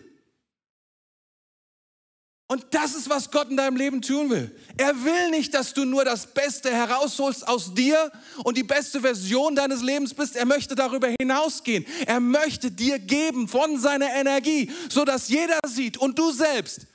Und 2.50 2.66
das 2.72 2.96
ist, 2.96 3.08
was 3.08 3.30
Gott 3.30 3.48
in 3.48 3.56
deinem 3.56 3.76
Leben 3.76 4.02
tun 4.02 4.28
will. 4.28 4.50
Er 4.76 5.04
will 5.04 5.30
nicht, 5.30 5.54
dass 5.54 5.72
du 5.72 5.84
nur 5.84 6.04
das 6.04 6.26
Beste 6.26 6.68
herausholst 6.72 7.46
aus 7.46 7.74
dir 7.74 8.10
und 8.42 8.56
die 8.56 8.64
beste 8.64 9.00
Version 9.00 9.54
deines 9.54 9.82
Lebens 9.82 10.12
bist. 10.12 10.34
Er 10.34 10.46
möchte 10.46 10.74
darüber 10.74 11.14
hinausgehen. 11.20 11.86
Er 12.06 12.18
möchte 12.18 12.72
dir 12.72 12.98
geben 12.98 13.46
von 13.46 13.78
seiner 13.78 14.12
Energie, 14.12 14.68
sodass 14.88 15.28
jeder 15.28 15.60
sieht 15.64 15.96
und 15.96 16.18
du 16.18 16.32
selbst. 16.32 16.88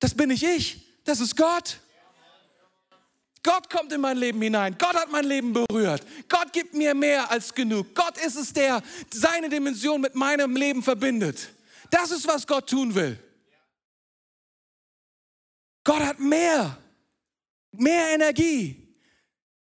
Das 0.00 0.14
bin 0.14 0.30
nicht 0.30 0.42
ich, 0.42 1.02
das 1.04 1.20
ist 1.20 1.36
Gott. 1.36 1.78
Gott 3.42 3.68
kommt 3.68 3.92
in 3.92 4.00
mein 4.00 4.16
Leben 4.16 4.40
hinein. 4.40 4.74
Gott 4.78 4.94
hat 4.94 5.12
mein 5.12 5.26
Leben 5.26 5.52
berührt. 5.52 6.02
Gott 6.30 6.50
gibt 6.54 6.72
mir 6.72 6.94
mehr 6.94 7.30
als 7.30 7.52
genug. 7.52 7.94
Gott 7.94 8.16
ist 8.24 8.36
es, 8.36 8.54
der 8.54 8.82
seine 9.12 9.50
Dimension 9.50 10.00
mit 10.00 10.14
meinem 10.14 10.56
Leben 10.56 10.82
verbindet. 10.82 11.50
Das 11.90 12.10
ist, 12.10 12.26
was 12.26 12.46
Gott 12.46 12.70
tun 12.70 12.94
will. 12.94 13.18
Gott 15.88 16.02
hat 16.02 16.20
mehr, 16.20 16.76
mehr 17.72 18.10
Energie, 18.12 18.94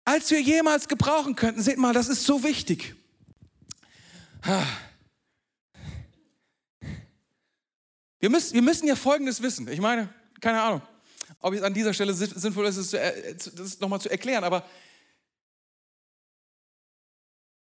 als 0.03 0.29
wir 0.29 0.41
jemals 0.41 0.89
gebrauchen 0.89 1.37
könnten. 1.37 1.61
Seht 1.61 1.77
mal, 1.77 1.93
das 1.93 2.09
ist 2.09 2.25
so 2.25 2.43
wichtig. 2.43 2.95
Wir 8.19 8.29
müssen, 8.29 8.55
wir 8.55 8.61
müssen 8.61 8.89
ja 8.89 8.97
Folgendes 8.97 9.41
wissen. 9.41 9.69
Ich 9.69 9.79
meine, 9.79 10.13
keine 10.41 10.61
Ahnung, 10.61 10.81
ob 11.39 11.53
es 11.53 11.61
an 11.61 11.73
dieser 11.73 11.93
Stelle 11.93 12.13
sinnvoll 12.13 12.65
ist, 12.65 12.93
das 12.93 13.79
nochmal 13.79 14.01
zu 14.01 14.09
erklären, 14.09 14.43
aber 14.43 14.69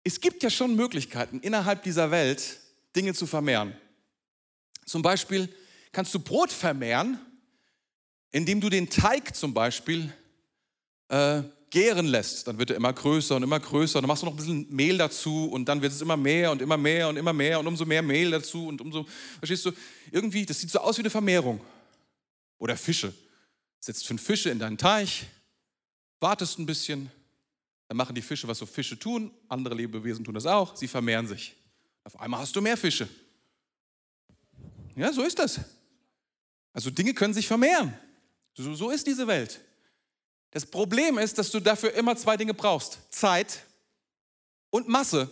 es 0.05 0.21
gibt 0.21 0.41
ja 0.45 0.51
schon 0.51 0.77
Möglichkeiten, 0.77 1.41
innerhalb 1.41 1.83
dieser 1.83 2.13
Welt 2.13 2.61
Dinge 2.95 3.13
zu 3.13 3.27
vermehren. 3.27 3.77
Zum 4.87 5.03
Beispiel 5.03 5.53
kannst 5.91 6.15
du 6.15 6.21
Brot 6.21 6.53
vermehren, 6.53 7.19
indem 8.33 8.61
du 8.61 8.69
den 8.69 8.91
Teig 8.91 9.37
zum 9.37 9.55
Beispiel 9.55 10.13
äh, 11.09 11.43
gären 11.71 12.07
lässt. 12.07 12.47
Dann 12.47 12.59
wird 12.59 12.71
er 12.71 12.77
immer 12.77 12.93
größer 12.93 13.37
und 13.37 13.43
immer 13.43 13.61
größer. 13.61 14.01
Dann 14.01 14.09
machst 14.09 14.23
du 14.23 14.27
noch 14.27 14.35
ein 14.35 14.37
bisschen 14.37 14.67
Mehl 14.75 14.99
dazu 14.99 15.47
und 15.51 15.67
dann 15.67 15.81
wird 15.81 15.93
es 15.93 16.01
immer 16.01 16.17
mehr 16.17 16.51
und 16.51 16.61
immer 16.61 16.77
mehr 16.77 17.09
und 17.09 17.17
immer 17.17 17.33
mehr 17.33 17.61
und 17.61 17.67
umso 17.67 17.85
mehr 17.85 18.03
Mehl 18.03 18.31
dazu 18.31 18.67
und 18.67 18.81
umso, 18.81 19.07
verstehst 19.39 19.67
du, 19.67 19.73
irgendwie, 20.11 20.45
das 20.45 20.61
sieht 20.61 20.71
so 20.71 20.81
aus 20.81 20.99
wie 20.99 21.03
eine 21.03 21.11
Vermehrung. 21.11 21.61
Oder 22.59 22.77
Fische. 22.77 23.13
Setzt 23.81 24.07
fünf 24.07 24.23
Fische 24.23 24.51
in 24.51 24.59
deinen 24.59 24.79
Teich, 24.79 25.25
wartest 26.21 26.59
ein 26.59 26.67
bisschen, 26.67 27.11
dann 27.89 27.97
machen 27.97 28.15
die 28.15 28.23
Fische, 28.23 28.47
was 28.49 28.59
so 28.59 28.67
Fische 28.67 28.99
tun. 28.99 29.31
Andere 29.49 29.75
Lebewesen 29.75 30.25
tun 30.25 30.35
das 30.35 30.47
auch. 30.47 30.77
Sie 30.77 30.89
vermehren 30.89 31.27
sich. 31.27 31.55
Auf 32.05 32.19
einmal 32.21 32.41
hast 32.41 32.55
du 32.55 32.63
mehr 32.63 32.77
Fische. 32.77 33.09
Ja, 34.95 35.13
so 35.13 35.23
ist 35.23 35.39
das. 35.39 35.61
Also 36.73 36.91
Dinge 36.91 37.15
können 37.15 37.35
sich 37.35 37.47
vermehren. 37.47 37.93
So, 38.55 38.75
so 38.75 38.91
ist 38.91 39.07
diese 39.07 39.27
Welt. 39.27 39.61
Das 40.51 40.67
Problem 40.67 41.19
ist, 41.19 41.39
dass 41.39 41.51
du 41.51 41.61
dafür 41.61 41.95
immer 41.95 42.17
zwei 42.17 42.37
Dinge 42.37 42.55
brauchst. 42.55 42.99
Zeit 43.11 43.61
und 44.71 44.89
Masse. 44.89 45.31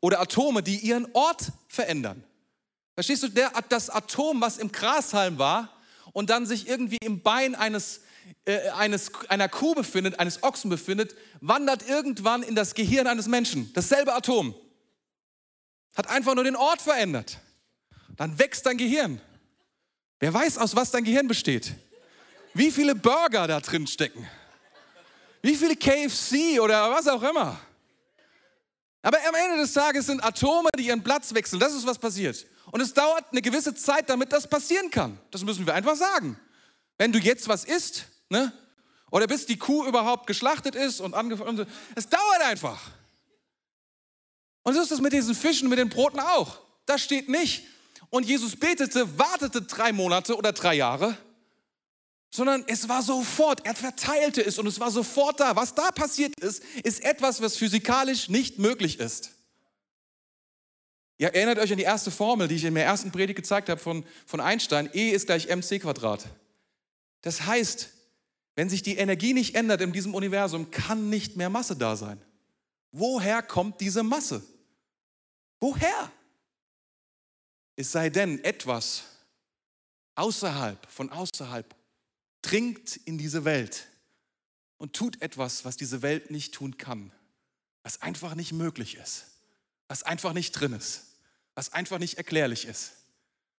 Oder 0.00 0.20
Atome, 0.20 0.62
die 0.62 0.78
ihren 0.78 1.08
Ort 1.12 1.50
verändern. 1.68 2.22
Verstehst 2.94 3.24
du, 3.24 3.28
der, 3.28 3.50
das 3.68 3.90
Atom, 3.90 4.40
was 4.40 4.58
im 4.58 4.70
Grashalm 4.70 5.38
war 5.38 5.76
und 6.12 6.30
dann 6.30 6.46
sich 6.46 6.68
irgendwie 6.68 6.98
im 7.00 7.20
Bein 7.20 7.56
eines, 7.56 8.02
äh, 8.44 8.68
eines, 8.70 9.10
einer 9.28 9.48
Kuh 9.48 9.74
befindet, 9.74 10.20
eines 10.20 10.42
Ochsen 10.44 10.70
befindet, 10.70 11.16
wandert 11.40 11.88
irgendwann 11.88 12.44
in 12.44 12.54
das 12.54 12.74
Gehirn 12.74 13.08
eines 13.08 13.26
Menschen. 13.26 13.72
Dasselbe 13.72 14.14
Atom. 14.14 14.54
Hat 15.96 16.06
einfach 16.08 16.36
nur 16.36 16.44
den 16.44 16.56
Ort 16.56 16.80
verändert. 16.80 17.38
Dann 18.16 18.38
wächst 18.38 18.64
dein 18.66 18.76
Gehirn. 18.76 19.20
Wer 20.20 20.32
weiß, 20.32 20.58
aus 20.58 20.76
was 20.76 20.92
dein 20.92 21.04
Gehirn 21.04 21.26
besteht 21.26 21.74
wie 22.56 22.70
viele 22.70 22.94
Burger 22.94 23.46
da 23.46 23.60
drin 23.60 23.86
stecken. 23.86 24.26
Wie 25.42 25.54
viele 25.54 25.76
KFC 25.76 26.60
oder 26.60 26.90
was 26.90 27.06
auch 27.06 27.22
immer. 27.22 27.58
Aber 29.02 29.18
am 29.28 29.34
Ende 29.34 29.58
des 29.58 29.72
Tages 29.72 30.06
sind 30.06 30.24
Atome, 30.24 30.70
die 30.76 30.86
ihren 30.86 31.02
Platz 31.02 31.32
wechseln. 31.32 31.60
Das 31.60 31.74
ist, 31.74 31.86
was 31.86 31.98
passiert. 31.98 32.44
Und 32.72 32.80
es 32.80 32.92
dauert 32.92 33.24
eine 33.30 33.40
gewisse 33.40 33.74
Zeit, 33.74 34.08
damit 34.10 34.32
das 34.32 34.48
passieren 34.48 34.90
kann. 34.90 35.18
Das 35.30 35.44
müssen 35.44 35.66
wir 35.66 35.74
einfach 35.74 35.94
sagen. 35.94 36.38
Wenn 36.98 37.12
du 37.12 37.18
jetzt 37.18 37.46
was 37.46 37.64
isst, 37.64 38.06
ne? 38.28 38.52
oder 39.10 39.26
bis 39.26 39.46
die 39.46 39.58
Kuh 39.58 39.86
überhaupt 39.86 40.26
geschlachtet 40.26 40.74
ist 40.74 41.00
und 41.00 41.14
angefangen, 41.14 41.66
es 41.94 42.08
dauert 42.08 42.42
einfach. 42.42 42.80
Und 44.64 44.74
so 44.74 44.80
ist 44.80 44.90
es 44.90 45.00
mit 45.00 45.12
diesen 45.12 45.34
Fischen, 45.34 45.68
mit 45.68 45.78
den 45.78 45.88
Broten 45.88 46.18
auch. 46.18 46.58
Da 46.86 46.98
steht 46.98 47.28
nicht, 47.28 47.64
und 48.10 48.26
Jesus 48.26 48.56
betete, 48.56 49.18
wartete 49.18 49.62
drei 49.62 49.92
Monate 49.92 50.36
oder 50.36 50.52
drei 50.52 50.74
Jahre, 50.74 51.16
sondern 52.30 52.64
es 52.66 52.88
war 52.88 53.02
sofort, 53.02 53.64
er 53.64 53.74
verteilte 53.74 54.44
es 54.44 54.58
und 54.58 54.66
es 54.66 54.80
war 54.80 54.90
sofort 54.90 55.40
da. 55.40 55.56
Was 55.56 55.74
da 55.74 55.90
passiert 55.90 56.38
ist, 56.40 56.62
ist 56.82 57.02
etwas, 57.04 57.40
was 57.40 57.56
physikalisch 57.56 58.28
nicht 58.28 58.58
möglich 58.58 58.98
ist. 59.00 59.30
Ihr 61.18 61.28
erinnert 61.28 61.58
euch 61.58 61.70
an 61.70 61.78
die 61.78 61.84
erste 61.84 62.10
Formel, 62.10 62.46
die 62.46 62.56
ich 62.56 62.64
in 62.64 62.74
der 62.74 62.84
ersten 62.84 63.10
Predigt 63.10 63.36
gezeigt 63.36 63.68
habe 63.68 63.80
von, 63.80 64.04
von 64.26 64.40
Einstein. 64.40 64.90
E 64.92 65.10
ist 65.10 65.26
gleich 65.26 65.48
mc 65.48 65.78
Quadrat. 65.80 66.26
Das 67.22 67.46
heißt, 67.46 67.90
wenn 68.54 68.68
sich 68.68 68.82
die 68.82 68.96
Energie 68.96 69.32
nicht 69.32 69.54
ändert 69.54 69.80
in 69.80 69.92
diesem 69.92 70.14
Universum, 70.14 70.70
kann 70.70 71.08
nicht 71.08 71.36
mehr 71.36 71.48
Masse 71.48 71.76
da 71.76 71.96
sein. 71.96 72.20
Woher 72.92 73.42
kommt 73.42 73.80
diese 73.80 74.02
Masse? 74.02 74.42
Woher? 75.60 76.10
Es 77.76 77.92
sei 77.92 78.10
denn, 78.10 78.42
etwas 78.44 79.04
außerhalb, 80.14 80.90
von 80.90 81.10
außerhalb 81.10 81.75
dringt 82.46 82.96
in 83.04 83.18
diese 83.18 83.44
Welt 83.44 83.88
und 84.78 84.92
tut 84.92 85.20
etwas, 85.20 85.64
was 85.64 85.76
diese 85.76 86.02
Welt 86.02 86.30
nicht 86.30 86.54
tun 86.54 86.76
kann, 86.78 87.10
was 87.82 88.02
einfach 88.02 88.34
nicht 88.34 88.52
möglich 88.52 88.96
ist. 88.96 89.26
was 89.88 90.02
einfach 90.02 90.32
nicht 90.32 90.52
drin 90.52 90.72
ist, 90.72 91.04
was 91.54 91.72
einfach 91.72 91.98
nicht 91.98 92.18
erklärlich 92.18 92.66
ist, 92.66 92.92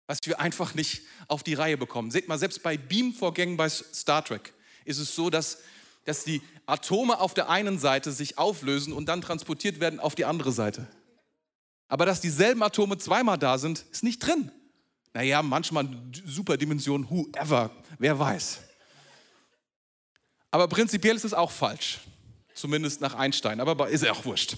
was 0.07 0.19
wir 0.25 0.41
einfach 0.41 0.75
nicht 0.75 1.03
auf 1.27 1.41
die 1.41 1.53
Reihe 1.53 1.77
bekommen. 1.77 2.11
Seht 2.11 2.27
mal, 2.27 2.37
selbst 2.37 2.63
bei 2.63 2.77
Beamvorgängen 2.77 3.55
bei 3.55 3.69
Star 3.69 4.25
Trek 4.25 4.53
ist 4.83 4.97
es 4.97 5.15
so, 5.15 5.29
dass, 5.29 5.59
dass 6.03 6.25
die 6.25 6.41
Atome 6.65 7.19
auf 7.19 7.33
der 7.33 7.49
einen 7.49 7.79
Seite 7.79 8.11
sich 8.11 8.37
auflösen 8.37 8.91
und 8.91 9.07
dann 9.07 9.21
transportiert 9.21 9.79
werden 9.79 10.01
auf 10.01 10.15
die 10.15 10.25
andere 10.25 10.51
Seite. 10.51 10.87
Aber 11.87 12.05
dass 12.05 12.19
dieselben 12.19 12.61
Atome 12.61 12.97
zweimal 12.97 13.37
da 13.37 13.57
sind, 13.57 13.85
ist 13.91 14.03
nicht 14.03 14.19
drin. 14.19 14.51
Naja, 15.13 15.41
manchmal 15.41 15.87
Superdimension, 16.25 17.09
whoever, 17.09 17.71
wer 17.97 18.19
weiß. 18.19 18.66
Aber 20.57 20.67
prinzipiell 20.69 21.15
ist 21.15 21.23
es 21.23 21.35
auch 21.35 21.51
falsch. 21.51 21.99
Zumindest 22.55 22.99
nach 22.99 23.13
Einstein, 23.13 23.59
aber 23.59 23.89
ist 23.89 24.03
ja 24.03 24.11
auch 24.11 24.25
wurscht. 24.25 24.57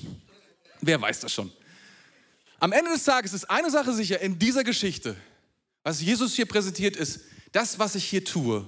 Wer 0.80 1.02
weiß 1.02 1.20
das 1.20 1.34
schon. 1.34 1.52
Am 2.62 2.72
Ende 2.72 2.91
des 2.91 3.04
Tages 3.04 3.34
ist 3.34 3.50
eine 3.50 3.70
Sache 3.70 3.91
sicher 3.91 4.22
in 4.22 4.39
dieser 4.39 4.64
Geschichte, 4.64 5.18
was 5.84 6.00
Jesus 6.00 6.36
hier 6.36 6.45
präsentiert 6.45 6.95
ist, 6.95 7.20
das, 7.52 7.80
was 7.80 7.95
ich 7.95 8.06
hier 8.06 8.24
tue, 8.24 8.66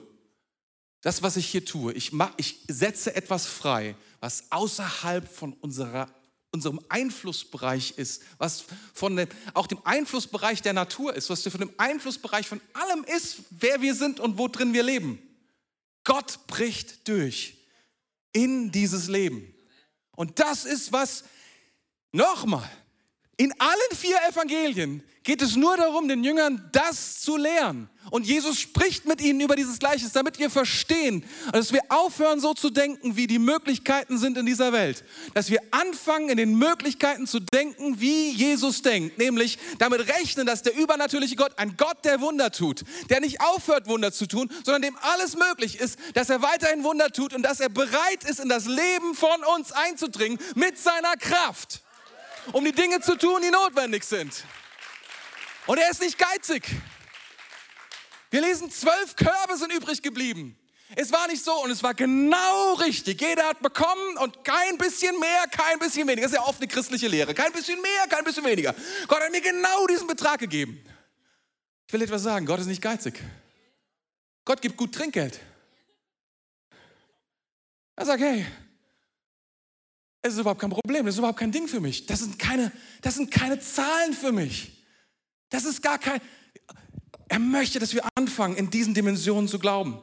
das, 1.00 1.24
was 1.24 1.38
ich 1.38 1.48
hier 1.48 1.64
tue, 1.64 1.94
ich, 1.94 2.12
mach, 2.12 2.34
ich 2.36 2.66
setze 2.68 3.16
etwas 3.16 3.46
frei, 3.46 3.96
was 4.20 4.52
außerhalb 4.52 5.26
von 5.26 5.54
unserer, 5.54 6.14
unserem 6.52 6.82
Einflussbereich 6.90 7.94
ist, 7.96 8.24
was 8.40 8.66
von 8.94 9.16
dem, 9.16 9.30
auch 9.54 9.68
dem 9.68 9.80
Einflussbereich 9.86 10.62
der 10.64 10.74
Natur 10.74 11.16
ist, 11.16 11.30
was 11.30 11.44
von 11.44 11.62
dem 11.62 11.72
Einflussbereich 11.78 12.46
von 12.46 12.60
allem 12.74 13.06
ist, 13.06 13.38
wer 13.52 13.82
wir 13.82 13.96
sind 13.96 14.20
und 14.20 14.38
wo 14.38 14.50
drin 14.50 14.74
wir 14.74 14.84
leben. 14.84 15.31
Gott 16.04 16.48
bricht 16.48 17.08
durch 17.08 17.58
in 18.34 18.72
dieses 18.72 19.08
Leben. 19.08 19.54
Und 20.16 20.40
das 20.40 20.66
ist 20.66 20.92
was, 20.92 21.24
nochmal, 22.12 22.70
in 23.42 23.52
allen 23.58 23.98
vier 23.98 24.18
Evangelien 24.30 25.02
geht 25.24 25.42
es 25.42 25.56
nur 25.56 25.76
darum, 25.76 26.08
den 26.08 26.24
Jüngern 26.24 26.64
das 26.74 27.22
zu 27.22 27.38
lehren. 27.38 27.90
Und 28.12 28.28
Jesus 28.28 28.60
spricht 28.60 29.08
mit 29.08 29.20
ihnen 29.20 29.42
über 29.42 29.56
dieses 29.56 29.80
Gleiches, 29.80 30.12
damit 30.12 30.38
wir 30.38 30.52
verstehen, 30.52 31.24
dass 31.52 31.74
wir 31.74 31.82
aufhören, 31.90 32.40
so 32.40 32.54
zu 32.54 32.70
denken, 32.70 33.16
wie 33.16 33.26
die 33.26 33.40
Möglichkeiten 33.40 34.20
sind 34.20 34.38
in 34.38 34.46
dieser 34.46 34.74
Welt. 34.74 35.04
Dass 35.34 35.50
wir 35.50 35.60
anfangen, 35.72 36.30
in 36.30 36.38
den 36.38 36.56
Möglichkeiten 36.56 37.26
zu 37.26 37.40
denken, 37.40 38.00
wie 38.00 38.30
Jesus 38.30 38.84
denkt. 38.84 39.18
Nämlich 39.18 39.58
damit 39.80 40.08
rechnen, 40.08 40.46
dass 40.46 40.62
der 40.62 40.76
übernatürliche 40.76 41.36
Gott 41.36 41.58
ein 41.58 41.78
Gott 41.78 42.06
der 42.06 42.22
Wunder 42.22 42.52
tut. 42.52 42.84
Der 43.10 43.22
nicht 43.22 43.42
aufhört, 43.42 43.88
Wunder 43.88 44.12
zu 44.12 44.28
tun, 44.28 44.52
sondern 44.64 44.84
dem 44.84 44.98
alles 45.02 45.36
möglich 45.36 45.80
ist, 45.80 45.98
dass 46.14 46.30
er 46.30 46.44
weiterhin 46.44 46.84
Wunder 46.84 47.10
tut 47.10 47.34
und 47.34 47.42
dass 47.42 47.60
er 47.60 47.70
bereit 47.70 48.24
ist, 48.30 48.40
in 48.40 48.50
das 48.50 48.66
Leben 48.68 49.16
von 49.16 49.44
uns 49.56 49.72
einzudringen 49.72 50.38
mit 50.54 50.78
seiner 50.78 51.16
Kraft 51.18 51.82
um 52.54 52.64
die 52.66 52.72
Dinge 52.72 53.02
zu 53.02 53.18
tun, 53.18 53.42
die 53.42 53.52
notwendig 53.52 54.04
sind. 54.04 54.44
Und 55.68 55.78
er 55.78 55.90
ist 55.90 56.02
nicht 56.02 56.18
geizig. 56.18 56.68
Wir 58.30 58.42
lesen, 58.42 58.72
zwölf 58.72 59.16
Körbe 59.16 59.58
sind 59.58 59.74
übrig 59.74 60.02
geblieben. 60.02 60.58
Es 60.96 61.12
war 61.12 61.28
nicht 61.28 61.44
so 61.44 61.54
und 61.64 61.72
es 61.72 61.84
war 61.84 61.94
genau 61.94 62.74
richtig. 62.74 63.22
Jeder 63.22 63.48
hat 63.48 63.62
bekommen 63.62 64.18
und 64.18 64.44
kein 64.44 64.78
bisschen 64.78 65.18
mehr, 65.20 65.46
kein 65.50 65.80
bisschen 65.80 66.08
weniger. 66.08 66.24
Das 66.24 66.34
ist 66.34 66.38
ja 66.38 66.46
oft 66.46 66.60
eine 66.60 66.68
christliche 66.68 67.08
Lehre. 67.08 67.34
Kein 67.34 67.54
bisschen 67.54 67.82
mehr, 67.82 68.08
kein 68.10 68.24
bisschen 68.24 68.44
weniger. 68.44 68.76
Gott 69.08 69.22
hat 69.22 69.32
mir 69.32 69.42
genau 69.42 69.88
diesen 69.88 70.08
Betrag 70.08 70.40
gegeben. 70.40 70.84
Ich 71.88 71.94
will 71.94 72.02
etwas 72.02 72.24
sagen, 72.24 72.46
Gott 72.46 72.60
ist 72.60 72.68
nicht 72.68 72.82
geizig. 72.82 73.22
Gott 74.44 74.62
gibt 74.62 74.76
gut 74.76 74.94
Trinkgeld. 74.94 75.40
Er 77.96 78.06
sagt, 78.06 78.22
hey, 78.22 78.46
es 80.22 80.34
ist 80.34 80.40
überhaupt 80.40 80.62
kein 80.62 80.70
Problem, 80.70 81.06
das 81.06 81.16
ist 81.16 81.20
überhaupt 81.20 81.40
kein 81.40 81.52
Ding 81.52 81.68
für 81.68 81.80
mich. 81.80 82.06
Das 82.06 82.20
sind 82.20 82.38
keine, 82.38 82.72
das 83.02 83.16
sind 83.16 83.32
keine 83.32 83.60
Zahlen 83.60 84.14
für 84.14 84.32
mich. 84.32 84.84
Das 85.50 85.66
ist 85.66 85.82
gar 85.82 85.98
kein. 85.98 86.22
Er 87.28 87.40
möchte, 87.40 87.80
dass 87.80 87.94
wir 87.94 88.04
anfangen, 88.16 88.56
in 88.56 88.70
diesen 88.70 88.94
Dimensionen 88.94 89.48
zu 89.48 89.58
glauben. 89.58 90.00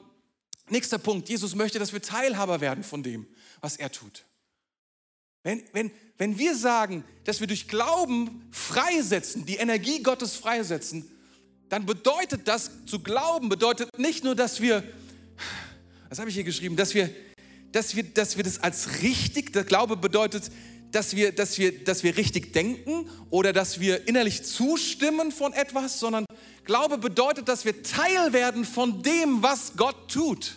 Nächster 0.69 0.99
Punkt. 0.99 1.29
Jesus 1.29 1.55
möchte, 1.55 1.79
dass 1.79 1.93
wir 1.93 2.03
Teilhaber 2.03 2.61
werden 2.61 2.83
von 2.83 3.03
dem, 3.03 3.27
was 3.61 3.77
er 3.77 3.93
tut. 3.93 4.25
Wenn, 5.45 5.63
wenn, 5.73 5.91
wenn 6.17 6.39
wir 6.39 6.57
sagen, 6.57 7.05
dass 7.25 7.41
wir 7.41 7.47
durch 7.47 7.69
Glauben 7.69 8.49
freisetzen, 8.51 9.47
die 9.47 9.57
Energie 9.57 10.03
Gottes 10.03 10.37
freisetzen, 10.37 11.09
dann 11.69 11.87
bedeutet 11.87 12.49
das, 12.49 12.71
zu 12.87 13.01
glauben, 13.01 13.49
bedeutet 13.49 13.97
nicht 13.99 14.25
nur, 14.25 14.35
dass 14.35 14.61
wir, 14.61 14.83
was 16.09 16.19
habe 16.19 16.29
ich 16.29 16.35
hier 16.35 16.45
geschrieben, 16.45 16.77
dass 16.77 16.95
wir 16.95 17.15
dass 17.73 17.97
wir, 17.97 18.03
dass 18.05 18.37
wir 18.37 18.45
das 18.45 18.63
als 18.63 19.03
richtig, 19.03 19.53
der 19.53 19.65
Glaube 19.65 19.97
bedeutet, 19.97 20.51
dass 20.93 21.15
wir, 21.15 21.33
dass, 21.33 21.59
wir, 21.59 21.85
dass 21.85 22.03
wir 22.03 22.17
richtig 22.17 22.53
denken 22.53 23.09
oder 23.31 23.53
dass 23.53 23.81
wir 23.81 24.09
innerlich 24.09 24.43
zustimmen 24.45 25.33
von 25.33 25.53
etwas, 25.53 26.01
sondern 26.01 26.25
Glaube 26.65 26.99
bedeutet, 26.99 27.49
dass 27.49 27.65
wir 27.65 27.83
Teil 27.83 28.33
werden 28.33 28.65
von 28.65 29.03
dem, 29.03 29.43
was 29.43 29.73
Gott 29.77 30.11
tut. 30.11 30.57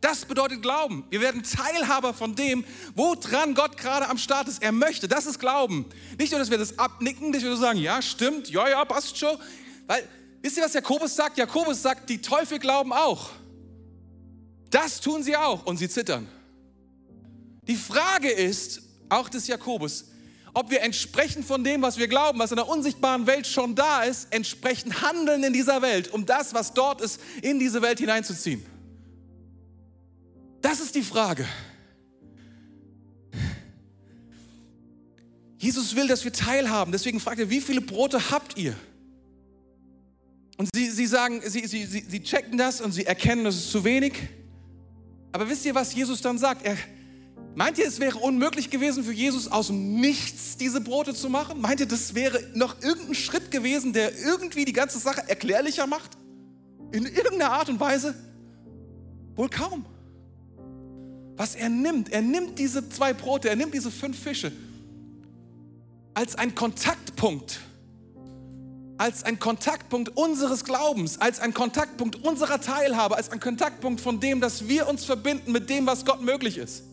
Das 0.00 0.26
bedeutet 0.26 0.60
Glauben. 0.60 1.04
Wir 1.08 1.22
werden 1.22 1.42
Teilhaber 1.42 2.12
von 2.12 2.34
dem, 2.34 2.62
woran 2.94 3.54
Gott 3.54 3.78
gerade 3.78 4.06
am 4.06 4.18
Start 4.18 4.48
ist. 4.48 4.62
Er 4.62 4.72
möchte. 4.72 5.08
Das 5.08 5.24
ist 5.24 5.38
Glauben. 5.38 5.86
Nicht 6.18 6.30
nur, 6.30 6.40
dass 6.40 6.50
wir 6.50 6.58
das 6.58 6.78
abnicken, 6.78 7.32
dass 7.32 7.42
wir 7.42 7.56
sagen, 7.56 7.78
ja, 7.78 8.02
stimmt, 8.02 8.50
ja, 8.50 8.68
ja, 8.68 8.84
passt 8.84 9.16
schon. 9.16 9.38
Weil, 9.86 10.06
wisst 10.42 10.58
ihr, 10.58 10.62
was 10.62 10.74
Jakobus 10.74 11.16
sagt? 11.16 11.38
Jakobus 11.38 11.80
sagt, 11.80 12.10
die 12.10 12.20
Teufel 12.20 12.58
glauben 12.58 12.92
auch. 12.92 13.30
Das 14.74 15.00
tun 15.00 15.22
sie 15.22 15.36
auch 15.36 15.66
und 15.66 15.76
sie 15.76 15.88
zittern. 15.88 16.26
Die 17.68 17.76
Frage 17.76 18.28
ist, 18.28 18.82
auch 19.08 19.28
des 19.28 19.46
Jakobus, 19.46 20.06
ob 20.52 20.68
wir 20.68 20.82
entsprechend 20.82 21.44
von 21.44 21.62
dem, 21.62 21.80
was 21.80 21.96
wir 21.96 22.08
glauben, 22.08 22.40
was 22.40 22.50
in 22.50 22.56
der 22.56 22.66
unsichtbaren 22.66 23.28
Welt 23.28 23.46
schon 23.46 23.76
da 23.76 24.02
ist, 24.02 24.26
entsprechend 24.32 25.00
handeln 25.00 25.44
in 25.44 25.52
dieser 25.52 25.80
Welt, 25.80 26.12
um 26.12 26.26
das, 26.26 26.54
was 26.54 26.74
dort 26.74 27.00
ist, 27.00 27.20
in 27.40 27.60
diese 27.60 27.82
Welt 27.82 28.00
hineinzuziehen. 28.00 28.66
Das 30.60 30.80
ist 30.80 30.96
die 30.96 31.02
Frage. 31.02 31.46
Jesus 35.56 35.94
will, 35.94 36.08
dass 36.08 36.24
wir 36.24 36.32
teilhaben. 36.32 36.90
Deswegen 36.90 37.20
fragt 37.20 37.38
er, 37.38 37.48
wie 37.48 37.60
viele 37.60 37.80
Brote 37.80 38.32
habt 38.32 38.58
ihr? 38.58 38.74
Und 40.56 40.68
sie, 40.74 40.90
sie 40.90 41.06
sagen, 41.06 41.42
sie, 41.44 41.64
sie, 41.68 41.84
sie, 41.86 42.22
checken 42.24 42.58
das 42.58 42.80
und 42.80 42.90
sie 42.90 43.06
erkennen, 43.06 43.44
das 43.44 43.54
ist 43.54 43.70
zu 43.70 43.84
wenig. 43.84 44.14
Aber 45.34 45.48
wisst 45.48 45.66
ihr, 45.66 45.74
was 45.74 45.92
Jesus 45.92 46.20
dann 46.20 46.38
sagt? 46.38 46.64
Er, 46.64 46.76
meint 47.56 47.76
ihr, 47.76 47.88
es 47.88 47.98
wäre 47.98 48.18
unmöglich 48.18 48.70
gewesen 48.70 49.02
für 49.02 49.12
Jesus, 49.12 49.48
aus 49.48 49.68
Nichts 49.68 50.56
diese 50.56 50.80
Brote 50.80 51.12
zu 51.12 51.28
machen? 51.28 51.60
Meint 51.60 51.80
ihr, 51.80 51.86
das 51.86 52.14
wäre 52.14 52.40
noch 52.54 52.80
irgendein 52.80 53.16
Schritt 53.16 53.50
gewesen, 53.50 53.92
der 53.92 54.16
irgendwie 54.16 54.64
die 54.64 54.72
ganze 54.72 55.00
Sache 55.00 55.28
erklärlicher 55.28 55.88
macht? 55.88 56.12
In 56.92 57.04
irgendeiner 57.04 57.50
Art 57.50 57.68
und 57.68 57.80
Weise? 57.80 58.14
Wohl 59.34 59.48
kaum. 59.48 59.84
Was 61.36 61.56
er 61.56 61.68
nimmt, 61.68 62.12
er 62.12 62.22
nimmt 62.22 62.60
diese 62.60 62.88
zwei 62.88 63.12
Brote, 63.12 63.48
er 63.48 63.56
nimmt 63.56 63.74
diese 63.74 63.90
fünf 63.90 64.16
Fische 64.16 64.52
als 66.14 66.36
ein 66.36 66.54
Kontaktpunkt 66.54 67.58
als 68.96 69.24
ein 69.24 69.38
Kontaktpunkt 69.38 70.16
unseres 70.16 70.64
Glaubens, 70.64 71.20
als 71.20 71.40
ein 71.40 71.52
Kontaktpunkt 71.52 72.24
unserer 72.24 72.60
Teilhabe, 72.60 73.16
als 73.16 73.30
ein 73.30 73.40
Kontaktpunkt 73.40 74.00
von 74.00 74.20
dem, 74.20 74.40
dass 74.40 74.68
wir 74.68 74.88
uns 74.88 75.04
verbinden 75.04 75.52
mit 75.52 75.68
dem, 75.68 75.86
was 75.86 76.04
Gott 76.04 76.22
möglich 76.22 76.58
ist. 76.58 76.84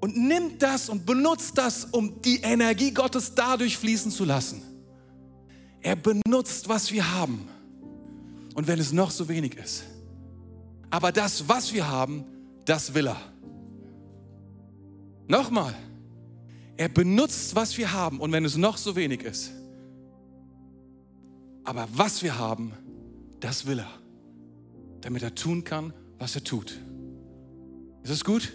Und 0.00 0.16
nimmt 0.16 0.62
das 0.62 0.88
und 0.88 1.04
benutzt 1.04 1.58
das, 1.58 1.86
um 1.86 2.22
die 2.22 2.40
Energie 2.42 2.92
Gottes 2.92 3.34
dadurch 3.34 3.76
fließen 3.76 4.12
zu 4.12 4.24
lassen. 4.24 4.62
Er 5.80 5.96
benutzt, 5.96 6.68
was 6.68 6.92
wir 6.92 7.12
haben. 7.12 7.48
Und 8.54 8.66
wenn 8.66 8.78
es 8.78 8.92
noch 8.92 9.10
so 9.10 9.28
wenig 9.28 9.56
ist. 9.56 9.84
Aber 10.90 11.12
das, 11.12 11.48
was 11.48 11.72
wir 11.72 11.88
haben, 11.88 12.24
das 12.64 12.94
will 12.94 13.08
er. 13.08 13.20
Nochmal. 15.28 15.74
Er 16.76 16.88
benutzt, 16.88 17.54
was 17.54 17.76
wir 17.76 17.92
haben. 17.92 18.20
Und 18.20 18.32
wenn 18.32 18.44
es 18.44 18.56
noch 18.56 18.76
so 18.76 18.96
wenig 18.96 19.22
ist. 19.22 19.50
Aber 21.66 21.88
was 21.92 22.22
wir 22.22 22.38
haben, 22.38 22.72
das 23.40 23.66
will 23.66 23.80
er, 23.80 23.90
damit 25.00 25.22
er 25.24 25.34
tun 25.34 25.64
kann, 25.64 25.92
was 26.16 26.36
er 26.36 26.44
tut. 26.44 26.80
Ist 28.04 28.10
es 28.10 28.24
gut? 28.24 28.52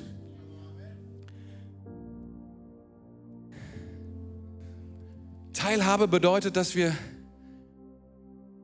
Teilhabe 5.51 6.07
bedeutet, 6.07 6.55
dass 6.55 6.73
wir, 6.73 6.95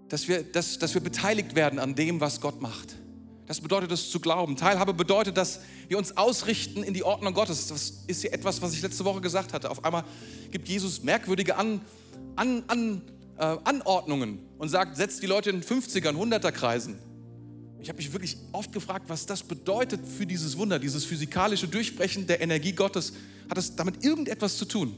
dass, 0.08 0.30
wir, 0.30 0.44
dass, 0.44 0.80
dass 0.80 0.94
wir 0.94 1.02
beteiligt 1.02 1.54
werden 1.56 1.78
an 1.78 1.94
dem, 1.94 2.22
was 2.22 2.40
Gott 2.40 2.62
macht. 2.62 2.96
Das 3.48 3.60
bedeutet 3.60 3.92
es 3.92 4.10
zu 4.10 4.22
glauben. 4.22 4.56
Teilhabe 4.56 4.94
bedeutet, 4.94 5.36
dass 5.36 5.60
wir 5.90 5.98
uns 5.98 6.16
ausrichten 6.16 6.84
in 6.84 6.94
die 6.94 7.04
Ordnung 7.04 7.34
Gottes. 7.34 7.68
Das 7.68 8.06
ist 8.08 8.24
ja 8.24 8.32
etwas, 8.32 8.62
was 8.62 8.74
ich 8.74 8.82
letzte 8.82 9.04
Woche 9.04 9.20
gesagt 9.20 9.52
hatte. 9.52 9.70
Auf 9.70 9.84
einmal 9.84 10.06
gibt 10.52 10.70
Jesus 10.70 11.04
merkwürdige 11.04 11.58
an, 11.58 11.82
an, 12.38 12.64
an, 12.68 13.02
äh, 13.38 13.58
Anordnungen 13.64 14.40
und 14.58 14.70
sagt, 14.70 14.98
setzt 14.98 15.22
die 15.22 15.28
Leute 15.28 15.50
in 15.50 15.62
50er, 15.62 16.10
100er 16.10 16.52
Kreisen. 16.52 16.98
Ich 17.80 17.90
habe 17.90 17.98
mich 17.98 18.12
wirklich 18.12 18.38
oft 18.52 18.72
gefragt, 18.72 19.06
was 19.08 19.26
das 19.26 19.44
bedeutet 19.44 20.02
für 20.06 20.26
dieses 20.26 20.58
Wunder, 20.58 20.80
dieses 20.80 21.06
physikalische 21.06 21.68
Durchbrechen 21.68 22.26
der 22.28 22.42
Energie 22.42 22.74
Gottes. 22.74 23.14
Hat 23.50 23.58
es 23.58 23.76
damit 23.76 24.04
irgendetwas 24.04 24.58
zu 24.58 24.66
tun? 24.66 24.96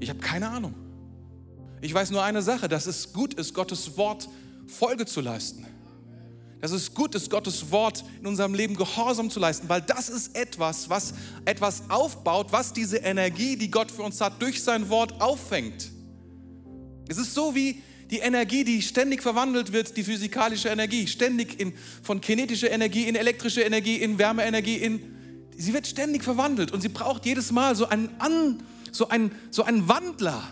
Ich 0.00 0.08
habe 0.08 0.18
keine 0.18 0.48
Ahnung. 0.48 0.74
Ich 1.80 1.92
weiß 1.92 2.10
nur 2.10 2.22
eine 2.22 2.42
Sache, 2.42 2.68
dass 2.68 2.86
es 2.86 3.12
gut 3.12 3.34
ist, 3.34 3.54
Gottes 3.54 3.96
Wort 3.96 4.28
Folge 4.66 5.06
zu 5.06 5.20
leisten. 5.20 5.66
Dass 6.60 6.72
es 6.72 6.92
gut 6.92 7.14
ist, 7.14 7.30
Gottes 7.30 7.70
Wort 7.70 8.04
in 8.18 8.26
unserem 8.26 8.52
Leben 8.54 8.74
Gehorsam 8.74 9.30
zu 9.30 9.38
leisten, 9.38 9.68
weil 9.68 9.82
das 9.82 10.08
ist 10.08 10.36
etwas, 10.36 10.90
was 10.90 11.14
etwas 11.44 11.88
aufbaut, 11.88 12.48
was 12.50 12.72
diese 12.72 12.96
Energie, 12.96 13.56
die 13.56 13.70
Gott 13.70 13.92
für 13.92 14.02
uns 14.02 14.20
hat, 14.20 14.42
durch 14.42 14.62
sein 14.62 14.88
Wort 14.88 15.20
auffängt. 15.20 15.92
Es 17.08 17.18
ist 17.18 17.34
so 17.34 17.54
wie 17.54 17.82
die 18.10 18.18
Energie, 18.18 18.64
die 18.64 18.80
ständig 18.80 19.22
verwandelt 19.22 19.72
wird, 19.72 19.96
die 19.96 20.02
physikalische 20.02 20.68
Energie, 20.68 21.06
ständig 21.06 21.60
in, 21.60 21.72
von 22.02 22.20
kinetischer 22.20 22.70
Energie 22.70 23.04
in 23.04 23.16
elektrische 23.16 23.62
Energie, 23.62 23.96
in 23.96 24.18
Wärmeenergie, 24.18 24.76
in, 24.76 25.00
sie 25.56 25.74
wird 25.74 25.86
ständig 25.86 26.24
verwandelt 26.24 26.72
und 26.72 26.80
sie 26.80 26.88
braucht 26.88 27.26
jedes 27.26 27.52
Mal 27.52 27.76
so 27.76 27.88
einen, 27.88 28.10
An, 28.18 28.62
so 28.92 29.08
einen, 29.08 29.32
so 29.50 29.64
einen 29.64 29.88
Wandler, 29.88 30.42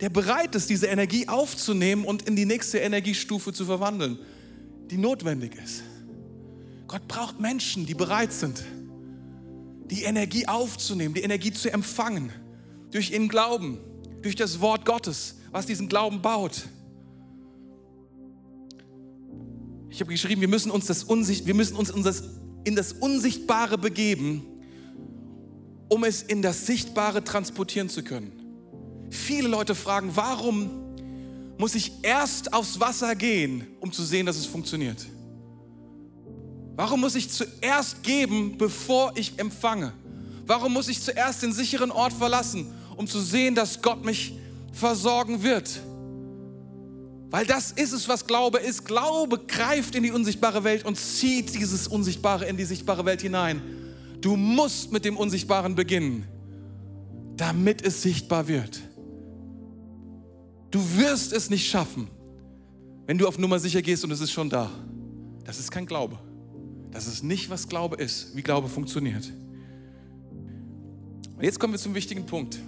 der 0.00 0.10
bereit 0.10 0.54
ist, 0.54 0.68
diese 0.70 0.86
Energie 0.86 1.28
aufzunehmen 1.28 2.04
und 2.04 2.22
in 2.22 2.36
die 2.36 2.44
nächste 2.44 2.78
Energiestufe 2.78 3.52
zu 3.52 3.64
verwandeln, 3.64 4.18
die 4.90 4.98
notwendig 4.98 5.54
ist. 5.56 5.82
Gott 6.86 7.06
braucht 7.08 7.40
Menschen, 7.40 7.86
die 7.86 7.94
bereit 7.94 8.32
sind, 8.32 8.62
die 9.90 10.02
Energie 10.02 10.46
aufzunehmen, 10.46 11.14
die 11.14 11.22
Energie 11.22 11.52
zu 11.52 11.72
empfangen, 11.72 12.30
durch 12.90 13.10
ihren 13.10 13.28
Glauben, 13.28 13.78
durch 14.22 14.36
das 14.36 14.60
Wort 14.60 14.84
Gottes 14.84 15.37
was 15.50 15.66
diesen 15.66 15.88
Glauben 15.88 16.22
baut. 16.22 16.68
Ich 19.90 20.00
habe 20.00 20.12
geschrieben, 20.12 20.40
wir 20.40 20.48
müssen 20.48 20.70
uns, 20.70 20.86
das 20.86 21.04
Unsicht, 21.04 21.46
wir 21.46 21.54
müssen 21.54 21.76
uns 21.76 21.90
in 22.64 22.76
das 22.76 22.92
Unsichtbare 22.92 23.78
begeben, 23.78 24.42
um 25.88 26.04
es 26.04 26.22
in 26.22 26.42
das 26.42 26.66
Sichtbare 26.66 27.24
transportieren 27.24 27.88
zu 27.88 28.04
können. 28.04 28.32
Viele 29.10 29.48
Leute 29.48 29.74
fragen, 29.74 30.10
warum 30.14 30.70
muss 31.56 31.74
ich 31.74 31.92
erst 32.02 32.52
aufs 32.52 32.78
Wasser 32.78 33.16
gehen, 33.16 33.66
um 33.80 33.90
zu 33.90 34.04
sehen, 34.04 34.26
dass 34.26 34.36
es 34.36 34.46
funktioniert? 34.46 35.06
Warum 36.76 37.00
muss 37.00 37.16
ich 37.16 37.30
zuerst 37.30 38.04
geben, 38.04 38.56
bevor 38.56 39.12
ich 39.16 39.38
empfange? 39.38 39.92
Warum 40.46 40.72
muss 40.72 40.88
ich 40.88 41.02
zuerst 41.02 41.42
den 41.42 41.52
sicheren 41.52 41.90
Ort 41.90 42.12
verlassen, 42.12 42.72
um 42.96 43.08
zu 43.08 43.20
sehen, 43.20 43.56
dass 43.56 43.82
Gott 43.82 44.04
mich 44.04 44.37
versorgen 44.78 45.42
wird. 45.42 45.80
Weil 47.30 47.44
das 47.44 47.72
ist 47.72 47.92
es, 47.92 48.08
was 48.08 48.26
Glaube 48.26 48.58
ist. 48.58 48.86
Glaube 48.86 49.38
greift 49.46 49.94
in 49.94 50.02
die 50.02 50.12
unsichtbare 50.12 50.64
Welt 50.64 50.84
und 50.86 50.96
zieht 50.96 51.54
dieses 51.54 51.86
Unsichtbare 51.86 52.46
in 52.46 52.56
die 52.56 52.64
sichtbare 52.64 53.04
Welt 53.04 53.20
hinein. 53.20 53.60
Du 54.20 54.36
musst 54.36 54.92
mit 54.92 55.04
dem 55.04 55.16
Unsichtbaren 55.16 55.74
beginnen, 55.74 56.26
damit 57.36 57.82
es 57.82 58.02
sichtbar 58.02 58.48
wird. 58.48 58.80
Du 60.70 60.80
wirst 60.96 61.32
es 61.32 61.50
nicht 61.50 61.68
schaffen, 61.68 62.08
wenn 63.06 63.18
du 63.18 63.28
auf 63.28 63.38
Nummer 63.38 63.58
sicher 63.58 63.82
gehst 63.82 64.04
und 64.04 64.10
es 64.10 64.20
ist 64.20 64.32
schon 64.32 64.48
da. 64.48 64.70
Das 65.44 65.58
ist 65.58 65.70
kein 65.70 65.86
Glaube. 65.86 66.18
Das 66.90 67.06
ist 67.06 67.22
nicht, 67.22 67.50
was 67.50 67.68
Glaube 67.68 67.96
ist, 67.96 68.34
wie 68.34 68.42
Glaube 68.42 68.68
funktioniert. 68.68 69.30
Und 71.36 71.44
jetzt 71.44 71.60
kommen 71.60 71.74
wir 71.74 71.80
zum 71.80 71.94
wichtigen 71.94 72.24
Punkt 72.26 72.58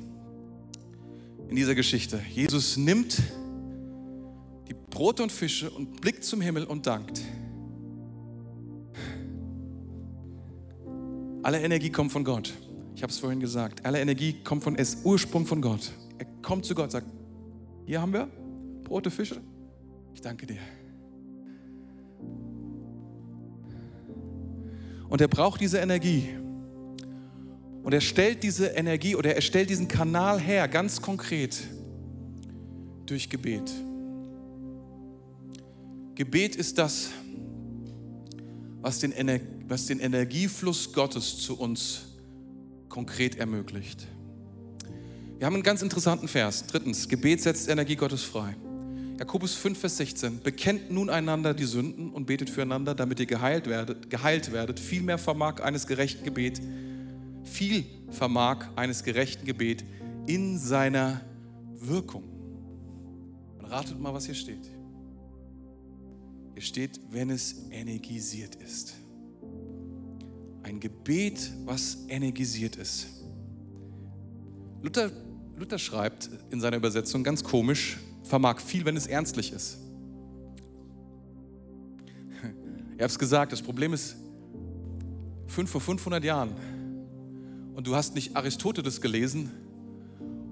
in 1.50 1.56
dieser 1.56 1.74
Geschichte. 1.74 2.20
Jesus 2.32 2.76
nimmt 2.76 3.20
die 4.68 4.74
Brote 4.74 5.24
und 5.24 5.32
Fische 5.32 5.68
und 5.68 6.00
blickt 6.00 6.22
zum 6.22 6.40
Himmel 6.40 6.64
und 6.64 6.86
dankt. 6.86 7.20
Alle 11.42 11.60
Energie 11.60 11.90
kommt 11.90 12.12
von 12.12 12.22
Gott. 12.22 12.52
Ich 12.94 13.02
habe 13.02 13.10
es 13.10 13.18
vorhin 13.18 13.40
gesagt. 13.40 13.84
Alle 13.84 13.98
Energie 14.00 14.34
kommt 14.44 14.62
von 14.62 14.76
es 14.76 14.98
Ursprung 15.02 15.44
von 15.44 15.60
Gott. 15.60 15.90
Er 16.18 16.26
kommt 16.40 16.64
zu 16.64 16.74
Gott, 16.74 16.92
sagt: 16.92 17.06
Hier 17.84 18.00
haben 18.00 18.12
wir 18.12 18.28
Brote, 18.84 19.10
Fische. 19.10 19.40
Ich 20.14 20.20
danke 20.20 20.46
dir. 20.46 20.58
Und 25.08 25.20
er 25.20 25.28
braucht 25.28 25.60
diese 25.60 25.78
Energie, 25.78 26.28
und 27.82 27.94
er 27.94 28.00
stellt 28.00 28.42
diese 28.42 28.66
Energie 28.68 29.16
oder 29.16 29.34
er 29.34 29.40
stellt 29.40 29.70
diesen 29.70 29.88
Kanal 29.88 30.40
her, 30.40 30.68
ganz 30.68 31.00
konkret, 31.00 31.56
durch 33.06 33.28
Gebet. 33.28 33.70
Gebet 36.14 36.56
ist 36.56 36.78
das, 36.78 37.10
was 38.80 38.98
den, 38.98 39.12
Ener 39.12 39.40
was 39.68 39.86
den 39.86 40.00
Energiefluss 40.00 40.92
Gottes 40.92 41.38
zu 41.38 41.58
uns 41.58 42.02
konkret 42.88 43.36
ermöglicht. 43.36 44.06
Wir 45.38 45.46
haben 45.46 45.54
einen 45.54 45.62
ganz 45.62 45.80
interessanten 45.80 46.28
Vers. 46.28 46.66
Drittens, 46.66 47.08
Gebet 47.08 47.40
setzt 47.40 47.68
Energie 47.68 47.96
Gottes 47.96 48.22
frei. 48.22 48.54
Jakobus 49.18 49.54
5, 49.54 49.78
Vers 49.78 49.96
16. 49.96 50.40
Bekennt 50.42 50.90
nun 50.90 51.08
einander 51.08 51.54
die 51.54 51.64
Sünden 51.64 52.10
und 52.10 52.26
betet 52.26 52.50
füreinander, 52.50 52.94
damit 52.94 53.20
ihr 53.20 53.26
geheilt 53.26 53.66
werdet. 53.66 54.10
Geheilt 54.10 54.52
werdet. 54.52 54.80
Vielmehr 54.80 55.18
vermag 55.18 55.62
eines 55.62 55.86
gerechten 55.86 56.24
Gebet 56.24 56.60
viel 57.50 57.84
vermag 58.10 58.66
eines 58.76 59.02
gerechten 59.02 59.44
Gebet 59.44 59.84
in 60.26 60.58
seiner 60.58 61.20
Wirkung. 61.74 62.24
Und 63.58 63.64
ratet 63.66 63.98
mal, 63.98 64.14
was 64.14 64.26
hier 64.26 64.34
steht. 64.34 64.70
Hier 66.54 66.62
steht, 66.62 67.00
wenn 67.10 67.30
es 67.30 67.68
energisiert 67.70 68.54
ist. 68.56 68.94
Ein 70.62 70.78
Gebet, 70.78 71.50
was 71.64 71.98
energisiert 72.08 72.76
ist. 72.76 73.06
Luther, 74.82 75.10
Luther 75.56 75.78
schreibt 75.78 76.30
in 76.50 76.60
seiner 76.60 76.76
Übersetzung 76.76 77.24
ganz 77.24 77.42
komisch, 77.42 77.98
vermag 78.22 78.60
viel, 78.60 78.84
wenn 78.84 78.96
es 78.96 79.06
ernstlich 79.06 79.52
ist. 79.52 79.78
Ich 82.94 83.02
habe 83.02 83.12
es 83.12 83.18
gesagt, 83.18 83.50
das 83.52 83.62
Problem 83.62 83.94
ist, 83.94 84.14
vor 85.46 85.80
500 85.80 86.22
Jahren 86.22 86.54
und 87.80 87.86
du 87.86 87.96
hast 87.96 88.14
nicht 88.14 88.36
Aristoteles 88.36 89.00
gelesen 89.00 89.50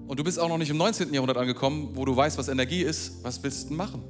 und 0.07 0.17
du 0.17 0.23
bist 0.23 0.39
auch 0.39 0.49
noch 0.49 0.57
nicht 0.57 0.71
im 0.71 0.77
19. 0.77 1.13
Jahrhundert 1.13 1.37
angekommen, 1.37 1.91
wo 1.93 2.03
du 2.03 2.15
weißt, 2.15 2.39
was 2.39 2.47
Energie 2.47 2.81
ist, 2.81 3.23
was 3.23 3.43
willst 3.43 3.69
du 3.69 3.75
machen? 3.75 4.01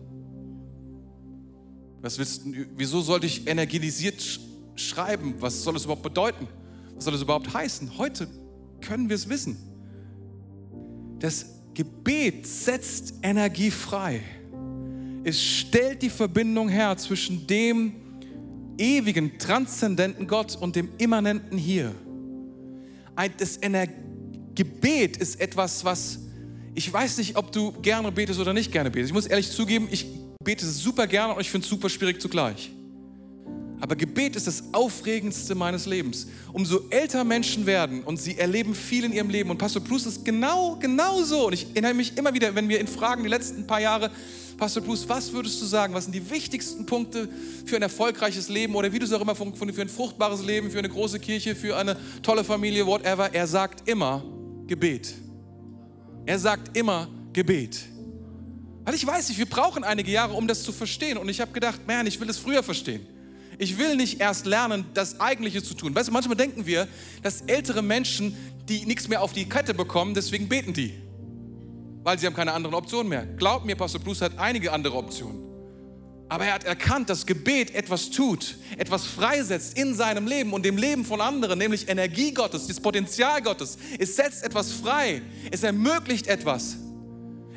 Was 1.99 2.17
willst 2.17 2.45
du, 2.45 2.53
wieso 2.78 3.01
sollte 3.01 3.26
ich 3.26 3.45
energisiert 3.45 4.39
schreiben? 4.76 5.36
Was 5.39 5.63
soll 5.63 5.76
es 5.76 5.84
überhaupt 5.84 6.03
bedeuten? 6.03 6.47
Was 6.95 7.03
soll 7.03 7.13
es 7.13 7.22
überhaupt 7.22 7.53
heißen? 7.53 7.97
Heute 7.97 8.30
können 8.80 9.09
wir 9.09 9.17
es 9.17 9.28
wissen. 9.28 9.57
Das 11.20 11.45
Gebet 11.74 12.47
setzt 12.47 13.15
Energie 13.22 13.70
frei. 13.70 14.22
Es 15.26 15.43
stellt 15.43 16.03
die 16.03 16.09
Verbindung 16.09 16.70
her 16.70 16.95
zwischen 16.95 17.45
dem 17.47 17.95
ewigen, 18.78 19.38
transzendenten 19.38 20.26
Gott 20.26 20.55
und 20.55 20.78
dem 20.78 20.88
immanenten 20.97 21.57
Hier 21.57 21.93
das 23.28 23.59
Gebet 24.55 25.17
ist 25.17 25.39
etwas, 25.39 25.84
was 25.84 26.20
ich 26.76 26.91
weiß 26.91 27.17
nicht, 27.17 27.36
ob 27.36 27.51
du 27.51 27.74
gerne 27.82 28.11
betest 28.11 28.39
oder 28.39 28.53
nicht 28.53 28.72
gerne 28.72 28.89
betest. 28.89 29.09
Ich 29.09 29.13
muss 29.13 29.26
ehrlich 29.26 29.51
zugeben, 29.51 29.88
ich 29.91 30.05
bete 30.43 30.65
super 30.65 31.07
gerne 31.07 31.34
und 31.34 31.41
ich 31.41 31.49
finde 31.49 31.65
es 31.65 31.70
super 31.70 31.89
schwierig 31.89 32.22
zugleich. 32.22 32.72
Aber 33.82 33.95
Gebet 33.95 34.36
ist 34.36 34.47
das 34.47 34.63
Aufregendste 34.74 35.55
meines 35.55 35.86
Lebens. 35.86 36.28
Umso 36.51 36.82
älter 36.89 37.24
Menschen 37.24 37.65
werden 37.65 38.03
und 38.03 38.17
sie 38.17 38.38
erleben 38.38 38.76
viel 38.76 39.05
in 39.05 39.13
ihrem 39.13 39.30
Leben. 39.30 39.49
Und 39.49 39.57
Pastor 39.57 39.82
Bruce 39.82 40.05
ist 40.05 40.26
genau, 40.26 40.78
genau 40.80 41.24
so. 41.24 41.47
Und 41.47 41.53
ich 41.53 41.67
erinnere 41.72 41.93
mich 41.93 42.17
immer 42.17 42.34
wieder, 42.34 42.53
wenn 42.55 42.67
wir 42.67 42.80
ihn 42.80 42.88
fragen, 42.88 43.24
die 43.24 43.30
letzten 43.30 43.65
paar 43.67 43.80
Jahre, 43.80 44.11
Pastor 44.60 44.84
Bruce, 44.84 45.07
was 45.07 45.32
würdest 45.32 45.62
du 45.62 45.66
sagen? 45.66 45.93
Was 45.93 46.03
sind 46.03 46.14
die 46.14 46.30
wichtigsten 46.30 46.86
Punkte 46.86 47.30
für 47.66 47.78
ein 47.78 47.82
erfolgreiches 47.82 48.49
Leben 48.49 48.76
oder 48.76 48.91
wie 48.91 48.99
du 48.99 49.05
es 49.05 49.14
auch 49.14 49.22
immer 49.22 49.34
für 49.34 49.45
ein 49.45 49.89
fruchtbares 49.89 50.43
Leben, 50.43 50.70
für 50.70 50.80
eine 50.80 50.89
große 50.89 51.18
Kirche, 51.22 51.55
für 51.55 51.78
eine 51.78 51.95
tolle 52.22 52.43
Familie, 52.43 52.86
whatever? 52.86 53.34
Er 53.34 53.47
sagt 53.47 53.88
immer 53.88 54.22
Gebet. 54.68 55.16
Er 56.26 56.38
sagt 56.38 56.78
immer 56.78 57.07
Gebet. 57.32 57.80
Weil 58.84 58.95
ich 58.95 59.07
weiß 59.07 59.30
nicht, 59.30 59.38
wir 59.38 59.45
brauchen 59.45 59.86
einige 59.86 60.12
Jahre, 60.12 60.34
um 60.34 60.45
das 60.45 60.62
zu 60.64 60.74
verstehen. 60.74 61.18
Und 61.18 61.30
ich 61.30 61.39
habe 61.39 61.53
gedacht, 61.53 61.80
man, 61.88 62.05
ich 62.05 62.20
will 62.20 62.30
es 62.30 62.38
früher 62.38 62.62
verstehen. 62.62 63.07
Ich 63.60 63.78
will 63.78 63.95
nicht 63.95 64.20
erst 64.20 64.45
lernen, 64.45 64.84
das 64.93 65.22
Eigentliche 65.22 65.64
zu 65.64 65.74
tun. 65.74 65.95
Weißt 65.95 66.10
du, 66.10 66.12
manchmal 66.12 66.36
denken 66.36 66.66
wir, 66.66 66.86
dass 67.24 67.41
ältere 67.41 67.82
Menschen, 67.82 68.36
die 68.68 68.86
nichts 68.86 69.07
mehr 69.07 69.22
auf 69.22 69.32
die 69.32 69.47
Kette 69.47 69.74
bekommen, 69.74 70.14
deswegen 70.14 70.49
beten 70.49 70.74
die. 70.74 70.95
Weil 72.04 72.18
sie 72.18 72.26
haben 72.26 72.36
keine 72.36 72.54
anderen 72.54 72.76
Optionen 72.76 73.10
mehr. 73.10 73.26
Glaub 73.26 73.66
mir, 73.66 73.76
Pastor 73.76 74.02
Bruce 74.02 74.22
hat 74.22 74.38
einige 74.38 74.72
andere 74.72 74.95
Optionen. 74.95 75.50
Aber 76.30 76.45
er 76.45 76.54
hat 76.54 76.64
erkannt, 76.64 77.10
dass 77.10 77.26
Gebet 77.26 77.74
etwas 77.74 78.12
tut, 78.12 78.56
etwas 78.78 79.06
freisetzt 79.06 79.76
in 79.78 79.95
seinem 79.95 80.28
Leben 80.28 80.54
und 80.54 80.64
dem 80.64 80.78
Leben 80.78 81.04
von 81.04 81.22
anderen, 81.22 81.58
nämlich 81.58 81.89
Energie 81.89 82.32
Gottes, 82.32 82.68
das 82.68 82.80
Potenzial 82.80 83.41
Gottes. 83.41 83.80
Es 83.97 84.16
setzt 84.16 84.43
etwas 84.43 84.72
frei. 84.72 85.24
Es 85.50 85.64
ermöglicht 85.64 86.28
etwas. 86.28 86.78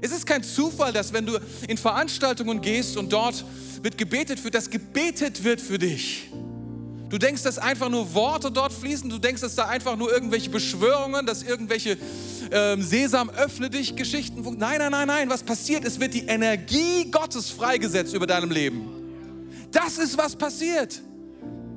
Es 0.01 0.11
ist 0.11 0.27
kein 0.27 0.43
Zufall, 0.43 0.93
dass 0.93 1.13
wenn 1.13 1.27
du 1.27 1.39
in 1.69 1.77
Veranstaltungen 1.77 2.63
gehst 2.63 2.97
und 2.97 3.13
dort 3.13 3.45
wird 3.83 3.99
gebetet 3.99 4.41
für, 4.41 4.51
dass 4.51 4.71
gebetet 4.71 5.45
wird 5.45 5.61
für 5.61 5.79
dich. 5.79 6.31
Du 7.13 7.19
denkst, 7.19 7.43
dass 7.43 7.59
einfach 7.59 7.91
nur 7.91 8.15
Worte 8.15 8.51
dort 8.51 8.73
fließen. 8.73 9.11
Du 9.11 9.19
denkst, 9.19 9.43
dass 9.43 9.55
da 9.55 9.67
einfach 9.67 9.97
nur 9.99 10.11
irgendwelche 10.11 10.49
Beschwörungen, 10.49 11.27
dass 11.27 11.43
irgendwelche 11.43 11.99
ähm, 12.51 12.83
Sesam 12.83 13.29
öffne 13.29 13.69
dich 13.69 13.95
Geschichten. 13.95 14.43
Nein, 14.57 14.79
nein, 14.79 14.91
nein, 14.91 15.07
nein. 15.07 15.29
Was 15.29 15.43
passiert? 15.43 15.85
Es 15.85 16.01
wird 16.01 16.15
die 16.15 16.25
Energie 16.25 17.11
Gottes 17.11 17.51
freigesetzt 17.51 18.15
über 18.15 18.27
deinem 18.27 18.51
Leben. 18.51 18.89
Das 19.71 19.99
ist, 19.99 20.17
was 20.17 20.35
passiert. 20.35 21.03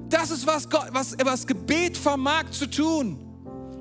Das 0.08 0.32
ist, 0.32 0.48
was, 0.48 0.70
Gott, 0.70 0.88
was, 0.94 1.18
was 1.22 1.46
Gebet 1.46 1.98
vermag 1.98 2.52
zu 2.52 2.66
tun. 2.66 3.20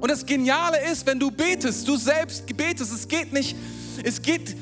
Und 0.00 0.10
das 0.10 0.26
Geniale 0.26 0.78
ist, 0.90 1.06
wenn 1.06 1.20
du 1.20 1.30
betest, 1.30 1.86
du 1.86 1.96
selbst 1.96 2.44
betest, 2.56 2.92
es 2.92 3.06
geht 3.06 3.32
nicht, 3.32 3.54
es 4.02 4.20
geht, 4.20 4.56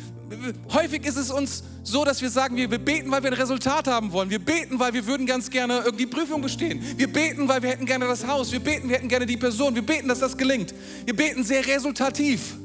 häufig 0.72 1.04
ist 1.04 1.16
es 1.16 1.30
uns 1.30 1.62
so, 1.82 2.04
dass 2.04 2.22
wir 2.22 2.30
sagen, 2.30 2.56
wir, 2.56 2.70
wir 2.70 2.78
beten, 2.78 3.10
weil 3.10 3.22
wir 3.22 3.30
ein 3.30 3.36
Resultat 3.36 3.86
haben 3.86 4.12
wollen. 4.12 4.30
Wir 4.30 4.38
beten, 4.38 4.78
weil 4.78 4.92
wir 4.92 5.06
würden 5.06 5.26
ganz 5.26 5.50
gerne 5.50 5.82
irgendwie 5.84 6.06
Prüfung 6.06 6.42
bestehen. 6.42 6.80
Wir 6.96 7.12
beten, 7.12 7.48
weil 7.48 7.62
wir 7.62 7.70
hätten 7.70 7.86
gerne 7.86 8.06
das 8.06 8.26
Haus. 8.26 8.52
Wir 8.52 8.60
beten, 8.60 8.88
wir 8.88 8.96
hätten 8.96 9.08
gerne 9.08 9.26
die 9.26 9.36
Person. 9.36 9.74
Wir 9.74 9.82
beten, 9.82 10.08
dass 10.08 10.20
das 10.20 10.36
gelingt. 10.36 10.74
Wir 11.04 11.14
beten 11.14 11.44
sehr 11.44 11.66
resultativ. 11.66 12.56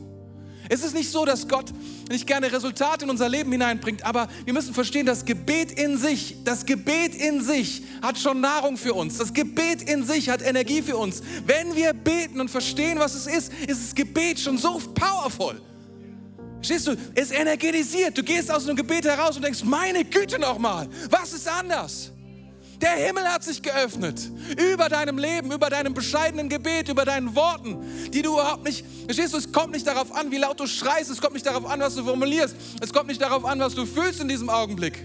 Es 0.69 0.83
ist 0.83 0.93
nicht 0.93 1.09
so, 1.09 1.23
dass 1.23 1.47
Gott 1.47 1.71
nicht 2.09 2.27
gerne 2.27 2.51
Resultate 2.51 3.05
in 3.05 3.09
unser 3.09 3.29
Leben 3.29 3.51
hineinbringt, 3.51 4.03
aber 4.05 4.27
wir 4.43 4.53
müssen 4.53 4.73
verstehen, 4.73 5.05
das 5.05 5.23
Gebet 5.23 5.71
in 5.71 5.97
sich, 5.97 6.35
das 6.43 6.65
Gebet 6.65 7.15
in 7.15 7.41
sich 7.41 7.83
hat 8.01 8.17
schon 8.17 8.41
Nahrung 8.41 8.77
für 8.77 8.93
uns. 8.93 9.17
Das 9.17 9.33
Gebet 9.33 9.81
in 9.81 10.05
sich 10.05 10.29
hat 10.29 10.41
Energie 10.41 10.81
für 10.81 10.97
uns. 10.97 11.21
Wenn 11.45 11.75
wir 11.75 11.93
beten 11.93 12.41
und 12.41 12.49
verstehen, 12.49 12.99
was 12.99 13.15
es 13.15 13.27
ist, 13.27 13.53
ist 13.67 13.87
das 13.87 13.95
Gebet 13.95 14.39
schon 14.39 14.57
so 14.57 14.81
powerful. 14.93 15.61
Verstehst 16.57 16.87
du? 16.87 16.95
Es 17.15 17.31
energetisiert. 17.31 18.17
Du 18.17 18.23
gehst 18.23 18.51
aus 18.51 18.65
einem 18.65 18.75
Gebet 18.75 19.05
heraus 19.05 19.35
und 19.35 19.45
denkst, 19.45 19.63
meine 19.63 20.03
Güte 20.03 20.39
nochmal, 20.39 20.87
was 21.09 21.33
ist 21.33 21.47
anders? 21.47 22.11
Der 22.81 22.91
Himmel 22.91 23.23
hat 23.23 23.43
sich 23.43 23.61
geöffnet 23.61 24.21
über 24.71 24.87
deinem 24.87 25.17
Leben, 25.17 25.51
über 25.51 25.69
deinem 25.69 25.95
bescheidenen 25.95 26.47
Gebet, 26.47 26.89
über 26.89 27.05
deinen 27.05 27.35
Worten, 27.35 27.77
die 28.11 28.21
du 28.21 28.33
überhaupt 28.33 28.65
nicht, 28.65 28.85
verstehst 29.05 29.33
du, 29.33 29.37
es 29.37 29.51
kommt 29.51 29.71
nicht 29.71 29.87
darauf 29.87 30.13
an, 30.13 30.29
wie 30.29 30.37
laut 30.37 30.59
du 30.59 30.67
schreist, 30.67 31.09
es 31.09 31.19
kommt 31.19 31.33
nicht 31.33 31.45
darauf 31.47 31.65
an, 31.65 31.79
was 31.79 31.95
du 31.95 32.03
formulierst, 32.03 32.55
es 32.79 32.93
kommt 32.93 33.07
nicht 33.07 33.19
darauf 33.19 33.45
an, 33.45 33.59
was 33.59 33.73
du 33.73 33.85
fühlst 33.87 34.21
in 34.21 34.27
diesem 34.27 34.49
Augenblick, 34.49 35.03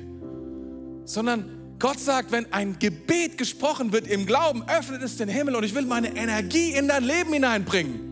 sondern 1.06 1.76
Gott 1.78 1.98
sagt, 1.98 2.30
wenn 2.30 2.52
ein 2.52 2.78
Gebet 2.78 3.38
gesprochen 3.38 3.90
wird 3.90 4.06
im 4.06 4.26
Glauben, 4.26 4.64
öffnet 4.68 5.02
es 5.02 5.16
den 5.16 5.30
Himmel 5.30 5.56
und 5.56 5.64
ich 5.64 5.74
will 5.74 5.86
meine 5.86 6.14
Energie 6.14 6.72
in 6.72 6.88
dein 6.88 7.04
Leben 7.04 7.32
hineinbringen. 7.32 8.11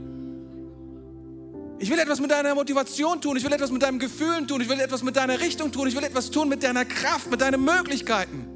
Ich 1.83 1.89
will 1.89 1.99
etwas 1.99 2.21
mit 2.21 2.31
deiner 2.31 2.55
Motivation 2.55 3.23
tun, 3.23 3.39
ich 3.39 3.45
will 3.45 3.53
etwas 3.55 3.71
mit 3.71 3.83
deinen 3.83 3.99
Gefühlen 3.99 4.47
tun, 4.47 4.61
ich 4.61 4.69
will 4.69 4.79
etwas 4.79 5.03
mit 5.03 5.17
deiner 5.17 5.41
Richtung 5.41 5.73
tun, 5.73 5.89
ich 5.89 5.97
will 5.97 6.05
etwas 6.05 6.31
tun 6.31 6.47
mit 6.51 6.63
deiner 6.63 6.85
Kraft, 6.85 7.31
mit 7.31 7.41
deinen 7.41 7.65
Möglichkeiten. 7.65 8.47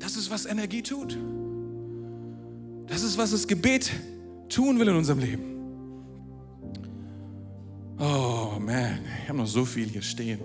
Das 0.00 0.16
ist, 0.16 0.28
was 0.28 0.44
Energie 0.44 0.82
tut. 0.82 1.16
Das 2.88 3.04
ist, 3.04 3.16
was 3.16 3.30
das 3.30 3.46
Gebet 3.46 3.92
tun 4.48 4.80
will 4.80 4.88
in 4.88 4.96
unserem 4.96 5.20
Leben. 5.20 5.44
Oh 8.00 8.58
man, 8.58 8.98
ich 9.22 9.28
habe 9.28 9.38
noch 9.38 9.46
so 9.46 9.64
viel 9.64 9.86
hier 9.86 10.02
stehen. 10.02 10.40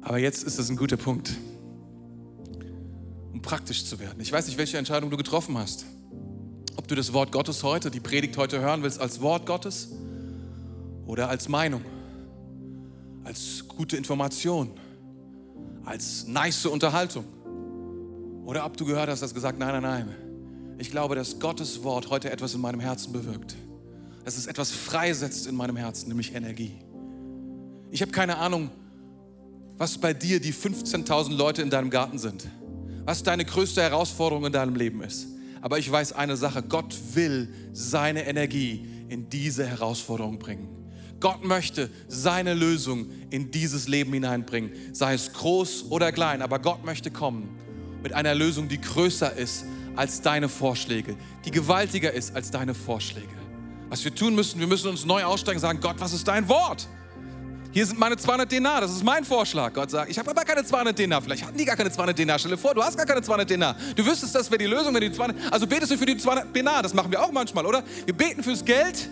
Aber 0.00 0.16
jetzt 0.16 0.44
ist 0.44 0.58
das 0.58 0.70
ein 0.70 0.76
guter 0.76 0.96
Punkt, 0.96 1.32
um 3.34 3.42
praktisch 3.42 3.84
zu 3.84 3.98
werden. 3.98 4.18
Ich 4.20 4.32
weiß 4.32 4.46
nicht, 4.46 4.56
welche 4.56 4.78
Entscheidung 4.78 5.10
du 5.10 5.18
getroffen 5.18 5.58
hast. 5.58 5.84
Ob 6.76 6.86
du 6.88 6.94
das 6.94 7.12
Wort 7.12 7.32
Gottes 7.32 7.62
heute, 7.62 7.90
die 7.90 8.00
Predigt 8.00 8.36
heute 8.36 8.60
hören 8.60 8.82
willst 8.82 9.00
als 9.00 9.20
Wort 9.20 9.46
Gottes 9.46 9.88
oder 11.06 11.28
als 11.28 11.48
Meinung, 11.48 11.82
als 13.24 13.64
gute 13.66 13.96
Information, 13.96 14.70
als 15.84 16.26
nice 16.26 16.66
Unterhaltung. 16.66 17.24
Oder 18.44 18.64
ob 18.64 18.76
du 18.76 18.84
gehört 18.84 19.08
hast, 19.08 19.22
dass 19.22 19.34
gesagt, 19.34 19.58
nein, 19.58 19.80
nein, 19.80 20.06
nein. 20.06 20.14
Ich 20.78 20.90
glaube, 20.90 21.14
dass 21.14 21.38
Gottes 21.38 21.82
Wort 21.82 22.10
heute 22.10 22.30
etwas 22.30 22.54
in 22.54 22.60
meinem 22.60 22.80
Herzen 22.80 23.12
bewirkt. 23.12 23.56
Dass 24.24 24.36
es 24.36 24.46
etwas 24.46 24.70
freisetzt 24.70 25.46
in 25.46 25.56
meinem 25.56 25.76
Herzen, 25.76 26.08
nämlich 26.08 26.34
Energie. 26.34 26.72
Ich 27.90 28.02
habe 28.02 28.12
keine 28.12 28.36
Ahnung, 28.36 28.70
was 29.78 29.98
bei 29.98 30.12
dir 30.12 30.40
die 30.40 30.52
15.000 30.52 31.34
Leute 31.34 31.62
in 31.62 31.70
deinem 31.70 31.90
Garten 31.90 32.18
sind. 32.18 32.46
Was 33.04 33.22
deine 33.22 33.44
größte 33.44 33.82
Herausforderung 33.82 34.44
in 34.46 34.52
deinem 34.52 34.74
Leben 34.74 35.02
ist. 35.02 35.28
Aber 35.66 35.80
ich 35.80 35.90
weiß 35.90 36.12
eine 36.12 36.36
Sache, 36.36 36.62
Gott 36.62 36.96
will 37.14 37.52
seine 37.72 38.24
Energie 38.28 38.86
in 39.08 39.28
diese 39.28 39.66
Herausforderung 39.66 40.38
bringen. 40.38 40.68
Gott 41.18 41.44
möchte 41.44 41.90
seine 42.06 42.54
Lösung 42.54 43.10
in 43.30 43.50
dieses 43.50 43.88
Leben 43.88 44.12
hineinbringen, 44.12 44.70
sei 44.92 45.14
es 45.14 45.32
groß 45.32 45.86
oder 45.90 46.12
klein, 46.12 46.40
aber 46.40 46.60
Gott 46.60 46.84
möchte 46.84 47.10
kommen 47.10 47.48
mit 48.00 48.12
einer 48.12 48.36
Lösung, 48.36 48.68
die 48.68 48.80
größer 48.80 49.32
ist 49.32 49.64
als 49.96 50.20
deine 50.22 50.48
Vorschläge, 50.48 51.16
die 51.44 51.50
gewaltiger 51.50 52.12
ist 52.12 52.36
als 52.36 52.52
deine 52.52 52.72
Vorschläge. 52.72 53.26
Was 53.88 54.04
wir 54.04 54.14
tun 54.14 54.36
müssen, 54.36 54.60
wir 54.60 54.68
müssen 54.68 54.86
uns 54.86 55.04
neu 55.04 55.24
aussteigen 55.24 55.56
und 55.56 55.62
sagen, 55.62 55.80
Gott, 55.80 55.96
was 55.98 56.12
ist 56.12 56.28
dein 56.28 56.48
Wort? 56.48 56.86
Hier 57.76 57.84
sind 57.84 57.98
meine 57.98 58.16
200 58.16 58.50
Denar, 58.50 58.80
das 58.80 58.90
ist 58.90 59.04
mein 59.04 59.22
Vorschlag. 59.22 59.70
Gott 59.74 59.90
sagt, 59.90 60.10
ich 60.10 60.18
habe 60.18 60.30
aber 60.30 60.44
keine 60.44 60.64
200 60.64 60.98
Denar. 60.98 61.20
Vielleicht 61.20 61.44
hatten 61.44 61.58
die 61.58 61.64
gar 61.66 61.76
keine 61.76 61.92
200 61.92 62.18
Denar. 62.18 62.38
Stell 62.38 62.52
dir 62.52 62.56
vor, 62.56 62.72
du 62.72 62.82
hast 62.82 62.96
gar 62.96 63.04
keine 63.04 63.20
200 63.20 63.50
Denar. 63.50 63.76
Du 63.94 64.06
wüsstest, 64.06 64.34
das 64.34 64.50
wäre 64.50 64.56
die 64.56 64.64
Lösung, 64.64 64.94
wenn 64.94 65.02
die 65.02 65.12
200... 65.12 65.52
Also 65.52 65.66
betest 65.66 65.92
du 65.92 65.98
für 65.98 66.06
die 66.06 66.16
200 66.16 66.56
Denar, 66.56 66.82
das 66.82 66.94
machen 66.94 67.10
wir 67.10 67.22
auch 67.22 67.30
manchmal, 67.30 67.66
oder? 67.66 67.84
Wir 68.06 68.16
beten 68.16 68.42
fürs 68.42 68.64
Geld. 68.64 69.10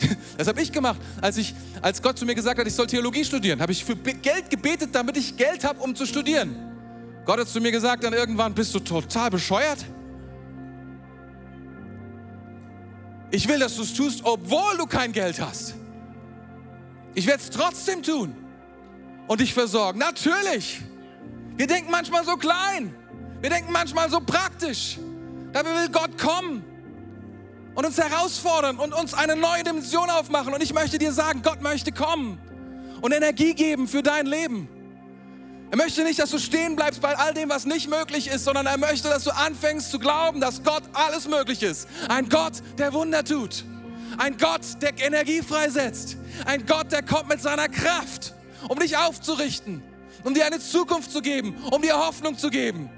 Das 0.36 0.48
habe 0.48 0.60
ich 0.60 0.72
gemacht, 0.72 1.00
als, 1.20 1.36
ich, 1.36 1.54
als 1.80 2.02
Gott 2.02 2.18
zu 2.18 2.26
mir 2.26 2.34
gesagt 2.34 2.58
hat, 2.58 2.66
ich 2.66 2.74
soll 2.74 2.88
Theologie 2.88 3.24
studieren. 3.24 3.60
Habe 3.60 3.70
ich 3.70 3.84
für 3.84 3.94
Geld 3.94 4.50
gebetet, 4.50 4.90
damit 4.92 5.16
ich 5.16 5.36
Geld 5.36 5.62
habe, 5.62 5.78
um 5.80 5.94
zu 5.94 6.04
studieren. 6.04 6.56
Gott 7.26 7.38
hat 7.38 7.48
zu 7.48 7.60
mir 7.60 7.70
gesagt 7.70 8.02
dann 8.02 8.12
irgendwann, 8.12 8.54
bist 8.54 8.74
du 8.74 8.80
total 8.80 9.30
bescheuert? 9.30 9.84
Ich 13.30 13.46
will, 13.46 13.60
dass 13.60 13.76
du 13.76 13.82
es 13.82 13.94
tust, 13.94 14.22
obwohl 14.24 14.76
du 14.78 14.86
kein 14.86 15.12
Geld 15.12 15.40
hast. 15.40 15.76
Ich 17.14 17.26
werde 17.26 17.42
es 17.42 17.50
trotzdem 17.50 18.02
tun 18.02 18.34
und 19.26 19.40
dich 19.40 19.54
versorgen. 19.54 19.98
Natürlich. 19.98 20.80
Wir 21.56 21.66
denken 21.66 21.90
manchmal 21.90 22.24
so 22.24 22.36
klein. 22.36 22.94
Wir 23.40 23.50
denken 23.50 23.72
manchmal 23.72 24.10
so 24.10 24.20
praktisch. 24.20 24.98
Dabei 25.52 25.70
will 25.70 25.88
Gott 25.90 26.18
kommen 26.18 26.64
und 27.74 27.84
uns 27.84 27.98
herausfordern 27.98 28.78
und 28.78 28.92
uns 28.92 29.14
eine 29.14 29.36
neue 29.36 29.62
Dimension 29.62 30.10
aufmachen. 30.10 30.52
Und 30.52 30.62
ich 30.62 30.74
möchte 30.74 30.98
dir 30.98 31.12
sagen, 31.12 31.42
Gott 31.42 31.62
möchte 31.62 31.92
kommen 31.92 32.38
und 33.00 33.12
Energie 33.12 33.54
geben 33.54 33.88
für 33.88 34.02
dein 34.02 34.26
Leben. 34.26 34.68
Er 35.70 35.76
möchte 35.76 36.02
nicht, 36.02 36.18
dass 36.18 36.30
du 36.30 36.38
stehen 36.38 36.76
bleibst 36.76 37.02
bei 37.02 37.16
all 37.16 37.34
dem, 37.34 37.50
was 37.50 37.66
nicht 37.66 37.90
möglich 37.90 38.28
ist, 38.28 38.44
sondern 38.44 38.66
er 38.66 38.78
möchte, 38.78 39.08
dass 39.08 39.24
du 39.24 39.30
anfängst 39.30 39.90
zu 39.90 39.98
glauben, 39.98 40.40
dass 40.40 40.62
Gott 40.62 40.82
alles 40.94 41.28
möglich 41.28 41.62
ist. 41.62 41.88
Ein 42.08 42.28
Gott, 42.28 42.54
der 42.78 42.92
Wunder 42.94 43.22
tut. 43.22 43.64
Ein 44.18 44.36
Gott, 44.36 44.62
der 44.82 44.98
Energie 44.98 45.42
freisetzt. 45.42 46.16
Ein 46.44 46.66
Gott, 46.66 46.90
der 46.90 47.02
kommt 47.02 47.28
mit 47.28 47.40
seiner 47.40 47.68
Kraft, 47.68 48.34
um 48.68 48.78
dich 48.78 48.96
aufzurichten, 48.96 49.80
um 50.24 50.34
dir 50.34 50.44
eine 50.44 50.58
Zukunft 50.58 51.12
zu 51.12 51.22
geben, 51.22 51.54
um 51.70 51.80
dir 51.80 51.96
Hoffnung 51.96 52.36
zu 52.36 52.50
geben. 52.50 52.90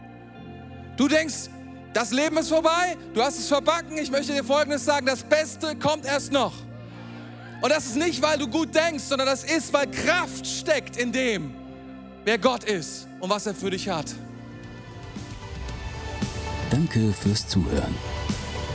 Du 0.97 1.09
denkst, 1.09 1.51
das 1.93 2.11
Leben 2.11 2.39
ist 2.39 2.49
vorbei, 2.49 2.97
du 3.13 3.23
hast 3.23 3.39
es 3.39 3.49
verbacken. 3.49 3.99
Ich 3.99 4.11
möchte 4.11 4.33
dir 4.33 4.45
Folgendes 4.45 4.85
sagen, 4.85 5.05
das 5.05 5.23
Beste 5.23 5.77
kommt 5.77 6.07
erst 6.07 6.33
noch. 6.33 6.55
Und 7.61 7.71
das 7.71 7.85
ist 7.87 7.97
nicht, 7.97 8.23
weil 8.23 8.39
du 8.39 8.49
gut 8.49 8.75
denkst, 8.75 9.05
sondern 9.05 9.27
das 9.27 9.45
ist, 9.45 9.73
weil 9.75 9.91
Kraft 9.91 10.47
steckt 10.47 10.97
in 10.97 11.13
dem, 11.13 11.55
wer 12.25 12.39
Gott 12.39 12.65
ist 12.65 13.07
und 13.19 13.29
was 13.29 13.45
er 13.45 13.55
für 13.55 13.69
dich 13.69 13.91
hat. 13.91 14.07
Danke 16.71 17.13
fürs 17.13 17.47
Zuhören. 17.47 17.95